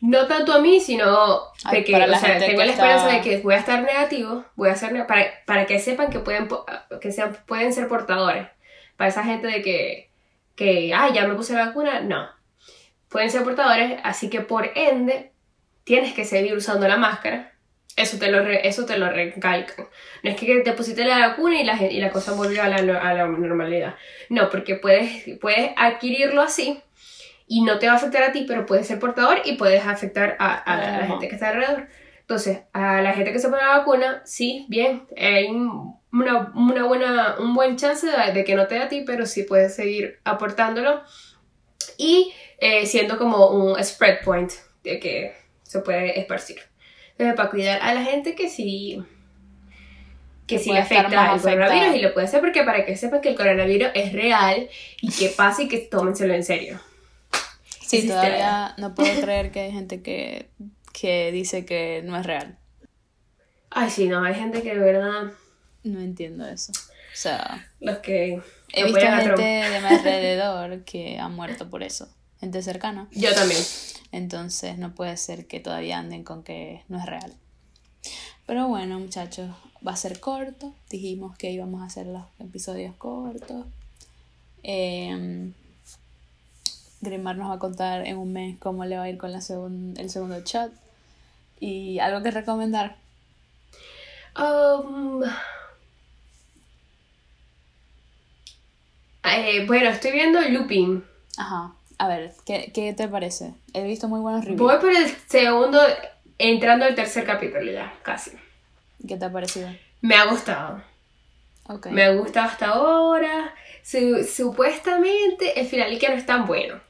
No 0.00 0.26
tanto 0.26 0.52
a 0.52 0.58
mí, 0.60 0.80
sino 0.80 1.40
Ay, 1.64 1.78
de 1.78 1.84
que, 1.84 1.94
o 1.94 2.18
sea, 2.18 2.38
tengo 2.38 2.62
la 2.62 2.72
esperanza 2.72 3.06
está- 3.06 3.14
de 3.14 3.20
que 3.22 3.42
voy 3.42 3.54
a 3.54 3.58
estar 3.58 3.80
negativo, 3.82 4.44
voy 4.54 4.68
a 4.68 4.76
ser 4.76 4.92
ne- 4.92 5.04
para, 5.04 5.26
para 5.46 5.64
que 5.66 5.78
sepan 5.78 6.10
que 6.10 6.18
pueden, 6.18 6.48
que 7.00 7.10
sean, 7.12 7.36
pueden 7.46 7.72
ser 7.72 7.88
portadores. 7.88 8.48
Para 8.96 9.08
esa 9.08 9.24
gente 9.24 9.46
de 9.46 9.62
que, 9.62 10.10
que, 10.56 10.92
ay, 10.94 11.12
ya 11.14 11.26
me 11.26 11.34
puse 11.34 11.54
la 11.54 11.66
vacuna, 11.66 12.00
no 12.00 12.28
pueden 13.14 13.30
ser 13.30 13.44
portadores, 13.44 14.00
así 14.02 14.28
que 14.28 14.40
por 14.40 14.72
ende 14.74 15.30
tienes 15.84 16.14
que 16.14 16.24
seguir 16.24 16.56
usando 16.56 16.88
la 16.88 16.96
máscara. 16.96 17.52
Eso 17.96 18.18
te 18.18 18.28
lo, 18.28 18.42
re- 18.42 18.66
eso 18.66 18.86
te 18.86 18.98
lo 18.98 19.08
recalcan. 19.08 19.86
No 20.24 20.30
es 20.30 20.36
que 20.36 20.62
te 20.62 20.72
pusiste 20.72 21.04
la 21.04 21.28
vacuna 21.28 21.60
y 21.60 21.64
la, 21.64 21.80
y 21.80 22.00
la 22.00 22.10
cosa 22.10 22.32
volvió 22.32 22.60
a 22.64 22.68
la, 22.68 22.78
a 22.98 23.14
la 23.14 23.26
normalidad. 23.28 23.94
No, 24.30 24.50
porque 24.50 24.74
puedes, 24.74 25.38
puedes 25.40 25.70
adquirirlo 25.76 26.42
así 26.42 26.80
y 27.46 27.62
no 27.62 27.78
te 27.78 27.86
va 27.86 27.92
a 27.92 27.96
afectar 27.96 28.24
a 28.24 28.32
ti, 28.32 28.46
pero 28.48 28.66
puedes 28.66 28.88
ser 28.88 28.98
portador 28.98 29.42
y 29.44 29.52
puedes 29.52 29.86
afectar 29.86 30.34
a, 30.40 30.54
a 30.56 30.76
la, 30.76 30.96
a 30.96 30.98
la 31.02 31.06
gente 31.06 31.28
que 31.28 31.36
está 31.36 31.50
alrededor. 31.50 31.86
Entonces, 32.22 32.62
a 32.72 33.00
la 33.00 33.12
gente 33.12 33.32
que 33.32 33.38
se 33.38 33.48
pone 33.48 33.62
la 33.62 33.78
vacuna, 33.78 34.22
sí, 34.24 34.66
bien, 34.68 35.06
hay 35.16 35.44
un- 35.46 35.94
una, 36.10 36.50
una 36.56 36.84
buena, 36.86 37.36
un 37.38 37.54
buen 37.54 37.76
chance 37.76 38.08
de, 38.08 38.32
de 38.32 38.44
que 38.44 38.56
no 38.56 38.66
te 38.66 38.74
dé 38.76 38.80
a 38.82 38.88
ti, 38.88 39.04
pero 39.06 39.24
sí 39.26 39.44
puedes 39.44 39.76
seguir 39.76 40.18
aportándolo 40.24 41.02
y 41.98 42.32
eh, 42.58 42.86
siendo 42.86 43.18
como 43.18 43.48
un 43.48 43.82
spread 43.82 44.24
point 44.24 44.52
de 44.82 45.00
que 45.00 45.34
se 45.62 45.80
puede 45.80 46.18
esparcir. 46.18 46.60
Entonces, 47.12 47.36
para 47.36 47.50
cuidar 47.50 47.80
a 47.82 47.94
la 47.94 48.02
gente 48.02 48.34
que 48.34 48.48
sí 48.48 49.02
que 50.46 50.56
Que 50.56 50.62
sí 50.62 50.72
le 50.72 50.80
afecta 50.80 51.34
el 51.34 51.40
coronavirus 51.40 51.96
y 51.96 52.00
lo 52.02 52.12
puede 52.12 52.26
hacer 52.26 52.40
porque 52.40 52.62
para 52.64 52.84
que 52.84 52.96
sepan 52.96 53.20
que 53.20 53.30
el 53.30 53.36
coronavirus 53.36 53.88
es 53.94 54.12
real 54.12 54.68
y 55.00 55.10
que 55.10 55.28
pasa 55.28 55.62
y 55.62 55.68
que 55.68 55.78
tómenselo 55.78 56.34
en 56.34 56.44
serio. 56.44 56.80
sí, 57.80 57.96
existe. 57.96 58.08
todavía 58.08 58.74
no 58.76 58.94
puedo 58.94 59.20
creer 59.22 59.50
que 59.50 59.60
hay 59.60 59.72
gente 59.72 60.02
que, 60.02 60.50
que 60.92 61.32
dice 61.32 61.64
que 61.64 62.02
no 62.04 62.16
es 62.16 62.26
real. 62.26 62.58
Ay, 63.70 63.90
sí, 63.90 64.06
no, 64.06 64.22
hay 64.22 64.34
gente 64.34 64.62
que 64.62 64.74
de 64.74 64.80
verdad, 64.80 65.32
No 65.82 66.00
entiendo 66.00 66.46
eso. 66.46 66.72
O 66.72 67.16
sea, 67.16 67.66
los 67.80 67.98
que 67.98 68.40
he 68.72 68.84
visto 68.84 69.00
gente 69.00 69.42
de 69.42 69.80
mi 69.80 69.86
alrededor 69.86 70.84
que 70.84 71.18
ha 71.18 71.28
muerto 71.28 71.70
por 71.70 71.82
eso. 71.82 72.08
Gente 72.44 72.60
cercana. 72.62 73.08
Yo 73.12 73.34
también. 73.34 73.62
Entonces 74.12 74.76
no 74.76 74.94
puede 74.94 75.16
ser 75.16 75.46
que 75.46 75.60
todavía 75.60 75.98
anden 75.98 76.24
con 76.24 76.42
que 76.42 76.82
no 76.88 76.98
es 76.98 77.06
real. 77.06 77.32
Pero 78.44 78.68
bueno, 78.68 78.98
muchachos, 78.98 79.48
va 79.86 79.92
a 79.92 79.96
ser 79.96 80.20
corto. 80.20 80.74
Dijimos 80.90 81.38
que 81.38 81.50
íbamos 81.50 81.80
a 81.80 81.86
hacer 81.86 82.06
los 82.06 82.22
episodios 82.38 82.94
cortos. 82.96 83.64
Eh, 84.62 85.50
Grimar 87.00 87.36
nos 87.38 87.48
va 87.48 87.54
a 87.54 87.58
contar 87.58 88.06
en 88.06 88.18
un 88.18 88.30
mes 88.34 88.58
cómo 88.58 88.84
le 88.84 88.98
va 88.98 89.04
a 89.04 89.08
ir 89.08 89.16
con 89.16 89.32
la 89.32 89.40
segun- 89.40 89.94
el 89.98 90.10
segundo 90.10 90.44
chat. 90.44 90.70
Y 91.58 91.98
algo 91.98 92.22
que 92.22 92.30
recomendar. 92.30 92.98
Um, 94.38 95.22
eh, 99.24 99.64
bueno, 99.66 99.88
estoy 99.88 100.12
viendo 100.12 100.40
Looping. 100.42 101.02
Ajá. 101.38 101.72
A 101.98 102.08
ver, 102.08 102.32
¿qué, 102.44 102.70
qué 102.74 102.92
te 102.92 103.08
parece? 103.08 103.54
He 103.72 103.82
visto 103.84 104.08
muy 104.08 104.20
buenos 104.20 104.44
reviews. 104.44 104.60
Voy 104.60 104.78
por 104.80 104.90
el 104.90 105.06
segundo, 105.28 105.80
entrando 106.38 106.84
al 106.84 106.94
tercer 106.94 107.24
capítulo 107.24 107.70
ya, 107.70 107.92
casi. 108.02 108.32
¿Qué 109.06 109.16
te 109.16 109.24
ha 109.24 109.32
parecido? 109.32 109.68
Me 110.00 110.14
ha 110.16 110.26
gustado. 110.26 110.82
Me 111.90 112.02
ha 112.02 112.12
gustado 112.14 112.46
hasta 112.48 112.66
ahora. 112.66 113.54
Su- 113.82 114.24
supuestamente 114.24 115.58
el 115.60 115.66
final 115.66 115.92
y 115.92 115.98
que 115.98 116.08
no 116.08 116.14
es 116.14 116.26
tan 116.26 116.46
bueno. 116.46 116.80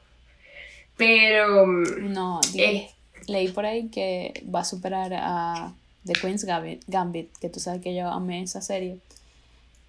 Pero... 0.97 1.65
mm, 1.67 2.13
No, 2.13 2.39
eh, 2.57 2.89
leí 3.27 3.49
por 3.49 3.65
ahí 3.65 3.89
que 3.89 4.43
va 4.53 4.61
a 4.61 4.65
superar 4.65 5.11
a 5.13 5.73
The 6.05 6.13
Queen's 6.13 6.45
Gambit, 6.45 6.83
Gambit 6.87 7.35
que 7.37 7.49
tú 7.49 7.59
sabes 7.59 7.81
que 7.81 7.95
yo 7.95 8.07
amé 8.09 8.41
esa 8.43 8.61
serie. 8.61 8.97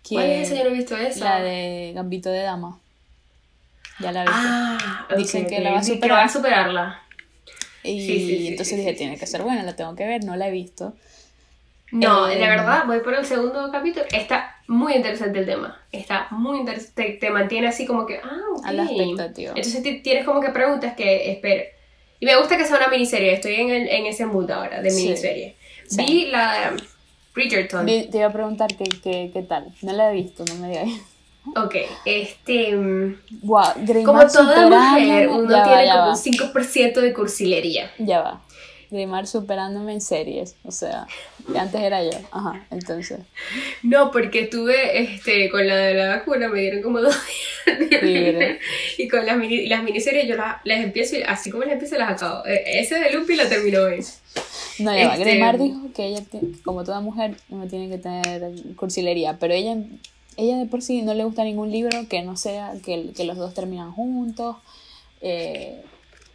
Que 0.03 0.15
¿Cuál 0.15 0.31
es 0.31 0.51
esa? 0.51 0.59
Yo 0.59 0.65
no 0.65 0.71
he 0.71 0.79
visto 0.79 0.97
esa. 0.97 1.25
La 1.39 1.43
de 1.43 1.93
Gambito 1.95 2.31
de 2.31 2.43
Dama. 2.43 2.79
Ya 3.99 4.13
la 4.13 4.23
vi. 4.25 4.31
Ah, 4.33 5.07
Dicen 5.17 5.47
que 5.47 5.57
ok. 5.59 5.63
la 5.63 5.71
va 5.73 5.79
a 5.79 5.81
Di- 5.81 5.87
que 5.89 5.95
superar. 5.95 6.19
va 6.19 6.25
a 6.25 6.29
superarla. 6.29 7.03
y 7.83 8.01
sí, 8.07 8.19
sí, 8.27 8.49
entonces 8.49 8.69
sí, 8.75 8.77
dije, 8.77 8.93
tiene 8.95 9.17
que 9.19 9.27
ser 9.27 9.43
buena, 9.43 9.63
la 9.63 9.77
tengo 9.77 9.95
que 9.95 10.05
ver, 10.07 10.25
no 10.25 10.35
la 10.37 10.49
he 10.49 10.51
visto. 10.51 10.95
No, 11.93 12.29
Eh, 12.29 12.39
la 12.41 12.49
verdad, 12.49 12.85
voy 12.87 12.99
por 13.01 13.15
el 13.15 13.25
segundo 13.25 13.71
capítulo. 13.71 14.05
Está 14.13 14.57
muy 14.67 14.95
interesante 14.95 15.39
el 15.39 15.47
tema. 15.47 15.81
Está 15.93 16.27
muy 16.31 16.59
interesante. 16.59 16.93
Te, 17.05 17.13
te 17.19 17.31
mantiene 17.31 17.69
así 17.69 17.87
como 17.87 18.05
que, 18.07 18.17
ah, 18.19 18.41
ok. 18.57 18.67
A 18.67 18.73
la 18.73 18.83
expectativa. 18.85 19.53
Entonces 19.55 19.83
ti- 19.85 20.01
tienes 20.03 20.25
como 20.25 20.41
que 20.41 20.51
preguntas 20.51 20.95
que 20.95 21.31
espera. 21.31 21.63
Y 22.19 22.27
me 22.27 22.37
gusta 22.37 22.57
que 22.57 22.65
sea 22.67 22.77
una 22.79 22.89
miniserie. 22.89 23.33
Estoy 23.35 23.55
en, 23.55 23.71
el- 23.71 23.89
en 23.89 24.07
ese 24.07 24.27
mood 24.27 24.51
ahora 24.51 24.83
de 24.83 24.91
miniserie. 24.91 25.55
Sí. 25.87 25.97
Vi 26.05 26.27
la 26.27 26.73
um, 26.73 26.79
Bridgerton. 27.35 27.87
Vi- 27.87 28.09
Te 28.11 28.19
iba 28.19 28.27
a 28.27 28.33
preguntar 28.33 28.69
qué, 28.77 28.85
qué, 29.03 29.31
qué 29.33 29.43
tal. 29.43 29.73
No 29.83 29.93
la 29.93 30.11
he 30.11 30.15
visto, 30.15 30.45
no 30.45 30.55
me 30.57 30.69
digas. 30.71 30.89
Ok, 31.55 31.75
este. 32.05 32.75
mm, 32.75 33.21
Wow, 33.43 33.65
Como 34.05 34.27
toda 34.27 34.69
mujer, 34.69 35.29
uno 35.29 35.51
ya 35.51 35.63
tiene 35.65 35.91
como 35.91 35.99
va, 35.99 36.11
un 36.11 36.17
5% 36.17 37.01
de 37.01 37.13
cursilería. 37.13 37.91
Ya 37.99 38.21
va. 38.21 38.43
Grimar 38.91 39.27
superándome 39.27 39.93
en 39.95 40.01
series. 40.01 40.55
O 40.65 40.71
sea, 40.71 41.07
antes 41.59 41.81
era 41.81 42.05
yo. 42.05 42.11
Ajá, 42.31 42.65
entonces. 42.71 43.19
No, 43.83 44.11
porque 44.13 44.43
estuve 44.43 45.01
este, 45.03 45.51
con 45.51 45.67
la 45.67 45.77
de 45.77 45.95
la 45.95 46.09
vacuna, 46.17 46.49
me 46.49 46.61
dieron 46.61 46.83
como 46.83 47.01
dos 47.03 47.17
días 47.91 48.03
Libre. 48.03 48.61
Y 48.97 49.09
con 49.09 49.27
las, 49.27 49.37
mini, 49.37 49.67
las 49.67 49.83
miniseries 49.83 50.29
yo 50.29 50.37
las, 50.37 50.59
las 50.65 50.85
empiezo 50.85 51.17
y 51.17 51.23
así 51.23 51.51
como 51.51 51.65
las 51.65 51.73
empiezo 51.73 51.97
las 51.99 52.11
acabo. 52.13 52.45
Eh, 52.47 52.63
Ese 52.81 53.01
de 53.01 53.11
Lupi 53.11 53.35
la 53.35 53.49
terminó 53.49 53.81
hoy. 53.83 54.05
No, 54.79 54.97
ya 54.97 55.09
va. 55.09 55.15
Este- 55.15 55.31
Grimar 55.31 55.59
dijo 55.59 55.81
que 55.95 56.07
ella, 56.07 56.23
como 56.65 56.85
toda 56.85 57.01
mujer, 57.01 57.35
uno 57.49 57.67
tiene 57.67 57.89
que 57.89 57.99
tener 57.99 58.53
cursilería, 58.77 59.37
pero 59.41 59.53
ella, 59.55 59.77
ella 60.37 60.59
de 60.59 60.67
por 60.67 60.83
sí 60.83 61.03
no 61.03 61.15
le 61.15 61.25
gusta 61.25 61.45
ningún 61.45 61.71
libro 61.71 62.09
que 62.09 62.23
no 62.23 62.37
sea 62.37 62.75
que, 62.85 63.13
que 63.17 63.25
los 63.25 63.37
dos 63.37 63.55
terminan 63.55 63.93
juntos. 63.93 64.57
Eh, 65.21 65.83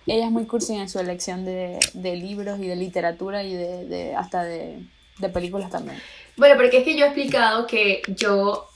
ella 0.07 0.25
es 0.25 0.31
muy 0.31 0.45
cursi 0.45 0.75
en 0.75 0.89
su 0.89 0.99
elección 0.99 1.45
de, 1.45 1.79
de 1.93 2.15
libros 2.15 2.59
y 2.59 2.67
de 2.67 2.75
literatura 2.75 3.43
y 3.43 3.53
de, 3.53 4.15
hasta 4.15 4.43
de, 4.43 4.79
de 5.19 5.29
películas 5.29 5.69
también. 5.69 6.01
Bueno, 6.37 6.55
porque 6.55 6.79
es 6.79 6.83
que 6.83 6.97
yo 6.97 7.05
he 7.05 7.09
explicado 7.09 7.67
que 7.67 8.01
yo, 8.07 8.67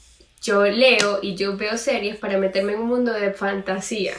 yo 0.41 0.63
leo 0.65 1.19
y 1.21 1.35
yo 1.35 1.57
veo 1.57 1.77
series 1.77 2.17
para 2.17 2.37
meterme 2.37 2.73
en 2.73 2.81
un 2.81 2.87
mundo 2.87 3.11
de 3.11 3.33
fantasía. 3.33 4.13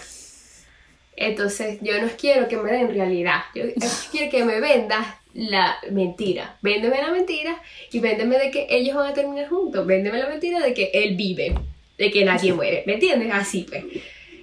Entonces, 1.15 1.79
yo 1.81 2.01
no 2.03 2.09
quiero 2.19 2.49
que 2.49 2.57
me 2.57 2.73
den 2.73 2.93
realidad. 2.93 3.43
Yo 3.55 3.63
quiero 4.11 4.31
que 4.31 4.45
me 4.45 4.61
vendas 4.61 5.07
la 5.37 5.76
mentira. 5.91 6.57
Véndeme 6.62 6.97
la 7.01 7.11
mentira 7.11 7.61
y 7.93 8.01
véndeme 8.01 8.39
de 8.39 8.51
que 8.51 8.66
ellos 8.70 8.97
van 8.97 9.11
a 9.11 9.14
terminar 9.14 9.49
juntos. 9.49 9.87
Véndeme 9.87 10.18
la 10.18 10.28
mentira 10.28 10.61
de 10.61 10.72
que 10.74 10.91
él 10.95 11.14
vive, 11.16 11.55
de 11.99 12.11
que 12.11 12.24
nadie 12.24 12.53
muere. 12.53 12.82
¿Me 12.87 12.95
entiendes? 12.95 13.30
Así, 13.32 13.66
pues. 13.68 13.84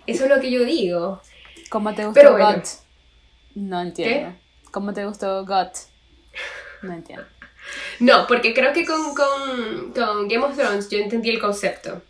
Eso 0.05 0.25
es 0.25 0.29
lo 0.29 0.39
que 0.39 0.51
yo 0.51 0.63
digo. 0.65 1.21
¿Cómo 1.69 1.93
te 1.95 2.05
gustó 2.05 2.19
Pero 2.19 2.31
bueno. 2.33 2.47
God? 2.55 2.63
No 3.55 3.81
entiendo. 3.81 4.35
¿Cómo 4.71 4.93
te 4.93 5.05
gustó 5.05 5.45
God? 5.45 5.67
No 6.81 6.93
entiendo. 6.93 7.25
No, 7.99 8.27
porque 8.27 8.53
creo 8.53 8.73
que 8.73 8.85
con, 8.85 9.15
con, 9.15 9.93
con 9.93 10.27
Game 10.27 10.43
of 10.43 10.55
Thrones 10.57 10.89
yo 10.89 10.97
entendí 10.99 11.29
el 11.29 11.39
concepto. 11.39 12.01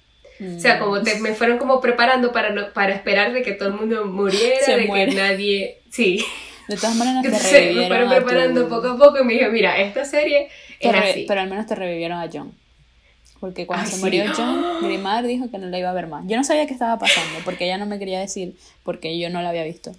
O 0.42 0.60
sea, 0.60 0.80
como 0.80 1.02
te, 1.02 1.20
me 1.20 1.34
fueron 1.36 1.58
como 1.60 1.80
preparando 1.80 2.32
para, 2.32 2.50
no- 2.50 2.74
para 2.74 2.94
esperar 2.96 3.32
de 3.34 3.44
que 3.44 3.54
todo 3.54 3.70
el 3.70 3.76
mundo 3.76 4.06
muriera, 4.06 4.60
Se 4.66 4.76
de 4.76 4.88
muere. 4.88 5.12
que 5.12 5.18
nadie... 5.18 5.82
Sí. 5.90 6.26
De 6.68 6.78
todas 6.78 6.96
maneras 6.96 7.22
te 7.24 7.28
Entonces 7.28 7.52
me 7.52 7.60
revivieron 7.60 7.88
fueron 7.88 8.08
a 8.12 8.16
preparando 8.16 8.64
tu- 8.64 8.70
poco 8.70 8.88
a 8.90 8.98
poco 8.98 9.20
y 9.22 9.24
me 9.26 9.34
dijo, 9.34 9.52
mira, 9.52 9.78
esta 9.80 10.06
serie 10.06 10.50
te 10.80 10.90
era 10.90 11.02
re- 11.02 11.10
así. 11.12 11.26
Pero 11.28 11.42
al 11.42 11.50
menos 11.50 11.66
te 11.66 11.76
revivieron 11.76 12.18
a 12.20 12.30
John. 12.32 12.54
Porque 13.40 13.68
cuando 13.68 13.86
Ay, 13.86 13.92
se 13.92 13.98
sí. 13.98 14.02
murió 14.04 14.24
John, 14.36 14.64
Grimard 14.82 15.26
dijo 15.26 15.52
que 15.52 15.58
no 15.58 15.68
la 15.68 15.78
iba 15.78 15.90
a 15.90 15.94
ver 15.94 16.08
más. 16.08 16.24
Yo 16.28 16.38
no 16.38 16.44
sabía 16.46 16.66
qué 16.66 16.74
estaba 16.74 16.98
pasando, 16.98 17.40
porque 17.44 17.66
ella 17.66 17.78
no 17.78 17.86
me 17.86 18.00
quería 18.00 18.20
decir, 18.20 18.56
porque 18.84 19.20
yo 19.20 19.30
no 19.30 19.42
la 19.42 19.50
había 19.50 19.64
visto. 19.66 19.92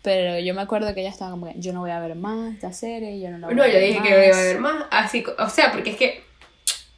Pero 0.00 0.38
yo 0.40 0.54
me 0.54 0.62
acuerdo 0.62 0.92
que 0.94 1.00
ella 1.00 1.10
estaba 1.10 1.30
como 1.30 1.46
que 1.46 1.54
yo 1.60 1.72
no 1.72 1.80
voy 1.80 1.90
a 1.90 2.00
ver 2.00 2.16
más 2.16 2.54
esta 2.54 2.72
serie, 2.72 3.20
yo 3.20 3.30
no 3.30 3.38
la 3.38 3.46
voy 3.48 3.56
No, 3.56 3.62
a 3.62 3.66
yo 3.68 3.74
ver 3.74 3.82
dije 3.88 3.98
más. 4.00 4.08
que 4.08 4.14
no 4.16 4.24
iba 4.24 4.36
a 4.36 4.40
haber 4.40 4.58
más. 4.58 4.84
Así, 4.90 5.24
o 5.38 5.48
sea, 5.48 5.70
porque 5.70 5.90
es 5.90 5.96
que 5.96 6.24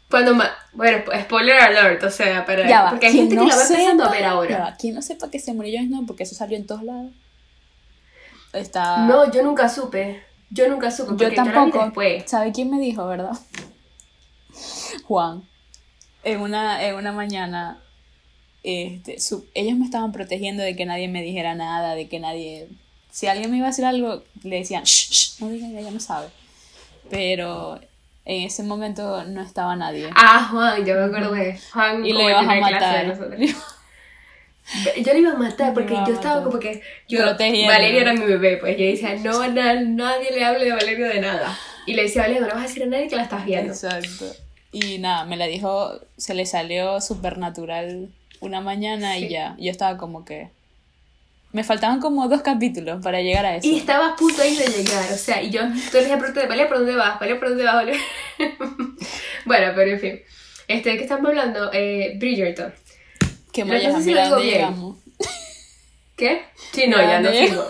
cuando 0.08 0.32
bueno, 0.72 0.98
spo- 1.04 1.22
spoiler 1.22 1.56
alert, 1.58 2.02
o 2.04 2.10
sea, 2.10 2.46
para 2.46 2.66
Ya 2.68 2.82
va, 2.84 2.90
porque 2.90 3.06
hay 3.08 3.12
gente 3.12 3.34
no 3.34 3.42
que 3.42 3.48
la 3.48 3.56
va 3.56 3.62
empezando 3.62 4.04
a 4.04 4.10
ver 4.10 4.20
ya 4.20 4.30
ahora. 4.30 4.58
va, 4.58 4.76
quien 4.76 4.94
no 4.94 5.02
sepa 5.02 5.28
que 5.30 5.38
se 5.40 5.52
murió 5.52 5.78
Jon 5.80 5.88
Snow, 5.88 6.06
porque 6.06 6.22
eso 6.22 6.34
salió 6.34 6.56
en 6.56 6.66
todos 6.66 6.82
lados. 6.84 7.10
Está... 8.54 9.06
No, 9.06 9.30
yo 9.30 9.42
nunca 9.42 9.68
supe. 9.68 10.22
Yo 10.50 10.68
nunca 10.68 10.90
supe 10.90 11.10
yo 11.12 11.16
porque 11.18 11.34
tampoco. 11.36 11.84
después. 11.84 12.24
¿Sabe 12.30 12.52
quién 12.52 12.70
me 12.70 12.78
dijo, 12.78 13.06
verdad? 13.06 13.32
Juan. 15.04 15.42
En 16.22 16.40
una, 16.40 16.82
en 16.84 16.94
una 16.94 17.12
mañana, 17.12 17.80
este, 18.62 19.20
su- 19.20 19.46
ellos 19.54 19.76
me 19.76 19.84
estaban 19.84 20.12
protegiendo 20.12 20.62
de 20.62 20.74
que 20.76 20.86
nadie 20.86 21.08
me 21.08 21.22
dijera 21.22 21.54
nada, 21.54 21.94
de 21.94 22.08
que 22.08 22.20
nadie... 22.20 22.68
Si 23.10 23.26
alguien 23.26 23.50
me 23.50 23.58
iba 23.58 23.66
a 23.66 23.70
decir 23.70 23.84
algo, 23.84 24.22
le 24.42 24.56
decían, 24.56 24.82
shh, 24.84 25.10
shh, 25.10 25.40
no 25.40 25.48
digan, 25.48 25.76
ella 25.76 25.90
no 25.90 26.00
sabe. 26.00 26.28
Pero 27.10 27.78
en 28.24 28.42
ese 28.42 28.62
momento 28.62 29.24
no 29.24 29.42
estaba 29.42 29.76
nadie. 29.76 30.08
Ah, 30.16 30.48
Juan, 30.50 30.84
yo 30.84 30.94
me 30.94 31.04
acordé. 31.18 31.60
Juan 31.72 32.04
y 32.04 32.12
le 32.12 32.24
ibas 32.24 32.46
a 32.48 32.54
matar. 32.54 33.18
Yo 34.96 35.12
le 35.12 35.18
iba 35.18 35.32
a 35.32 35.36
matar 35.36 35.74
porque 35.74 35.92
yo 36.06 36.14
estaba 36.14 36.42
como 36.42 36.58
que 36.58 36.80
yo 37.08 37.20
Protegiendo. 37.22 37.72
Valeria 37.72 38.00
era 38.00 38.12
mi 38.14 38.24
bebé, 38.24 38.56
pues 38.56 38.76
yo 38.78 38.84
decía, 38.84 39.14
no, 39.16 39.46
na- 39.48 39.80
nadie 39.82 40.30
le 40.32 40.42
hable 40.44 40.64
de 40.64 40.72
Valeria 40.72 41.08
de 41.08 41.20
nada. 41.20 41.56
Y 41.86 41.92
le 41.94 42.02
decía, 42.04 42.22
Valeria, 42.22 42.40
no 42.40 42.46
le 42.48 42.54
vas 42.54 42.64
a 42.64 42.66
decir 42.68 42.82
a 42.82 42.86
nadie 42.86 43.08
que 43.08 43.16
la 43.16 43.22
estás 43.24 43.44
viendo. 43.44 43.72
Exacto. 43.72 44.24
Y 44.72 44.98
nada, 44.98 45.24
me 45.26 45.36
la 45.36 45.46
dijo, 45.46 46.00
se 46.16 46.34
le 46.34 46.46
salió 46.46 47.00
súper 47.02 47.36
natural 47.38 48.08
una 48.40 48.60
mañana 48.62 49.18
y 49.18 49.24
Sí. 49.24 49.28
ya. 49.28 49.54
Yo 49.58 49.70
estaba 49.70 49.98
como 49.98 50.24
que... 50.24 50.48
Me 51.52 51.62
faltaban 51.62 52.00
como 52.00 52.26
dos 52.28 52.42
capítulos 52.42 53.00
para 53.02 53.20
llegar 53.20 53.46
a 53.46 53.56
eso. 53.56 53.68
Y 53.68 53.76
estaba 53.76 54.08
a 54.08 54.16
punto 54.16 54.42
ahí 54.42 54.56
de 54.56 54.66
llegar, 54.66 55.04
o 55.12 55.16
sea, 55.16 55.40
y 55.40 55.50
yo, 55.50 55.60
tú 55.92 55.98
le 55.98 56.04
dije, 56.04 56.16
Valeria, 56.16 56.46
Valeria, 56.48 56.68
¿por 56.68 56.78
dónde 56.78 56.96
vas? 56.96 57.20
Valeria, 57.20 57.38
¿por 57.38 57.48
dónde 57.50 57.64
vas? 57.64 57.74
Valeria? 57.76 58.00
bueno, 59.44 59.72
pero 59.76 59.90
en 59.92 60.00
fin. 60.00 60.20
Este, 60.66 60.90
¿de 60.90 60.96
qué 60.96 61.02
estamos 61.02 61.28
hablando? 61.28 61.70
Eh, 61.72 62.14
Bridgerton. 62.18 62.72
Que 63.54 63.64
no 63.64 63.72
Maya, 63.72 63.96
sé 63.96 64.02
si 64.02 64.10
lo 64.14 64.38
digo. 64.40 64.98
¿Qué? 66.16 66.42
Sí, 66.72 66.86
no, 66.88 66.96
Ya, 67.00 67.20
no 67.20 67.32
ya. 67.32 67.46
fuimos. 67.46 67.66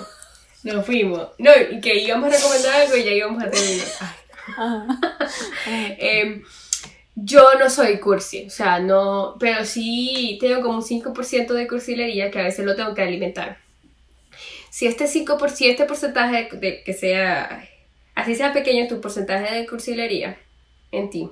No 0.65 0.83
fuimos. 0.83 1.29
No, 1.39 1.51
y 1.71 1.81
que 1.81 1.95
íbamos 2.03 2.33
a 2.33 2.37
recomendar 2.37 2.75
algo 2.81 2.97
y 2.97 3.05
ya 3.05 3.11
íbamos 3.13 3.43
a 3.45 3.51
terminar. 3.51 3.87
Ay. 4.01 4.09
Ajá. 4.57 4.87
Em, 5.99 6.43
yo 7.17 7.55
no 7.59 7.71
soy 7.71 7.99
cursi, 7.99 8.47
o 8.47 8.51
sea, 8.51 8.81
no, 8.81 9.37
pero 9.39 9.65
sí 9.65 10.37
tengo 10.41 10.63
como 10.63 10.79
un 10.79 10.83
5% 10.83 11.53
de 11.53 11.69
cursilería 11.69 12.31
que 12.31 12.41
a 12.41 12.45
veces 12.45 12.65
lo 12.67 12.75
tengo 12.75 12.93
que 12.95 13.03
alimentar. 13.03 13.59
Si 14.71 14.87
este 14.87 15.05
5%, 15.07 15.49
si 15.51 15.69
este 15.69 15.85
porcentaje 15.85 16.49
de 16.57 16.83
que 16.83 16.93
sea, 16.93 17.69
así 18.17 18.35
sea 18.35 18.53
pequeño 18.53 18.89
tu 18.89 19.01
porcentaje 19.01 19.55
de 19.55 19.67
cursilería 19.67 20.37
en 20.91 21.11
ti, 21.11 21.31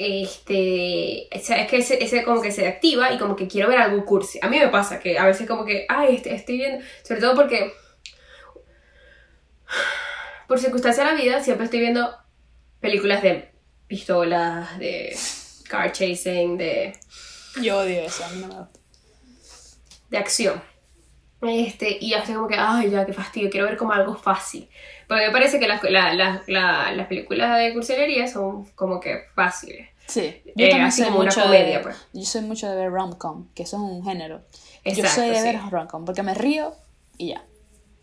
este, 0.00 1.28
o 1.34 1.38
sea, 1.38 1.60
es 1.62 1.68
que 1.70 1.76
ese, 1.78 2.02
ese 2.02 2.24
como 2.24 2.40
que 2.40 2.52
se 2.52 2.66
activa 2.66 3.12
y 3.12 3.18
como 3.18 3.36
que 3.36 3.48
quiero 3.48 3.68
ver 3.68 3.78
algo 3.78 4.04
cursi. 4.04 4.38
A 4.42 4.48
mí 4.48 4.58
me 4.58 4.68
pasa 4.68 4.98
que 4.98 5.18
a 5.18 5.26
veces 5.26 5.46
como 5.46 5.64
que, 5.64 5.86
ay, 5.88 6.16
este- 6.16 6.34
estoy 6.34 6.56
viendo, 6.56 6.84
sobre 7.02 7.20
todo 7.20 7.34
porque 7.34 7.72
por 10.48 10.58
circunstancia 10.58 11.04
de 11.04 11.10
la 11.12 11.16
vida 11.20 11.42
siempre 11.42 11.66
estoy 11.66 11.80
viendo 11.80 12.14
películas 12.80 13.22
de 13.22 13.50
pistolas, 13.86 14.78
de 14.78 15.16
car 15.68 15.92
chasing, 15.92 16.56
de, 16.56 16.92
Yo 17.62 17.78
odio 17.78 18.02
eso, 18.02 18.24
no 18.36 18.70
de 20.10 20.18
acción. 20.18 20.60
Este, 21.42 21.96
y 22.00 22.12
estoy 22.12 22.34
como 22.34 22.48
que, 22.48 22.56
ay, 22.58 22.90
ya, 22.90 23.06
qué 23.06 23.12
fastidio, 23.14 23.48
quiero 23.50 23.66
ver 23.66 23.76
como 23.78 23.92
algo 23.92 24.14
fácil. 24.14 24.68
Porque 25.08 25.26
me 25.26 25.32
parece 25.32 25.58
que 25.58 25.66
las, 25.66 25.82
la- 25.84 26.12
la- 26.14 26.42
la- 26.46 26.92
las 26.92 27.06
películas 27.06 27.56
de 27.58 27.72
cursilería 27.72 28.26
son 28.28 28.66
como 28.74 29.00
que 29.00 29.22
fáciles. 29.34 29.88
Sí, 30.06 30.42
yo 30.56 30.66
Eh, 30.66 30.70
también 30.70 30.92
soy 30.92 31.04
como 31.04 31.18
una 31.20 31.26
mucho 31.30 31.42
comedia, 31.42 31.78
de, 31.78 31.84
pues. 31.84 31.96
Yo 32.12 32.24
soy 32.24 32.42
mucho 32.42 32.68
de 32.68 32.76
ver 32.76 32.90
rom-com, 32.90 33.46
que 33.54 33.62
eso 33.62 33.76
es 33.76 33.82
un 33.82 34.04
género. 34.04 34.42
yo 34.84 34.90
Exacto, 34.92 35.20
soy 35.20 35.28
de 35.30 35.36
sí. 35.36 35.42
ver 35.44 35.60
rom-com, 35.70 36.04
porque 36.04 36.22
me 36.22 36.34
río 36.34 36.74
y 37.16 37.28
ya. 37.28 37.42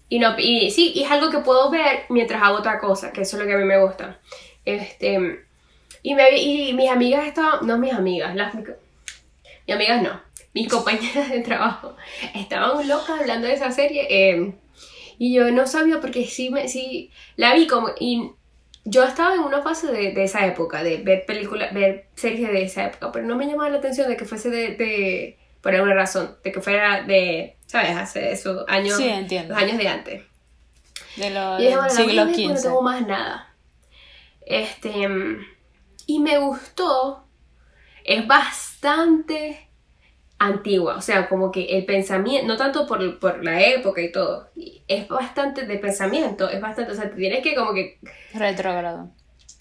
Y, 0.09 0.19
no, 0.19 0.35
y 0.39 0.71
sí, 0.71 0.93
y 0.95 1.03
es 1.03 1.11
algo 1.11 1.29
que 1.29 1.39
puedo 1.39 1.69
ver 1.69 2.05
mientras 2.09 2.41
hago 2.41 2.57
otra 2.57 2.79
cosa, 2.79 3.11
que 3.11 3.21
eso 3.21 3.35
es 3.37 3.41
lo 3.43 3.47
que 3.47 3.55
a 3.55 3.57
mí 3.57 3.65
me 3.65 3.83
gusta. 3.83 4.19
Este, 4.63 5.43
y, 6.01 6.15
me, 6.15 6.37
y 6.37 6.73
mis 6.73 6.89
amigas 6.89 7.27
estaban, 7.27 7.67
no 7.67 7.77
mis 7.77 7.93
amigas, 7.93 8.33
las, 8.35 8.53
mis 8.55 8.65
amigas 9.75 10.01
no, 10.01 10.21
mis 10.61 10.69
compañeras 10.69 11.29
de 11.29 11.39
trabajo 11.41 11.95
estaban 12.35 12.87
locas 12.87 13.19
hablando 13.21 13.47
de 13.47 13.53
esa 13.53 13.71
serie 13.71 14.07
eh, 14.09 14.53
y 15.17 15.33
yo 15.35 15.51
no 15.51 15.67
sabía 15.67 15.99
porque 15.99 16.25
sí, 16.25 16.49
me, 16.49 16.67
sí 16.67 17.11
la 17.35 17.53
vi 17.55 17.67
como, 17.67 17.89
y 17.99 18.31
yo 18.85 19.03
estaba 19.03 19.33
en 19.35 19.41
una 19.41 19.61
fase 19.61 19.87
de, 19.87 20.11
de 20.13 20.23
esa 20.23 20.45
época, 20.45 20.83
de 20.83 20.97
ver 20.97 21.25
películas, 21.25 21.73
ver 21.73 22.07
series 22.15 22.49
de 22.51 22.63
esa 22.63 22.85
época, 22.85 23.11
pero 23.11 23.25
no 23.25 23.35
me 23.35 23.45
llamaba 23.47 23.69
la 23.69 23.77
atención 23.79 24.07
de 24.09 24.15
que 24.17 24.25
fuese 24.25 24.49
de, 24.49 24.75
de 24.75 25.37
por 25.61 25.73
alguna 25.75 25.93
razón, 25.95 26.37
de 26.43 26.51
que 26.51 26.61
fuera 26.61 27.01
de, 27.03 27.57
¿sabes? 27.65 27.95
Hace 27.97 28.31
esos 28.31 28.63
años, 28.67 28.95
Sí, 28.97 29.07
entiendo. 29.09 29.53
los 29.53 29.63
años 29.63 29.77
de 29.77 29.87
antes. 29.87 30.23
De 31.17 31.29
los 31.31 31.59
Y 31.59 31.63
dije, 31.65 31.77
bueno, 31.77 31.93
la 31.93 32.03
voy 32.03 32.17
a 32.17 32.25
siglo 32.25 32.25
ver 32.25 32.35
porque 32.35 32.47
no 32.47 32.55
XV. 32.55 32.63
tengo 32.63 32.81
más 32.81 33.07
nada. 33.07 33.55
Este, 34.45 35.07
mm, 35.07 35.45
y 36.05 36.19
me 36.19 36.37
gustó, 36.37 37.27
es 38.05 38.25
bastante 38.27 39.66
antigua, 40.39 40.95
o 40.97 41.01
sea, 41.01 41.27
como 41.29 41.51
que 41.51 41.65
el 41.77 41.85
pensamiento, 41.85 42.47
no 42.47 42.57
tanto 42.57 42.85
por, 42.85 43.19
por 43.19 43.43
la 43.43 43.61
época 43.65 44.01
y 44.01 44.11
todo, 44.11 44.49
es 44.87 45.07
bastante 45.07 45.65
de 45.65 45.77
pensamiento, 45.79 46.49
es 46.49 46.61
bastante, 46.61 46.91
o 46.91 46.95
sea, 46.95 47.09
te 47.09 47.15
tienes 47.15 47.41
que 47.41 47.55
como 47.55 47.73
que, 47.73 47.99
Retrógrado. 48.33 49.09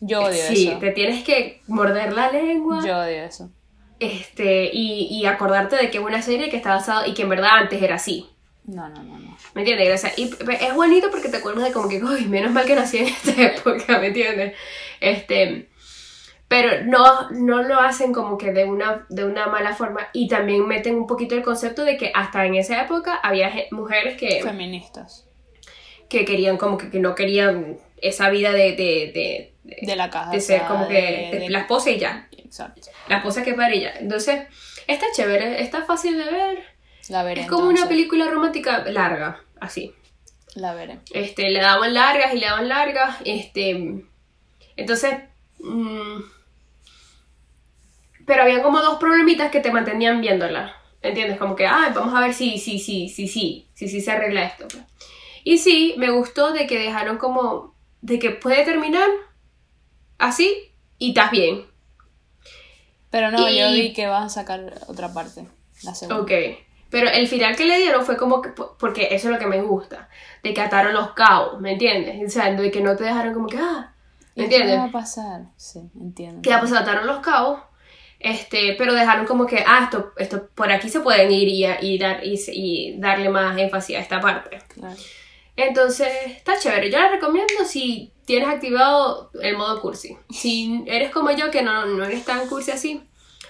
Yo 0.00 0.24
odio 0.24 0.42
sí, 0.48 0.68
eso. 0.68 0.78
te 0.78 0.90
tienes 0.92 1.24
que 1.24 1.62
morder 1.66 2.12
la 2.12 2.30
lengua, 2.30 2.80
Yo 2.86 2.98
odio 2.98 3.24
eso. 3.24 3.50
este, 3.98 4.70
y, 4.72 5.08
y 5.10 5.26
acordarte 5.26 5.76
de 5.76 5.90
que 5.90 5.98
es 5.98 6.04
una 6.04 6.20
serie 6.22 6.50
que 6.50 6.56
está 6.56 6.74
basada 6.74 7.06
y 7.06 7.14
que 7.14 7.22
en 7.22 7.30
verdad 7.30 7.50
antes 7.54 7.82
era 7.82 7.94
así. 7.96 8.28
No, 8.64 8.88
no, 8.88 9.02
no, 9.02 9.18
no. 9.18 9.36
¿Me 9.54 9.62
entiendes? 9.62 9.94
O 9.94 9.98
sea, 9.98 10.12
y 10.16 10.24
es 10.60 10.74
bonito 10.74 11.10
porque 11.10 11.28
te 11.28 11.36
acuerdas 11.38 11.64
de 11.64 11.72
como 11.72 11.88
que, 11.88 12.02
uy, 12.02 12.26
menos 12.26 12.52
mal 12.52 12.66
que 12.66 12.74
nací 12.74 12.98
en 12.98 13.06
esta 13.06 13.30
época, 13.42 13.98
¿me 13.98 14.08
entiendes? 14.08 14.54
Este, 15.00 15.70
pero 16.48 16.84
no, 16.84 17.30
no 17.30 17.62
lo 17.62 17.80
hacen 17.80 18.12
como 18.12 18.38
que 18.38 18.52
de 18.52 18.64
una, 18.64 19.04
de 19.08 19.24
una 19.24 19.46
mala 19.48 19.74
forma 19.74 20.08
y 20.12 20.28
también 20.28 20.66
meten 20.66 20.94
un 20.94 21.06
poquito 21.06 21.34
el 21.34 21.42
concepto 21.42 21.82
de 21.84 21.96
que 21.96 22.12
hasta 22.14 22.46
en 22.46 22.54
esa 22.54 22.80
época 22.82 23.14
había 23.16 23.52
mujeres 23.72 24.16
que, 24.16 24.40
Feministas. 24.42 25.26
que 26.08 26.24
querían 26.24 26.56
como 26.56 26.78
que, 26.78 26.90
que 26.90 27.00
no 27.00 27.14
querían 27.14 27.78
esa 28.00 28.30
vida 28.30 28.52
de, 28.52 28.72
de, 28.76 29.12
de, 29.12 29.54
de- 29.86 29.96
la 29.96 30.08
casa. 30.10 30.30
de 30.30 30.40
ser 30.40 30.62
como 30.66 30.86
que 30.86 31.46
la 31.48 31.60
esposa 31.60 31.90
y 31.90 31.98
ya, 31.98 32.28
Exacto. 32.36 32.88
la 33.08 33.16
esposa 33.16 33.42
que 33.42 33.54
para 33.54 33.72
ella. 33.72 33.94
Entonces, 33.98 34.42
está 34.86 35.06
chévere, 35.14 35.60
está 35.62 35.82
fácil 35.84 36.16
de 36.16 36.30
ver, 36.30 36.64
La 37.08 37.22
veré. 37.24 37.40
es 37.40 37.46
como 37.48 37.68
una 37.68 37.88
película 37.88 38.26
romántica 38.28 38.84
larga, 38.84 39.40
así. 39.60 39.92
La 40.54 40.74
veré. 40.74 41.00
este, 41.12 41.50
le 41.50 41.60
daban 41.60 41.92
largas 41.92 42.32
y 42.34 42.38
le 42.38 42.46
daban 42.46 42.68
largas, 42.68 43.16
este, 43.24 44.04
entonces, 44.76 45.14
mm, 45.58 46.18
pero 48.26 48.42
había 48.42 48.62
como 48.62 48.80
dos 48.80 48.98
problemitas 48.98 49.50
que 49.50 49.60
te 49.60 49.70
mantenían 49.72 50.20
viéndola, 50.20 50.74
¿entiendes? 51.02 51.38
Como 51.38 51.56
que, 51.56 51.66
ay, 51.66 51.92
vamos 51.94 52.14
a 52.14 52.20
ver 52.20 52.34
si, 52.34 52.58
si, 52.58 52.78
si, 52.78 53.08
si, 53.08 53.28
si, 53.28 53.68
si, 53.72 53.88
si 53.88 54.00
se 54.00 54.10
arregla 54.10 54.44
esto. 54.44 54.66
pues. 54.68 54.84
Y 55.44 55.58
sí, 55.58 55.94
me 55.96 56.10
gustó 56.10 56.52
de 56.52 56.66
que 56.66 56.78
dejaron 56.78 57.18
como, 57.18 57.74
de 58.00 58.18
que 58.18 58.30
puede 58.30 58.64
terminar 58.64 59.08
así 60.18 60.72
y 60.98 61.10
estás 61.10 61.30
bien. 61.30 61.66
Pero 63.10 63.30
no, 63.30 63.48
yo 63.48 63.70
vi 63.70 63.92
que 63.92 64.06
vas 64.06 64.24
a 64.24 64.28
sacar 64.28 64.74
otra 64.88 65.12
parte. 65.12 65.46
La 65.82 65.94
segunda. 65.94 66.22
Ok. 66.22 66.30
Pero 66.90 67.08
el 67.10 67.26
final 67.26 67.56
que 67.56 67.64
le 67.64 67.78
dieron 67.78 68.04
fue 68.04 68.16
como 68.16 68.40
que, 68.42 68.50
porque 68.50 69.08
eso 69.10 69.28
es 69.28 69.34
lo 69.34 69.38
que 69.38 69.46
me 69.46 69.60
gusta, 69.60 70.08
de 70.42 70.54
que 70.54 70.60
ataron 70.60 70.94
los 70.94 71.12
cabos, 71.12 71.60
¿me 71.60 71.72
entiendes? 71.72 72.24
O 72.26 72.30
sea, 72.30 72.52
de 72.52 72.70
que 72.70 72.80
no 72.80 72.96
te 72.96 73.04
dejaron 73.04 73.34
como 73.34 73.48
que, 73.48 73.58
ah, 73.58 73.92
¿me 74.36 74.44
¿Y 74.44 74.48
qué 74.48 74.56
entiendes? 74.56 74.78
va 74.78 74.84
a 74.84 74.92
pasar? 74.92 75.42
Sí, 75.56 75.80
entiendo. 76.00 76.42
Que 76.42 76.50
ya 76.50 76.60
pues 76.60 76.72
ataron 76.72 77.06
los 77.06 77.18
cabos, 77.20 77.60
este, 78.18 78.74
pero 78.78 78.94
dejaron 78.94 79.26
como 79.26 79.46
que, 79.46 79.62
ah, 79.66 79.80
esto, 79.84 80.12
esto 80.16 80.48
por 80.54 80.70
aquí 80.70 80.88
se 80.88 81.00
pueden 81.00 81.30
ir 81.30 81.48
y, 81.48 81.66
y, 81.86 81.98
dar, 81.98 82.24
y, 82.24 82.38
y 82.48 82.98
darle 82.98 83.28
más 83.28 83.56
énfasis 83.58 83.96
a 83.96 84.00
esta 84.00 84.20
parte. 84.20 84.58
Claro. 84.74 84.96
Entonces, 85.56 86.08
está 86.26 86.58
chévere. 86.58 86.90
Yo 86.90 86.98
la 86.98 87.10
recomiendo 87.10 87.64
si 87.66 88.12
tienes 88.26 88.48
activado 88.48 89.30
el 89.40 89.56
modo 89.56 89.80
cursi. 89.80 90.16
Si 90.30 90.84
eres 90.86 91.10
como 91.10 91.30
yo, 91.30 91.50
que 91.50 91.62
no, 91.62 91.86
no 91.86 92.04
eres 92.04 92.24
tan 92.24 92.46
cursi 92.48 92.72
así, 92.72 93.02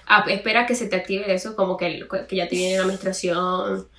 ah, 0.07 0.23
espera 0.29 0.65
que 0.65 0.75
se 0.75 0.87
te 0.87 0.95
active 0.95 1.33
eso, 1.33 1.55
como 1.55 1.75
que, 1.75 2.07
que 2.27 2.35
ya 2.35 2.47
te 2.47 2.55
viene 2.55 2.77
la 2.77 2.85
menstruación, 2.85 3.89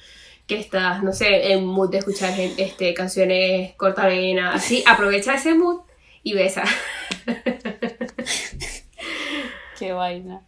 que 0.46 0.58
estás, 0.58 1.02
no 1.02 1.12
sé, 1.12 1.52
en 1.52 1.66
mood 1.66 1.90
de 1.90 1.98
escuchar 1.98 2.32
este, 2.38 2.94
canciones 2.94 3.74
cortavenas, 3.76 4.54
así. 4.54 4.82
Aprovecha 4.86 5.34
ese 5.34 5.54
mood 5.54 5.82
y 6.22 6.32
besa. 6.32 6.64
Qué 9.78 9.92
vaina. 9.92 10.42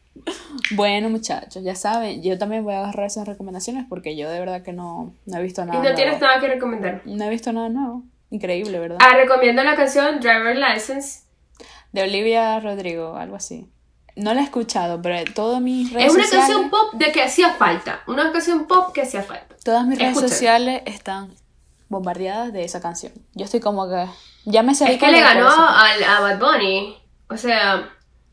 Bueno, 0.73 1.09
muchachos, 1.09 1.63
ya 1.63 1.75
saben, 1.75 2.23
yo 2.23 2.39
también 2.39 2.65
voy 2.65 2.75
a 2.75 2.81
agarrar 2.81 3.07
esas 3.07 3.27
recomendaciones 3.27 3.85
porque 3.89 4.17
yo 4.17 4.29
de 4.31 4.39
verdad 4.39 4.63
que 4.63 4.73
no, 4.73 5.15
no 5.27 5.39
he 5.39 5.43
visto 5.43 5.63
Y 5.63 5.67
nada. 5.67 5.79
no 5.79 5.83
nuevo. 5.83 5.97
tienes 5.97 6.21
nada 6.21 6.41
que 6.41 6.49
recomendar. 6.49 7.03
No 7.05 7.25
he 7.25 7.29
visto 7.31 7.53
nada 7.53 7.69
nuevo. 7.69 8.03
Increíble, 8.31 8.79
¿verdad? 8.79 8.99
Ah, 9.01 9.15
recomiendo 9.17 9.63
la 9.65 9.75
canción 9.77 10.21
Driver 10.21 10.57
License. 10.57 11.21
De 11.93 12.03
Olivia 12.03 12.61
Rodrigo, 12.61 13.17
algo 13.17 13.37
así. 13.37 13.67
No 14.17 14.35
la 14.35 14.41
he 14.41 14.45
escuchado, 14.45 15.01
pero 15.03 15.17
todas 15.35 15.61
mis 15.61 15.93
redes 15.93 16.09
Es 16.09 16.15
una 16.15 16.23
sociales, 16.25 16.47
canción 16.49 16.71
pop 16.71 16.93
de 16.95 17.13
que 17.13 17.23
hacía 17.23 17.51
falta. 17.55 18.01
Una 18.07 18.31
canción 18.33 18.67
pop 18.67 18.93
que 18.93 19.03
hacía 19.03 19.23
falta. 19.23 19.57
todas 19.65 19.87
mis 19.87 19.99
redes 19.99 20.19
sociales 20.21 20.83
están 20.87 21.35
bombardeadas 21.89 22.53
de 22.53 22.65
esa 22.65 22.81
canción. 22.81 23.13
Yo 23.35 23.45
estoy 23.47 23.61
como 23.61 23.89
que 23.89 24.07
ya 24.45 24.63
me 24.63 24.75
sé 24.75 24.93
Es 24.93 24.99
que 25.01 25.11
le 25.11 25.21
ganó 25.21 25.49
al, 25.49 26.05
a 26.05 26.21
Bad 26.21 26.39
Bunny. 26.39 26.97
O 27.29 27.37
sea, 27.37 27.89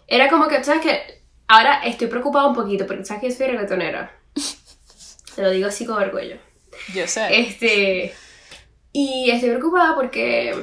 era 0.07 0.29
como 0.29 0.47
que, 0.47 0.63
¿sabes 0.63 0.81
qué? 0.81 1.16
Ahora 1.47 1.81
estoy 1.85 2.07
preocupada 2.07 2.47
un 2.47 2.55
poquito 2.55 2.85
porque, 2.85 3.05
¿sabes 3.05 3.21
que 3.21 3.29
yo 3.29 3.35
soy 3.35 3.47
reggaetonera? 3.47 4.11
Te 5.35 5.41
lo 5.41 5.49
digo 5.51 5.67
así 5.67 5.85
con 5.85 6.01
orgullo. 6.01 6.37
Yo 6.93 7.07
sé. 7.07 7.27
Este. 7.39 8.13
Y 8.91 9.29
estoy 9.29 9.49
preocupada 9.51 9.95
porque 9.95 10.53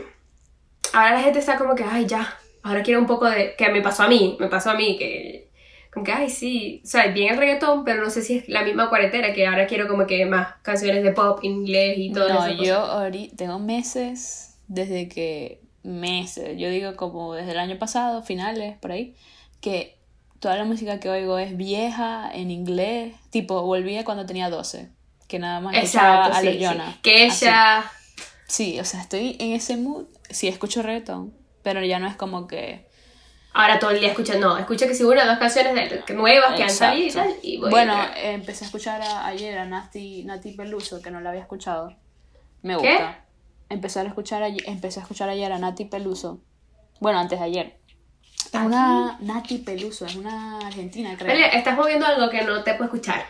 ahora 0.92 1.12
la 1.12 1.20
gente 1.22 1.38
está 1.38 1.56
como 1.56 1.74
que, 1.74 1.84
ay, 1.84 2.06
ya. 2.06 2.36
Ahora 2.62 2.82
quiero 2.82 3.00
un 3.00 3.06
poco 3.06 3.28
de. 3.28 3.54
Que 3.56 3.68
me 3.70 3.82
pasó 3.82 4.02
a 4.04 4.08
mí, 4.08 4.36
me 4.40 4.48
pasó 4.48 4.70
a 4.70 4.74
mí, 4.74 4.96
que. 4.98 5.50
Como 5.92 6.04
que, 6.04 6.12
ay, 6.12 6.28
sí. 6.28 6.82
O 6.84 6.86
sea, 6.88 7.06
bien 7.08 7.32
el 7.32 7.38
reggaetón, 7.38 7.84
pero 7.84 8.02
no 8.02 8.10
sé 8.10 8.22
si 8.22 8.38
es 8.38 8.48
la 8.48 8.62
misma 8.62 8.88
cuarentena, 8.88 9.32
que 9.32 9.46
ahora 9.46 9.66
quiero 9.66 9.86
como 9.86 10.06
que 10.06 10.26
más 10.26 10.56
canciones 10.62 11.04
de 11.04 11.12
pop, 11.12 11.38
inglés 11.42 11.94
y 11.98 12.12
todo 12.12 12.28
No, 12.28 12.46
eso. 12.46 12.62
yo 12.62 12.76
ahorita 12.78 13.36
tengo 13.36 13.58
meses 13.60 14.56
desde 14.66 15.08
que 15.08 15.60
meses, 15.84 16.58
yo 16.58 16.68
digo 16.68 16.96
como 16.96 17.34
desde 17.34 17.52
el 17.52 17.58
año 17.58 17.78
pasado, 17.78 18.22
finales 18.22 18.76
por 18.78 18.90
ahí, 18.90 19.14
que 19.60 19.96
toda 20.44 20.56
la 20.56 20.64
música 20.64 21.00
que 21.00 21.08
oigo 21.08 21.38
es 21.38 21.56
vieja 21.56 22.30
en 22.32 22.50
inglés, 22.50 23.14
tipo 23.30 23.62
volvía 23.62 24.04
cuando 24.04 24.26
tenía 24.26 24.50
12, 24.50 24.90
que 25.26 25.38
nada 25.38 25.60
más 25.60 25.74
escuchaba 25.74 26.26
Exacto, 26.26 26.36
a 26.36 26.40
sí, 26.40 26.46
sí. 26.46 26.52
Loyona. 26.54 26.98
Que 27.02 27.26
Así. 27.26 27.44
ella. 27.46 27.84
Sí, 28.46 28.78
o 28.78 28.84
sea, 28.84 29.00
estoy 29.00 29.36
en 29.40 29.52
ese 29.54 29.76
mood, 29.78 30.04
sí 30.28 30.48
escucho 30.48 30.82
reggaetón, 30.82 31.34
pero 31.62 31.82
ya 31.82 31.98
no 31.98 32.06
es 32.06 32.14
como 32.16 32.46
que 32.46 32.86
Ahora 33.54 33.78
todo 33.78 33.90
el 33.92 34.00
día 34.00 34.10
escucha, 34.10 34.36
no, 34.36 34.58
escucha 34.58 34.86
que 34.86 34.94
si 34.94 35.02
una 35.04 35.22
o 35.24 35.26
dos 35.26 35.38
canciones 35.38 35.74
de- 35.74 36.14
nuevas 36.14 36.54
que 36.56 36.64
han 36.64 36.70
salido 36.70 37.06
y 37.08 37.12
tal. 37.12 37.34
Y 37.42 37.56
voy 37.58 37.70
bueno, 37.70 37.94
a- 37.94 38.12
empecé 38.20 38.64
a 38.64 38.66
escuchar 38.66 39.00
a- 39.00 39.26
ayer 39.26 39.56
a 39.58 39.64
Nati, 39.64 40.24
Nati 40.24 40.52
Peluso, 40.52 41.00
que 41.00 41.10
no 41.10 41.20
la 41.20 41.30
había 41.30 41.40
escuchado. 41.42 41.94
Me 42.62 42.76
¿Qué? 42.76 42.90
gusta. 42.90 43.24
Empecé 43.70 44.00
a 44.00 44.02
escuchar 44.02 44.42
ayer, 44.42 44.62
empecé 44.66 44.98
a 45.00 45.02
escuchar 45.04 45.28
ayer 45.30 45.50
a 45.52 45.58
Nati 45.58 45.84
Peluso. 45.86 46.40
Bueno, 47.00 47.18
antes 47.20 47.38
de 47.38 47.44
ayer. 47.46 47.78
Es 48.60 48.66
una 48.66 49.18
Nati 49.20 49.58
Peluso, 49.58 50.06
es 50.06 50.16
una 50.16 50.58
argentina, 50.58 51.14
creo. 51.16 51.28
Vale, 51.28 51.56
estás 51.56 51.76
moviendo 51.76 52.06
algo 52.06 52.30
que 52.30 52.42
no 52.42 52.62
te 52.62 52.72
puedo 52.74 52.84
escuchar. 52.84 53.24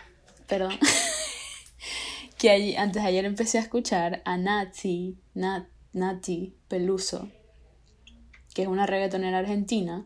Perdón. 0.47 0.79
que 2.39 2.51
allí- 2.51 2.77
antes 2.77 3.03
de 3.03 3.09
ayer 3.09 3.25
empecé 3.25 3.59
a 3.59 3.63
escuchar 3.63 4.23
a 4.25 4.37
Nati, 4.37 5.19
Nat- 5.35 5.69
Nati 5.93 6.57
Peluso, 6.69 7.29
que 8.55 8.63
es 8.63 8.69
una 8.69 8.87
reggaetonera 8.87 9.39
argentina, 9.39 10.05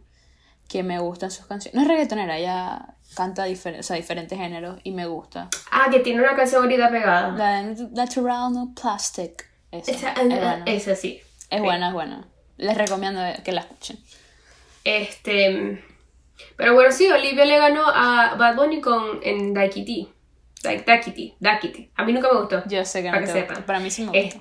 que 0.68 0.82
me 0.82 0.98
gustan 0.98 1.30
sus 1.30 1.46
canciones. 1.46 1.74
No 1.74 1.82
es 1.82 1.88
reggaetonera, 1.88 2.38
ella 2.38 2.94
canta 3.14 3.46
difer- 3.48 3.78
o 3.80 3.82
sea, 3.82 3.96
diferentes 3.96 4.38
géneros 4.38 4.80
y 4.84 4.92
me 4.92 5.06
gusta. 5.06 5.48
Ah, 5.70 5.88
que 5.90 6.00
tiene 6.00 6.20
una 6.20 6.36
canción 6.36 6.62
ahorita 6.62 6.90
pegada. 6.90 7.30
La 7.30 7.62
de 7.62 7.88
Natural 7.90 8.52
No 8.52 8.72
Plastic. 8.80 9.48
Esa, 9.70 9.90
Esa, 9.92 10.12
es, 10.12 10.28
buena. 10.28 10.62
es 10.66 10.88
así. 10.88 11.20
es 11.50 11.60
buena, 11.62 11.88
es 11.88 11.94
buena. 11.94 12.28
Les 12.58 12.76
recomiendo 12.76 13.20
que 13.44 13.52
la 13.52 13.60
escuchen. 13.62 13.98
Este. 14.84 15.82
Pero 16.56 16.74
bueno, 16.74 16.90
sí, 16.92 17.08
Olivia 17.08 17.44
le 17.44 17.58
ganó 17.58 17.82
a 17.86 18.34
Bad 18.36 18.56
Bunny 18.56 18.80
con 18.80 19.20
en 19.22 19.52
Daikiti. 19.54 20.08
Daik- 20.62 20.84
Daikiti, 20.84 21.34
Daikiti. 21.40 21.90
A 21.96 22.04
mí 22.04 22.12
nunca 22.12 22.28
me 22.32 22.40
gustó. 22.40 22.62
Yo 22.68 22.84
sé 22.84 23.02
que 23.02 23.08
no 23.08 23.12
Para 23.14 23.26
que 23.26 23.32
te 23.32 23.38
gusta. 23.40 23.54
sepan. 23.54 23.66
Para 23.66 23.80
mí 23.80 23.90
sí 23.90 24.04
me. 24.04 24.18
Este, 24.18 24.40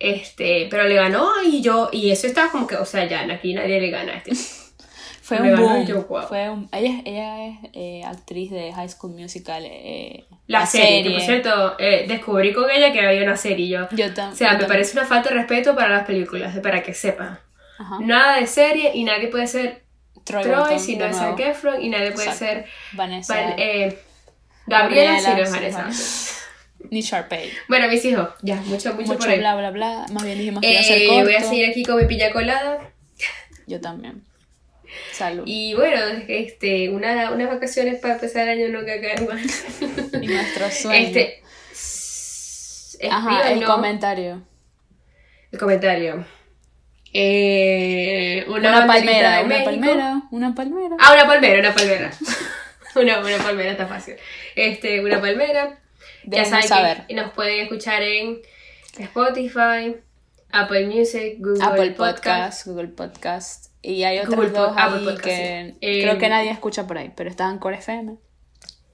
este, 0.00 0.66
pero 0.70 0.84
le 0.84 0.94
ganó 0.94 1.28
y 1.44 1.60
yo, 1.62 1.88
y 1.92 2.10
eso 2.10 2.26
estaba 2.26 2.50
como 2.50 2.66
que, 2.66 2.76
o 2.76 2.84
sea, 2.84 3.04
ya 3.06 3.20
aquí 3.32 3.54
nadie 3.54 3.80
le 3.80 3.90
gana 3.90 4.12
a 4.14 4.16
este. 4.16 4.32
Fue 5.22 5.40
un 5.40 5.54
boom. 5.56 5.86
yo. 5.86 6.02
Fue 6.28 6.50
un- 6.50 6.68
ella, 6.72 7.00
ella 7.04 7.46
es 7.46 7.56
eh, 7.74 8.02
actriz 8.04 8.50
de 8.50 8.72
High 8.72 8.88
School 8.88 9.12
Musical. 9.12 9.62
eh, 9.64 10.24
La, 10.48 10.66
serie, 10.66 11.04
que 11.04 11.10
por 11.10 11.20
cierto, 11.20 11.76
eh, 11.78 12.06
descubrí 12.08 12.52
con 12.52 12.68
ella 12.68 12.92
que 12.92 13.00
había 13.06 13.22
una 13.22 13.36
serie 13.36 13.66
y 13.66 13.68
yo. 13.70 13.88
Yo 13.92 14.06
tam- 14.12 14.32
O 14.32 14.34
sea, 14.34 14.54
yo 14.54 14.58
me 14.58 14.64
parece 14.66 14.98
una 14.98 15.06
falta 15.06 15.28
de 15.28 15.36
respeto 15.36 15.76
para 15.76 15.90
las 15.90 16.04
películas, 16.06 16.58
para 16.58 16.82
que 16.82 16.92
sepan. 16.92 17.38
Ajá. 17.82 17.98
Nada 18.00 18.38
de 18.40 18.46
serie 18.46 18.92
y 18.94 19.04
nadie 19.04 19.28
puede 19.28 19.46
ser 19.46 19.82
Troy, 20.24 20.78
si 20.78 20.96
no 20.96 21.04
es. 21.06 21.16
Zac 21.16 21.38
Efron 21.40 21.82
y 21.82 21.88
nadie 21.88 22.12
puede 22.12 22.28
Exacto. 22.28 22.44
ser 22.46 22.66
Vanessa. 22.92 23.34
Van- 23.34 23.54
eh, 23.58 23.98
Gabriela, 24.66 25.18
si 25.18 25.30
no 25.30 25.36
es 25.42 25.50
Vanessa. 25.50 25.78
Vanessa. 25.82 26.34
Ni 26.90 27.00
Sharpay. 27.00 27.50
Bueno, 27.68 27.88
mis 27.88 28.04
hijos, 28.04 28.28
ya, 28.42 28.56
mucho, 28.56 28.90
mucho, 28.94 29.06
Mucho 29.06 29.18
por 29.18 29.28
ahí. 29.28 29.38
bla, 29.38 29.54
bla, 29.56 29.70
bla. 29.70 30.06
Más 30.12 30.24
bien 30.24 30.38
dijimos 30.38 30.60
que 30.60 30.70
iba 30.70 30.80
a 30.80 30.84
ser 30.84 31.02
Eh, 31.02 31.06
corto. 31.08 31.24
voy 31.24 31.34
a 31.34 31.40
seguir 31.42 31.68
aquí 31.70 31.82
con 31.84 31.96
mi 31.96 32.06
pilla 32.06 32.32
colada. 32.32 32.90
Yo 33.66 33.80
también. 33.80 34.22
Salud. 35.12 35.44
Y 35.46 35.74
bueno, 35.74 35.96
este, 36.28 36.90
una, 36.90 37.30
unas 37.30 37.48
vacaciones 37.48 37.98
para 38.00 38.14
empezar 38.14 38.48
el 38.48 38.60
año 38.62 38.78
no 38.80 38.84
cagar 38.86 39.26
mal. 39.26 39.40
Y 40.22 40.26
nuestro 40.26 40.70
sueño. 40.70 41.06
Este. 41.08 41.42
Ajá, 43.10 43.50
el 43.50 43.64
comentario. 43.64 44.42
el 45.50 45.58
comentario. 45.58 46.24
Eh, 47.14 48.44
una, 48.48 48.86
palmera, 48.86 49.36
de 49.38 49.44
una 49.44 49.48
México. 49.48 49.70
palmera, 49.70 50.22
una 50.30 50.54
palmera. 50.54 50.96
Ah, 50.98 51.12
una 51.12 51.26
palmera, 51.26 51.60
una 51.60 51.74
palmera. 51.74 52.10
una, 52.96 53.20
una 53.20 53.38
palmera 53.38 53.72
está 53.72 53.86
fácil. 53.86 54.16
Este, 54.56 55.00
una 55.04 55.20
palmera. 55.20 55.78
Ya 56.24 56.44
saben 56.44 56.66
saber. 56.66 57.06
que 57.06 57.14
nos 57.14 57.32
pueden 57.32 57.60
escuchar 57.60 58.02
en 58.02 58.40
Spotify, 58.98 59.96
Apple 60.52 60.86
Music, 60.86 61.36
Google 61.38 61.64
Apple 61.64 61.90
Podcast. 61.90 62.24
Podcast, 62.24 62.66
Google 62.66 62.88
Podcast. 62.88 63.66
Y 63.82 64.04
hay 64.04 64.18
otros 64.20 64.36
Google 64.36 64.50
dos 64.50 64.74
ahí 64.76 65.04
Podcast, 65.04 65.24
que 65.24 65.66
sí. 65.70 65.78
Eh, 65.80 66.02
creo 66.02 66.18
que 66.18 66.28
nadie 66.28 66.50
escucha 66.50 66.86
por 66.86 66.98
ahí, 66.98 67.12
pero 67.14 67.28
está 67.28 67.48
Anchor 67.48 67.74
FM. 67.74 68.16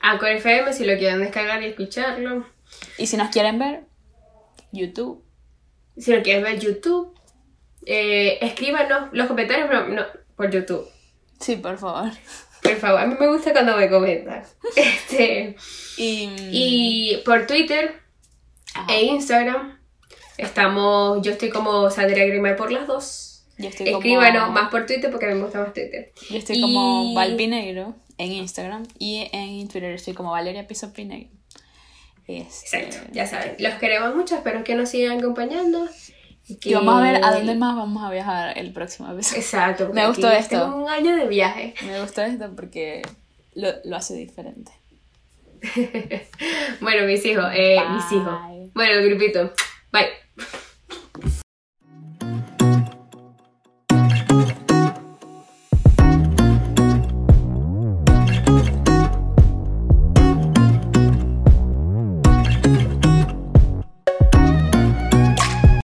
Anchor 0.01 0.29
FM 0.31 0.73
si 0.73 0.85
lo 0.85 0.97
quieren 0.97 1.21
descargar 1.21 1.63
y 1.63 1.67
escucharlo. 1.67 2.47
Y 2.97 3.07
si 3.07 3.17
nos 3.17 3.29
quieren 3.29 3.59
ver, 3.59 3.83
YouTube. 4.73 5.23
Si 5.97 6.15
lo 6.15 6.23
quieren 6.23 6.45
ver 6.45 6.59
YouTube, 6.59 7.18
eh, 7.87 8.39
escríbanos 8.41 9.09
los 9.13 9.27
comentarios 9.29 9.69
no, 9.71 9.89
no, 9.89 10.03
por 10.37 10.51
YouTube. 10.51 10.87
Sí, 11.41 11.57
por 11.57 11.79
favor. 11.79 12.11
Por 12.63 12.75
favor, 12.77 13.01
a 13.01 13.07
mí 13.07 13.15
me 13.19 13.29
gusta 13.29 13.53
cuando 13.53 13.77
me 13.77 13.89
comentan. 13.89 14.43
Este, 14.77 15.57
Y, 15.97 16.29
y 16.53 17.17
por 17.25 17.47
Twitter 17.47 17.95
Ajá. 18.75 18.93
e 18.93 19.03
Instagram 19.05 19.79
estamos, 20.37 21.23
yo 21.23 21.33
estoy 21.33 21.51
como 21.51 21.91
Sandra 21.91 22.25
Grimar 22.25 22.57
por 22.57 22.71
las 22.73 22.87
dos. 22.87 23.45
yo 23.59 23.69
estoy 23.69 23.87
como, 23.87 23.99
Escríbanos 23.99 24.51
más 24.53 24.71
por 24.71 24.87
Twitter 24.87 25.11
porque 25.11 25.27
a 25.27 25.29
mí 25.31 25.35
me 25.37 25.43
gusta 25.45 25.61
más 25.61 25.73
Twitter. 25.73 26.13
yo 26.31 26.39
estoy 26.39 26.59
y- 26.59 26.61
como 26.61 27.15
Valpinegro 27.15 27.95
en 28.19 28.33
Instagram 28.33 28.85
y 28.99 29.29
en 29.33 29.69
Twitter 29.69 29.93
estoy 29.95 30.15
como 30.15 30.33
Valeria 30.33 30.67
Piso 30.67 30.93
Pinegro. 30.93 31.31
Este, 32.27 32.79
Exacto, 32.83 33.11
ya 33.13 33.27
saben. 33.27 33.57
Los 33.59 33.75
queremos 33.75 34.15
mucho, 34.15 34.35
espero 34.37 34.63
que 34.63 34.75
nos 34.75 34.91
sigan 34.91 35.19
acompañando. 35.19 35.89
Y 36.49 36.75
vamos 36.75 36.99
a 36.99 37.01
ver 37.03 37.25
a 37.25 37.33
dónde 37.35 37.55
más 37.55 37.77
vamos 37.77 38.03
a 38.03 38.11
viajar 38.11 38.57
el 38.57 38.73
próximo 38.73 39.11
episodio. 39.13 39.41
Exacto. 39.43 39.87
porque 39.87 40.01
Me 40.01 40.07
gustó 40.09 40.31
esto. 40.31 40.61
tengo 40.63 40.77
un 40.85 40.89
año 40.89 41.17
de 41.17 41.27
viaje. 41.27 41.75
Me 41.85 42.01
gustó 42.01 42.23
esto 42.23 42.51
porque 42.57 43.03
lo, 43.55 43.69
lo 43.85 43.97
hace 43.97 44.15
diferente. 44.15 44.73
Bueno, 46.81 47.07
mis 47.07 47.25
hijos, 47.25 47.45
eh, 47.53 47.79
mis 47.93 48.13
hijos. 48.13 48.39
Bueno, 48.75 48.93
el 49.01 49.09
grupito. 49.09 49.53
Bye. 49.93 50.07